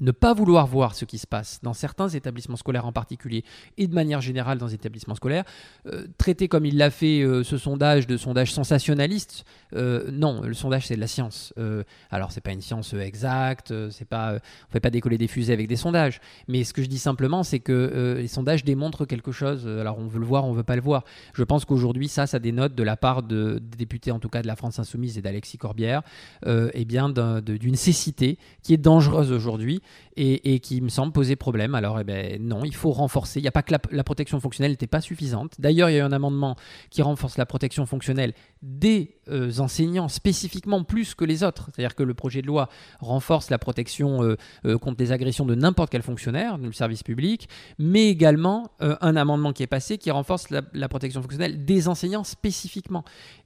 ne 0.00 0.10
pas 0.10 0.34
vouloir 0.34 0.66
voir 0.66 0.94
ce 0.94 1.04
qui 1.04 1.18
se 1.18 1.26
passe 1.26 1.60
dans 1.62 1.72
certains 1.72 2.08
établissements 2.08 2.56
scolaires 2.56 2.86
en 2.86 2.92
particulier 2.92 3.44
et 3.78 3.86
de 3.86 3.94
manière 3.94 4.20
générale 4.20 4.58
dans 4.58 4.66
les 4.66 4.74
établissements 4.74 5.14
scolaires, 5.14 5.44
euh, 5.86 6.06
traiter 6.18 6.46
comme 6.46 6.66
il 6.66 6.76
l'a 6.76 6.90
fait 6.90 7.22
euh, 7.22 7.42
ce 7.42 7.56
sondage 7.58 8.06
de 8.06 8.16
sondage 8.16 8.52
sensationnaliste, 8.52 9.44
euh, 9.74 10.10
non, 10.12 10.42
le 10.42 10.54
sondage 10.54 10.86
c'est 10.86 10.94
de 10.94 11.00
la 11.00 11.06
science. 11.06 11.52
alors 12.10 12.32
c'est 12.32 12.40
pas 12.40 12.52
une 12.52 12.60
science 12.60 12.92
exacte, 12.94 13.72
c'est 13.90 14.04
pas, 14.04 14.34
on 14.68 14.72
fait 14.72 14.80
pas 14.80 14.90
décoller 14.90 15.18
des 15.18 15.26
fusées 15.26 15.52
avec 15.52 15.68
des 15.68 15.76
sondages, 15.76 16.20
mais 16.46 16.64
ce 16.64 16.72
que 16.72 16.82
je 16.82 16.88
dis 16.88 16.98
simplement 16.98 17.42
c'est 17.42 17.60
que 17.60 18.16
les 18.18 18.28
sondages 18.28 18.64
démontrent 18.64 19.04
quelque 19.04 19.32
chose. 19.32 19.66
Alors 19.66 19.98
on 19.98 20.06
veut 20.06 20.20
le 20.20 20.26
voir, 20.26 20.44
on 20.44 20.52
veut 20.52 20.62
pas 20.62 20.76
le 20.76 20.82
voir. 20.82 21.04
Je 21.34 21.42
pense 21.44 21.64
qu'aujourd'hui 21.64 22.08
ça, 22.08 22.26
ça 22.26 22.38
dénote 22.38 22.74
de 22.74 22.82
la 22.82 22.96
part 22.96 23.22
de, 23.22 23.60
des 23.60 23.78
députés 23.78 24.10
en 24.10 24.18
tout 24.18 24.28
cas 24.28 24.42
de 24.42 24.46
la 24.46 24.56
France 24.56 24.78
insoumise 24.78 25.18
et 25.18 25.22
d'Alexis 25.22 25.58
Corbière, 25.58 26.02
eh 26.46 26.84
bien 26.84 27.08
d'une 27.08 27.76
cécité 27.76 28.38
qui 28.62 28.74
est 28.74 28.78
dangereuse 28.78 29.32
aujourd'hui 29.32 29.77
et, 30.16 30.60
qui 30.60 30.80
me 30.80 30.88
semble 30.88 31.12
poser 31.12 31.36
problème. 31.36 31.74
Alors, 31.74 32.00
eh 32.00 32.04
ben, 32.04 32.42
non, 32.42 32.64
il 32.64 32.74
faut 32.74 32.90
renforcer. 32.90 33.40
Il 33.40 33.42
n'y 33.42 33.48
a 33.48 33.52
pas 33.52 33.62
que 33.62 33.74
la, 33.90 34.04
protection 34.04 34.40
fonctionnelle 34.40 34.72
n'était 34.72 34.86
pas 34.86 35.00
suffisante. 35.00 35.54
D'ailleurs, 35.58 35.90
il 35.90 35.94
y 35.94 35.96
a 35.96 36.00
eu 36.00 36.02
un 36.02 36.12
amendement 36.12 36.56
qui 36.90 37.02
renforce 37.02 37.38
la 37.38 37.46
protection 37.46 37.86
fonctionnelle 37.86 38.32
des 38.62 39.16
euh, 39.28 39.58
enseignants 39.58 40.08
spécifiquement 40.08 40.82
plus 40.82 41.14
que 41.14 41.24
les 41.24 41.44
autres. 41.44 41.70
C'est-à-dire 41.72 41.94
que 41.94 42.02
le 42.02 42.14
projet 42.14 42.42
de 42.42 42.46
loi 42.46 42.68
renforce 43.00 43.50
la 43.50 43.58
protection 43.58 44.22
euh, 44.22 44.36
euh, 44.64 44.78
contre 44.78 44.96
les 45.00 45.12
agressions 45.12 45.44
de 45.44 45.54
n'importe 45.54 45.90
quel 45.90 46.02
fonctionnaire 46.02 46.58
du 46.58 46.72
service 46.72 47.02
public, 47.02 47.48
mais 47.78 48.08
également 48.08 48.70
un 48.80 49.16
amendement 49.16 49.52
qui 49.52 49.62
est 49.62 49.68
passé 49.68 49.98
qui 49.98 50.10
renforce 50.10 50.48
la 50.50 50.88
protection 50.88 51.22
fonctionnelle 51.22 51.64
des 51.64 51.88
enseignants 51.88 52.24
spécifiquement. 52.24 53.04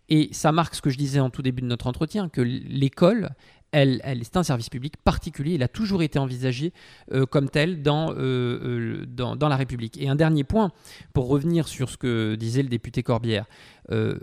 Et 0.09 0.29
ça 0.33 0.53
marque 0.53 0.75
ce 0.75 0.83
que 0.83 0.91
je 0.91 0.99
disais 0.99 1.21
en 1.21 1.31
tout 1.31 1.43
début 1.43 1.63
de 1.63 1.67
notre 1.67 1.87
entretien, 1.87 2.29
que 2.29 2.41
l'école, 2.43 3.31
elle, 3.73 4.21
c'est 4.23 4.37
un 4.37 4.43
service 4.43 4.69
public 4.69 4.97
particulier. 4.99 5.55
Il 5.55 5.63
a 5.63 5.69
toujours 5.69 6.03
été 6.03 6.19
envisagé 6.19 6.73
euh, 7.13 7.25
comme 7.27 7.49
tel 7.49 7.83
dans, 7.83 8.13
euh, 8.13 8.17
euh, 8.19 9.07
dans, 9.07 9.49
la 9.49 9.57
République. 9.57 10.01
Et 10.01 10.09
un 10.09 10.15
dernier 10.15 10.45
point, 10.45 10.71
pour 11.15 11.29
revenir 11.29 11.67
sur 11.67 11.89
ce 11.89 11.97
que 11.97 12.35
disait 12.35 12.63
le 12.63 12.69
député 12.69 13.03
Corbière, 13.03 13.47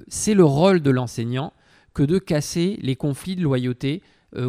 c'est 0.07 0.33
le 0.33 0.45
rôle 0.45 0.79
de 0.79 0.89
l'enseignant 0.89 1.53
que 1.93 2.03
de 2.03 2.17
casser 2.17 2.79
les 2.81 2.95
conflits 2.95 3.35
de 3.35 3.41
loyauté 3.41 4.01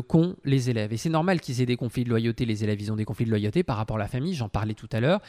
qu'ont 0.08 0.36
les 0.44 0.70
élèves. 0.70 0.92
Et 0.92 0.96
c'est 0.96 1.08
normal 1.08 1.40
qu'ils 1.40 1.60
aient 1.60 1.66
des 1.66 1.76
conflits 1.76 2.04
de 2.04 2.10
loyauté, 2.10 2.44
les 2.44 2.62
élèves, 2.64 2.80
ils 2.80 2.92
ont 2.92 2.96
des 2.96 3.04
conflits 3.04 3.24
de 3.24 3.30
loyauté 3.30 3.62
par 3.62 3.76
rapport 3.76 3.96
à 3.96 3.98
la 3.98 4.08
famille, 4.08 4.34
j'en 4.34 4.48
parlais 4.48 4.74
tout 4.74 4.88
à 4.92 5.00
l'heure. 5.00 5.20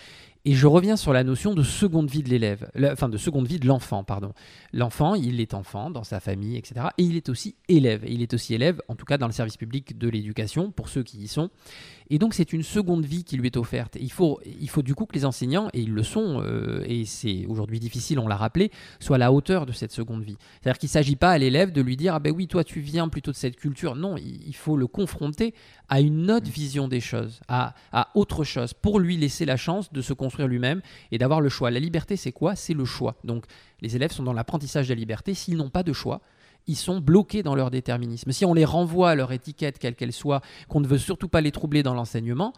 Et 0.43 0.53
je 0.53 0.65
reviens 0.65 0.95
sur 0.95 1.13
la 1.13 1.23
notion 1.23 1.53
de 1.53 1.61
seconde 1.61 2.09
vie 2.09 2.23
de 2.23 2.29
l'élève, 2.29 2.71
enfin 2.91 3.09
de 3.09 3.17
seconde 3.17 3.47
vie 3.47 3.59
de 3.59 3.67
l'enfant, 3.67 4.03
pardon. 4.03 4.33
L'enfant, 4.73 5.13
il 5.13 5.39
est 5.39 5.53
enfant 5.53 5.91
dans 5.91 6.03
sa 6.03 6.19
famille, 6.19 6.57
etc. 6.57 6.87
Et 6.97 7.03
il 7.03 7.15
est 7.15 7.29
aussi 7.29 7.55
élève. 7.69 8.03
il 8.07 8.23
est 8.23 8.33
aussi 8.33 8.55
élève, 8.55 8.81
en 8.87 8.95
tout 8.95 9.05
cas 9.05 9.19
dans 9.19 9.27
le 9.27 9.33
service 9.33 9.57
public 9.57 9.99
de 9.99 10.09
l'éducation, 10.09 10.71
pour 10.71 10.89
ceux 10.89 11.03
qui 11.03 11.19
y 11.19 11.27
sont. 11.27 11.51
Et 12.09 12.17
donc 12.17 12.33
c'est 12.33 12.53
une 12.53 12.63
seconde 12.63 13.05
vie 13.05 13.23
qui 13.23 13.37
lui 13.37 13.45
est 13.47 13.55
offerte. 13.55 13.97
il 14.01 14.11
faut, 14.11 14.41
il 14.45 14.69
faut 14.69 14.81
du 14.81 14.95
coup 14.95 15.05
que 15.05 15.13
les 15.13 15.25
enseignants, 15.25 15.69
et 15.73 15.81
ils 15.81 15.93
le 15.93 16.03
sont, 16.03 16.41
euh, 16.41 16.83
et 16.87 17.05
c'est 17.05 17.45
aujourd'hui 17.45 17.79
difficile, 17.79 18.19
on 18.19 18.27
l'a 18.27 18.35
rappelé, 18.35 18.71
soient 18.99 19.17
à 19.17 19.19
la 19.19 19.31
hauteur 19.31 19.67
de 19.67 19.71
cette 19.71 19.91
seconde 19.91 20.23
vie. 20.23 20.37
C'est-à-dire 20.61 20.79
qu'il 20.79 20.87
ne 20.87 20.91
s'agit 20.91 21.15
pas 21.15 21.29
à 21.29 21.37
l'élève 21.37 21.71
de 21.71 21.81
lui 21.81 21.95
dire, 21.97 22.15
ah 22.15 22.19
ben 22.19 22.33
oui, 22.35 22.47
toi 22.47 22.63
tu 22.63 22.79
viens 22.79 23.09
plutôt 23.09 23.31
de 23.31 23.37
cette 23.37 23.57
culture. 23.57 23.95
Non, 23.95 24.15
il 24.17 24.55
faut 24.55 24.75
le 24.75 24.87
confronter 24.87 25.53
à 25.91 25.99
une 25.99 26.31
autre 26.31 26.49
vision 26.49 26.87
des 26.87 27.01
choses, 27.01 27.41
à, 27.49 27.75
à 27.91 28.07
autre 28.15 28.45
chose, 28.45 28.73
pour 28.73 28.97
lui 28.97 29.17
laisser 29.17 29.43
la 29.45 29.57
chance 29.57 29.91
de 29.91 30.01
se 30.01 30.13
construire 30.13 30.47
lui-même 30.47 30.81
et 31.11 31.17
d'avoir 31.17 31.41
le 31.41 31.49
choix. 31.49 31.69
La 31.69 31.81
liberté, 31.81 32.15
c'est 32.15 32.31
quoi? 32.31 32.55
C'est 32.55 32.73
le 32.73 32.85
choix. 32.85 33.17
Donc 33.25 33.45
les 33.81 33.97
élèves 33.97 34.11
sont 34.11 34.23
dans 34.23 34.31
l'apprentissage 34.31 34.87
de 34.87 34.93
la 34.93 34.99
liberté. 34.99 35.33
S'ils 35.33 35.57
n'ont 35.57 35.69
pas 35.69 35.83
de 35.83 35.91
choix, 35.91 36.21
ils 36.65 36.77
sont 36.77 37.01
bloqués 37.01 37.43
dans 37.43 37.55
leur 37.55 37.71
déterminisme. 37.71 38.31
Si 38.31 38.45
on 38.45 38.53
les 38.53 38.63
renvoie 38.63 39.09
à 39.09 39.15
leur 39.15 39.33
étiquette, 39.33 39.79
quelle 39.79 39.95
qu'elle 39.95 40.13
soit, 40.13 40.41
qu'on 40.69 40.79
ne 40.79 40.87
veut 40.87 40.97
surtout 40.97 41.27
pas 41.27 41.41
les 41.41 41.51
troubler 41.51 41.83
dans 41.83 41.93
l'enseignement, 41.93 42.53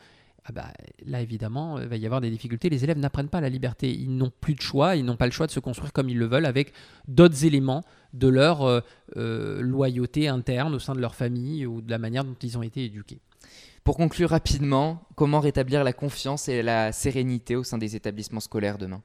ah 0.45 0.51
bah, 0.51 0.73
là 1.05 1.21
évidemment, 1.21 1.79
il 1.79 1.87
va 1.87 1.95
y 1.95 2.05
avoir 2.05 2.19
des 2.19 2.29
difficultés. 2.29 2.69
Les 2.69 2.83
élèves 2.83 2.97
n'apprennent 2.97 3.29
pas 3.29 3.39
la 3.39 3.49
liberté. 3.49 3.89
Ils 3.91 4.15
n'ont 4.15 4.31
plus 4.41 4.55
de 4.55 4.61
choix, 4.61 4.95
ils 4.95 5.05
n'ont 5.05 5.15
pas 5.15 5.25
le 5.25 5.31
choix 5.31 5.47
de 5.47 5.51
se 5.51 5.59
construire 5.59 5.93
comme 5.93 6.09
ils 6.09 6.17
le 6.17 6.25
veulent 6.25 6.45
avec 6.45 6.73
d'autres 7.07 7.45
éléments 7.45 7.83
de 8.13 8.27
leur 8.27 8.63
euh, 8.63 8.81
euh, 9.15 9.61
loyauté 9.61 10.27
interne 10.27 10.75
au 10.75 10.79
sein 10.79 10.95
de 10.95 10.99
leur 10.99 11.15
famille 11.15 11.65
ou 11.65 11.81
de 11.81 11.89
la 11.89 11.97
manière 11.97 12.25
dont 12.25 12.35
ils 12.41 12.57
ont 12.57 12.63
été 12.63 12.83
éduqués. 12.83 13.19
Pour 13.83 13.97
conclure 13.97 14.29
rapidement, 14.29 15.03
comment 15.15 15.39
rétablir 15.39 15.83
la 15.83 15.93
confiance 15.93 16.47
et 16.47 16.61
la 16.61 16.91
sérénité 16.91 17.55
au 17.55 17.63
sein 17.63 17.77
des 17.77 17.95
établissements 17.95 18.39
scolaires 18.39 18.77
demain? 18.77 19.01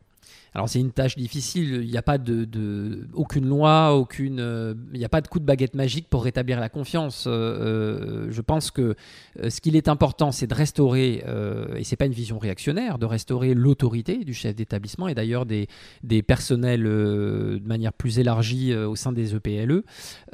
Alors 0.55 0.69
c'est 0.69 0.81
une 0.81 0.93
tâche 0.93 1.17
difficile, 1.17 1.81
il 1.83 1.91
n'y 1.91 1.97
a 1.97 2.03
pas 2.03 2.19
de, 2.19 3.07
aucune 3.15 3.47
loi, 3.47 3.95
aucune, 3.95 4.41
euh, 4.41 4.75
il 4.93 4.99
n'y 4.99 5.05
a 5.05 5.09
pas 5.09 5.21
de 5.21 5.29
coup 5.29 5.39
de 5.39 5.45
baguette 5.45 5.75
magique 5.75 6.09
pour 6.09 6.25
rétablir 6.25 6.61
la 6.61 6.69
confiance. 6.69 7.27
Euh, 7.27 7.31
euh, 7.31 8.27
je 8.31 8.41
pense 8.41 8.71
que 8.71 8.95
ce 9.49 9.61
qu'il 9.61 9.77
est 9.77 9.89
important, 9.89 10.33
c'est 10.33 10.47
de 10.47 10.55
restaurer, 10.55 11.25
et 11.77 11.85
c'est 11.85 11.97
pas 11.97 12.07
une 12.07 12.13
vision 12.13 12.39
réactionnaire, 12.39 12.99
de 12.99 13.07
restaurer 13.07 13.55
l'autorité 13.55 14.25
du 14.25 14.35
chef 14.35 14.55
d'établissement 14.55 15.09
et 15.09 15.15
d'ailleurs 15.15 15.47
des, 15.47 15.69
des 16.03 16.23
personnels 16.23 16.83
de 16.83 17.63
manière 17.65 17.93
plus 17.93 18.19
élargie 18.19 18.75
au 18.75 18.97
sein 18.97 19.13
des 19.13 19.35
EPLE. 19.35 19.85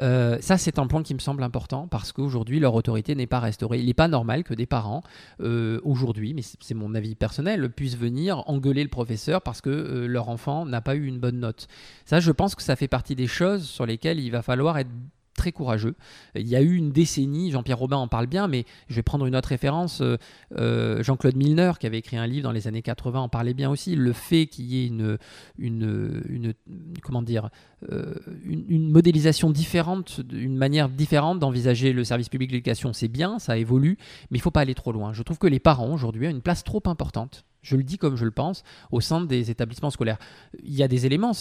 E. 0.00 0.38
ça 0.40 0.56
c'est 0.56 0.78
un 0.78 0.86
point 0.86 1.02
qui 1.02 1.14
me 1.14 1.18
semble 1.18 1.42
important 1.42 1.86
parce 1.86 2.12
qu'aujourd'hui 2.12 2.60
leur 2.60 2.74
autorité 2.74 3.14
n'est 3.14 3.26
pas 3.26 3.40
restaurée. 3.40 3.80
Il 3.80 3.86
n'est 3.86 3.94
pas 3.94 4.08
normal 4.08 4.44
que 4.44 4.54
des 4.54 4.66
parents 4.66 5.02
aujourd'hui, 5.40 6.34
mais 6.34 6.42
c'est 6.42 6.74
mon 6.74 6.94
avis 6.94 7.14
personnel, 7.14 7.70
puissent 7.70 7.98
venir 7.98 8.42
engueuler 8.46 8.82
le 8.82 8.88
professeur 8.88 9.42
parce 9.42 9.60
que 9.60 10.03
leur 10.06 10.28
enfant 10.28 10.64
n'a 10.66 10.80
pas 10.80 10.94
eu 10.94 11.06
une 11.06 11.18
bonne 11.18 11.40
note. 11.40 11.66
Ça, 12.04 12.20
je 12.20 12.32
pense 12.32 12.54
que 12.54 12.62
ça 12.62 12.76
fait 12.76 12.88
partie 12.88 13.14
des 13.14 13.26
choses 13.26 13.68
sur 13.68 13.86
lesquelles 13.86 14.20
il 14.20 14.30
va 14.30 14.42
falloir 14.42 14.78
être 14.78 14.90
très 15.34 15.52
courageux. 15.52 15.94
Il 16.34 16.48
y 16.48 16.56
a 16.56 16.62
eu 16.62 16.74
une 16.74 16.92
décennie, 16.92 17.50
Jean-Pierre 17.50 17.78
Robin 17.78 17.96
en 17.96 18.08
parle 18.08 18.26
bien, 18.26 18.48
mais 18.48 18.64
je 18.88 18.94
vais 18.94 19.02
prendre 19.02 19.26
une 19.26 19.36
autre 19.36 19.48
référence. 19.48 20.00
Euh, 20.00 20.16
euh, 20.56 21.02
Jean-Claude 21.02 21.36
Milner, 21.36 21.72
qui 21.78 21.86
avait 21.86 21.98
écrit 21.98 22.16
un 22.16 22.26
livre 22.26 22.44
dans 22.44 22.52
les 22.52 22.68
années 22.68 22.82
80, 22.82 23.20
en 23.20 23.28
parlait 23.28 23.54
bien 23.54 23.68
aussi. 23.68 23.96
Le 23.96 24.12
fait 24.12 24.46
qu'il 24.46 24.66
y 24.66 24.82
ait 24.82 24.86
une, 24.86 25.18
une, 25.58 26.22
une 26.28 26.54
comment 27.02 27.22
dire, 27.22 27.50
euh, 27.90 28.14
une, 28.44 28.90
modélisation 28.90 29.50
différente, 29.50 30.20
une 30.32 30.56
manière 30.56 30.88
différente 30.88 31.40
d'envisager 31.40 31.92
le 31.92 32.04
service 32.04 32.28
public 32.28 32.50
de 32.50 32.54
l'éducation, 32.54 32.92
c'est 32.92 33.08
bien, 33.08 33.38
ça 33.38 33.58
évolue, 33.58 33.98
mais 34.30 34.38
il 34.38 34.40
ne 34.40 34.42
faut 34.42 34.50
pas 34.50 34.60
aller 34.60 34.74
trop 34.74 34.92
loin. 34.92 35.12
Je 35.12 35.22
trouve 35.22 35.38
que 35.38 35.48
les 35.48 35.60
parents 35.60 35.92
aujourd'hui 35.92 36.28
ont 36.28 36.30
une 36.30 36.42
place 36.42 36.62
trop 36.64 36.82
importante 36.86 37.44
je 37.64 37.76
le 37.76 37.82
dis 37.82 37.98
comme 37.98 38.16
je 38.16 38.24
le 38.24 38.30
pense, 38.30 38.62
au 38.92 39.00
sein 39.00 39.22
des 39.22 39.50
établissements 39.50 39.90
scolaires. 39.90 40.18
Il 40.62 40.74
y 40.74 40.82
a 40.82 40.88
des 40.88 41.06
éléments 41.06 41.32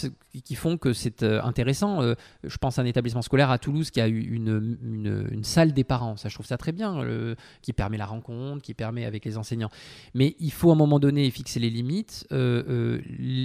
qui 0.43 0.55
font 0.55 0.77
que 0.77 0.93
c'est 0.93 1.21
euh, 1.21 1.43
intéressant. 1.43 2.01
Euh, 2.01 2.15
je 2.43 2.57
pense 2.57 2.79
à 2.79 2.81
un 2.81 2.85
établissement 2.85 3.21
scolaire 3.21 3.51
à 3.51 3.59
Toulouse 3.59 3.91
qui 3.91 4.01
a 4.01 4.07
eu 4.07 4.21
une, 4.21 5.43
salle 5.43 5.73
des 5.73 5.83
parents. 5.83 6.15
Ça, 6.15 6.29
je 6.29 6.33
trouve 6.33 6.45
ça 6.45 6.57
très 6.57 6.71
bien, 6.71 7.03
qui 7.61 7.73
permet 7.73 7.97
la 7.97 8.05
rencontre, 8.05 8.61
qui 8.61 8.73
permet 8.73 9.05
avec 9.05 9.25
les 9.25 9.37
enseignants. 9.37 9.69
Mais 10.13 10.35
il 10.39 10.51
faut 10.51 10.69
à 10.69 10.73
un 10.73 10.77
moment 10.77 10.99
donné 10.99 11.29
fixer 11.29 11.59
les 11.59 11.69
limites. 11.69 12.25
Euh, 12.31 13.01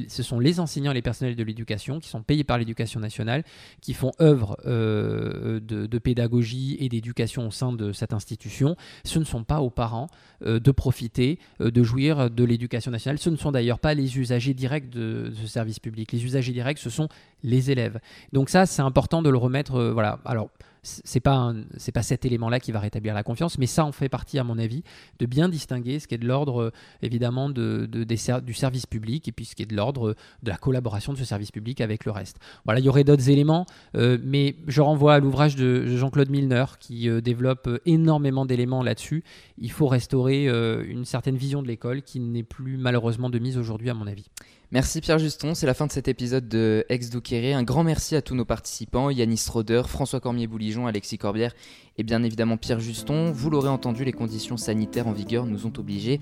ce 0.08 0.22
sont 0.22 0.38
les 0.38 0.60
enseignants 0.60 0.92
et 0.92 0.94
les 0.94 1.02
personnels 1.02 1.34
de 1.34 1.42
l'éducation 1.42 1.98
qui 1.98 2.08
sont 2.08 2.22
payés 2.22 2.44
par 2.44 2.58
l'éducation 2.58 3.00
nationale, 3.00 3.42
qui 3.80 3.94
font 3.94 4.12
œuvre 4.20 4.56
de, 4.64 5.98
pédagogie 5.98 6.76
et 6.78 6.88
d'éducation 6.88 7.48
au 7.48 7.50
sein 7.50 7.72
de 7.72 7.92
cette 7.92 8.12
institution. 8.12 8.76
Ce 9.04 9.18
ne 9.18 9.24
sont 9.24 9.42
pas 9.42 9.60
aux 9.60 9.70
parents 9.70 10.06
de 10.40 10.70
profiter, 10.70 11.40
de 11.58 11.82
jouir 11.82 12.30
de 12.30 12.44
l'éducation 12.44 12.67
nationale. 12.72 13.18
Ce 13.18 13.30
ne 13.30 13.36
sont 13.36 13.52
d'ailleurs 13.52 13.78
pas 13.78 13.94
les 13.94 14.18
usagers 14.18 14.54
directs 14.54 14.90
de, 14.90 15.32
ce 15.40 15.46
service 15.46 15.78
public. 15.78 16.12
Les 16.12 16.24
usagers 16.24 16.52
directs, 16.52 16.78
ce 16.78 16.90
sont 16.90 17.08
les 17.42 17.70
élèves. 17.70 17.98
Donc 18.32 18.50
ça, 18.50 18.66
c'est 18.66 18.82
important 18.82 19.22
de 19.22 19.30
le 19.30 19.38
remettre. 19.38 19.76
Euh, 19.76 19.92
voilà. 19.92 20.18
Alors, 20.24 20.50
c'est 20.82 21.20
pas 21.20 21.52
c'est 21.76 21.92
pas 21.92 22.02
cet 22.02 22.24
élément-là 22.24 22.60
qui 22.60 22.72
va 22.72 22.80
rétablir 22.80 23.14
la 23.14 23.22
confiance, 23.22 23.58
mais 23.58 23.66
ça 23.66 23.84
en 23.84 23.92
fait 23.92 24.08
partie 24.08 24.38
à 24.38 24.44
mon 24.44 24.58
avis 24.58 24.82
de 25.18 25.26
bien 25.26 25.48
distinguer 25.48 25.98
ce 25.98 26.06
qui 26.06 26.14
est 26.14 26.18
de 26.18 26.26
l'ordre 26.26 26.62
euh, 26.62 26.72
évidemment 27.02 27.48
de, 27.48 27.86
des 27.86 28.16
du 28.42 28.54
service 28.54 28.86
public 28.86 29.28
et 29.28 29.32
puis 29.32 29.44
ce 29.44 29.54
qui 29.54 29.62
est 29.62 29.66
de 29.66 29.76
l'ordre 29.76 30.14
de 30.42 30.50
la 30.50 30.56
collaboration 30.56 31.12
de 31.12 31.18
ce 31.18 31.24
service 31.24 31.50
public 31.50 31.80
avec 31.80 32.04
le 32.04 32.12
reste. 32.12 32.38
Voilà, 32.64 32.80
il 32.80 32.86
y 32.86 32.88
aurait 32.88 33.04
d'autres 33.04 33.30
éléments, 33.30 33.66
euh, 33.96 34.18
mais 34.22 34.56
je 34.66 34.80
renvoie 34.80 35.14
à 35.14 35.18
l'ouvrage 35.20 35.56
de 35.56 35.86
Jean-Claude 35.86 36.30
Milner 36.30 36.64
qui 36.80 37.08
euh, 37.08 37.20
développe 37.20 37.68
énormément 37.86 38.46
d'éléments 38.46 38.82
là-dessus. 38.82 39.24
Il 39.58 39.70
faut 39.70 39.86
restaurer 39.86 40.46
une 40.48 41.04
certaine 41.04 41.36
vision 41.36 41.62
de 41.62 41.68
l'école 41.68 42.02
qui 42.02 42.20
n'est 42.20 42.42
plus 42.42 42.76
malheureusement 42.76 43.30
de 43.30 43.38
mise 43.38 43.58
aujourd'hui 43.58 43.90
à 43.90 43.94
mon 43.94 44.06
avis. 44.06 44.26
Merci 44.70 45.00
Pierre 45.00 45.18
Juston, 45.18 45.54
c'est 45.54 45.64
la 45.64 45.72
fin 45.72 45.86
de 45.86 45.92
cet 45.92 46.08
épisode 46.08 46.46
de 46.46 46.84
Ex 46.90 47.08
Douqueré. 47.08 47.54
Un 47.54 47.62
grand 47.62 47.84
merci 47.84 48.16
à 48.16 48.20
tous 48.20 48.34
nos 48.34 48.44
participants, 48.44 49.08
Yanis 49.08 49.46
Roder, 49.48 49.82
François 49.86 50.20
Cormier-Bouligeon, 50.20 50.86
Alexis 50.86 51.16
Corbière 51.16 51.54
et 51.96 52.02
bien 52.02 52.22
évidemment 52.22 52.58
Pierre 52.58 52.78
Juston. 52.78 53.32
Vous 53.32 53.48
l'aurez 53.48 53.70
entendu, 53.70 54.04
les 54.04 54.12
conditions 54.12 54.58
sanitaires 54.58 55.08
en 55.08 55.12
vigueur 55.12 55.46
nous 55.46 55.64
ont 55.64 55.72
obligés 55.78 56.20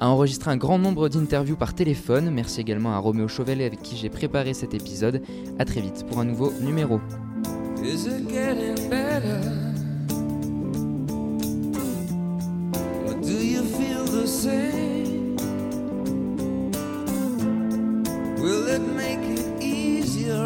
à 0.00 0.08
enregistrer 0.08 0.50
un 0.50 0.56
grand 0.56 0.80
nombre 0.80 1.08
d'interviews 1.08 1.56
par 1.56 1.72
téléphone. 1.72 2.30
Merci 2.30 2.60
également 2.60 2.94
à 2.94 2.98
Roméo 2.98 3.28
Chauvel 3.28 3.62
avec 3.62 3.80
qui 3.80 3.96
j'ai 3.96 4.10
préparé 4.10 4.54
cet 4.54 4.74
épisode. 4.74 5.22
A 5.60 5.64
très 5.64 5.80
vite 5.80 6.04
pour 6.08 6.18
un 6.18 6.24
nouveau 6.24 6.52
numéro. 6.60 7.00
Will 18.44 18.68
it 18.68 18.82
make 18.82 19.20
it 19.20 19.62
easier 19.62 20.44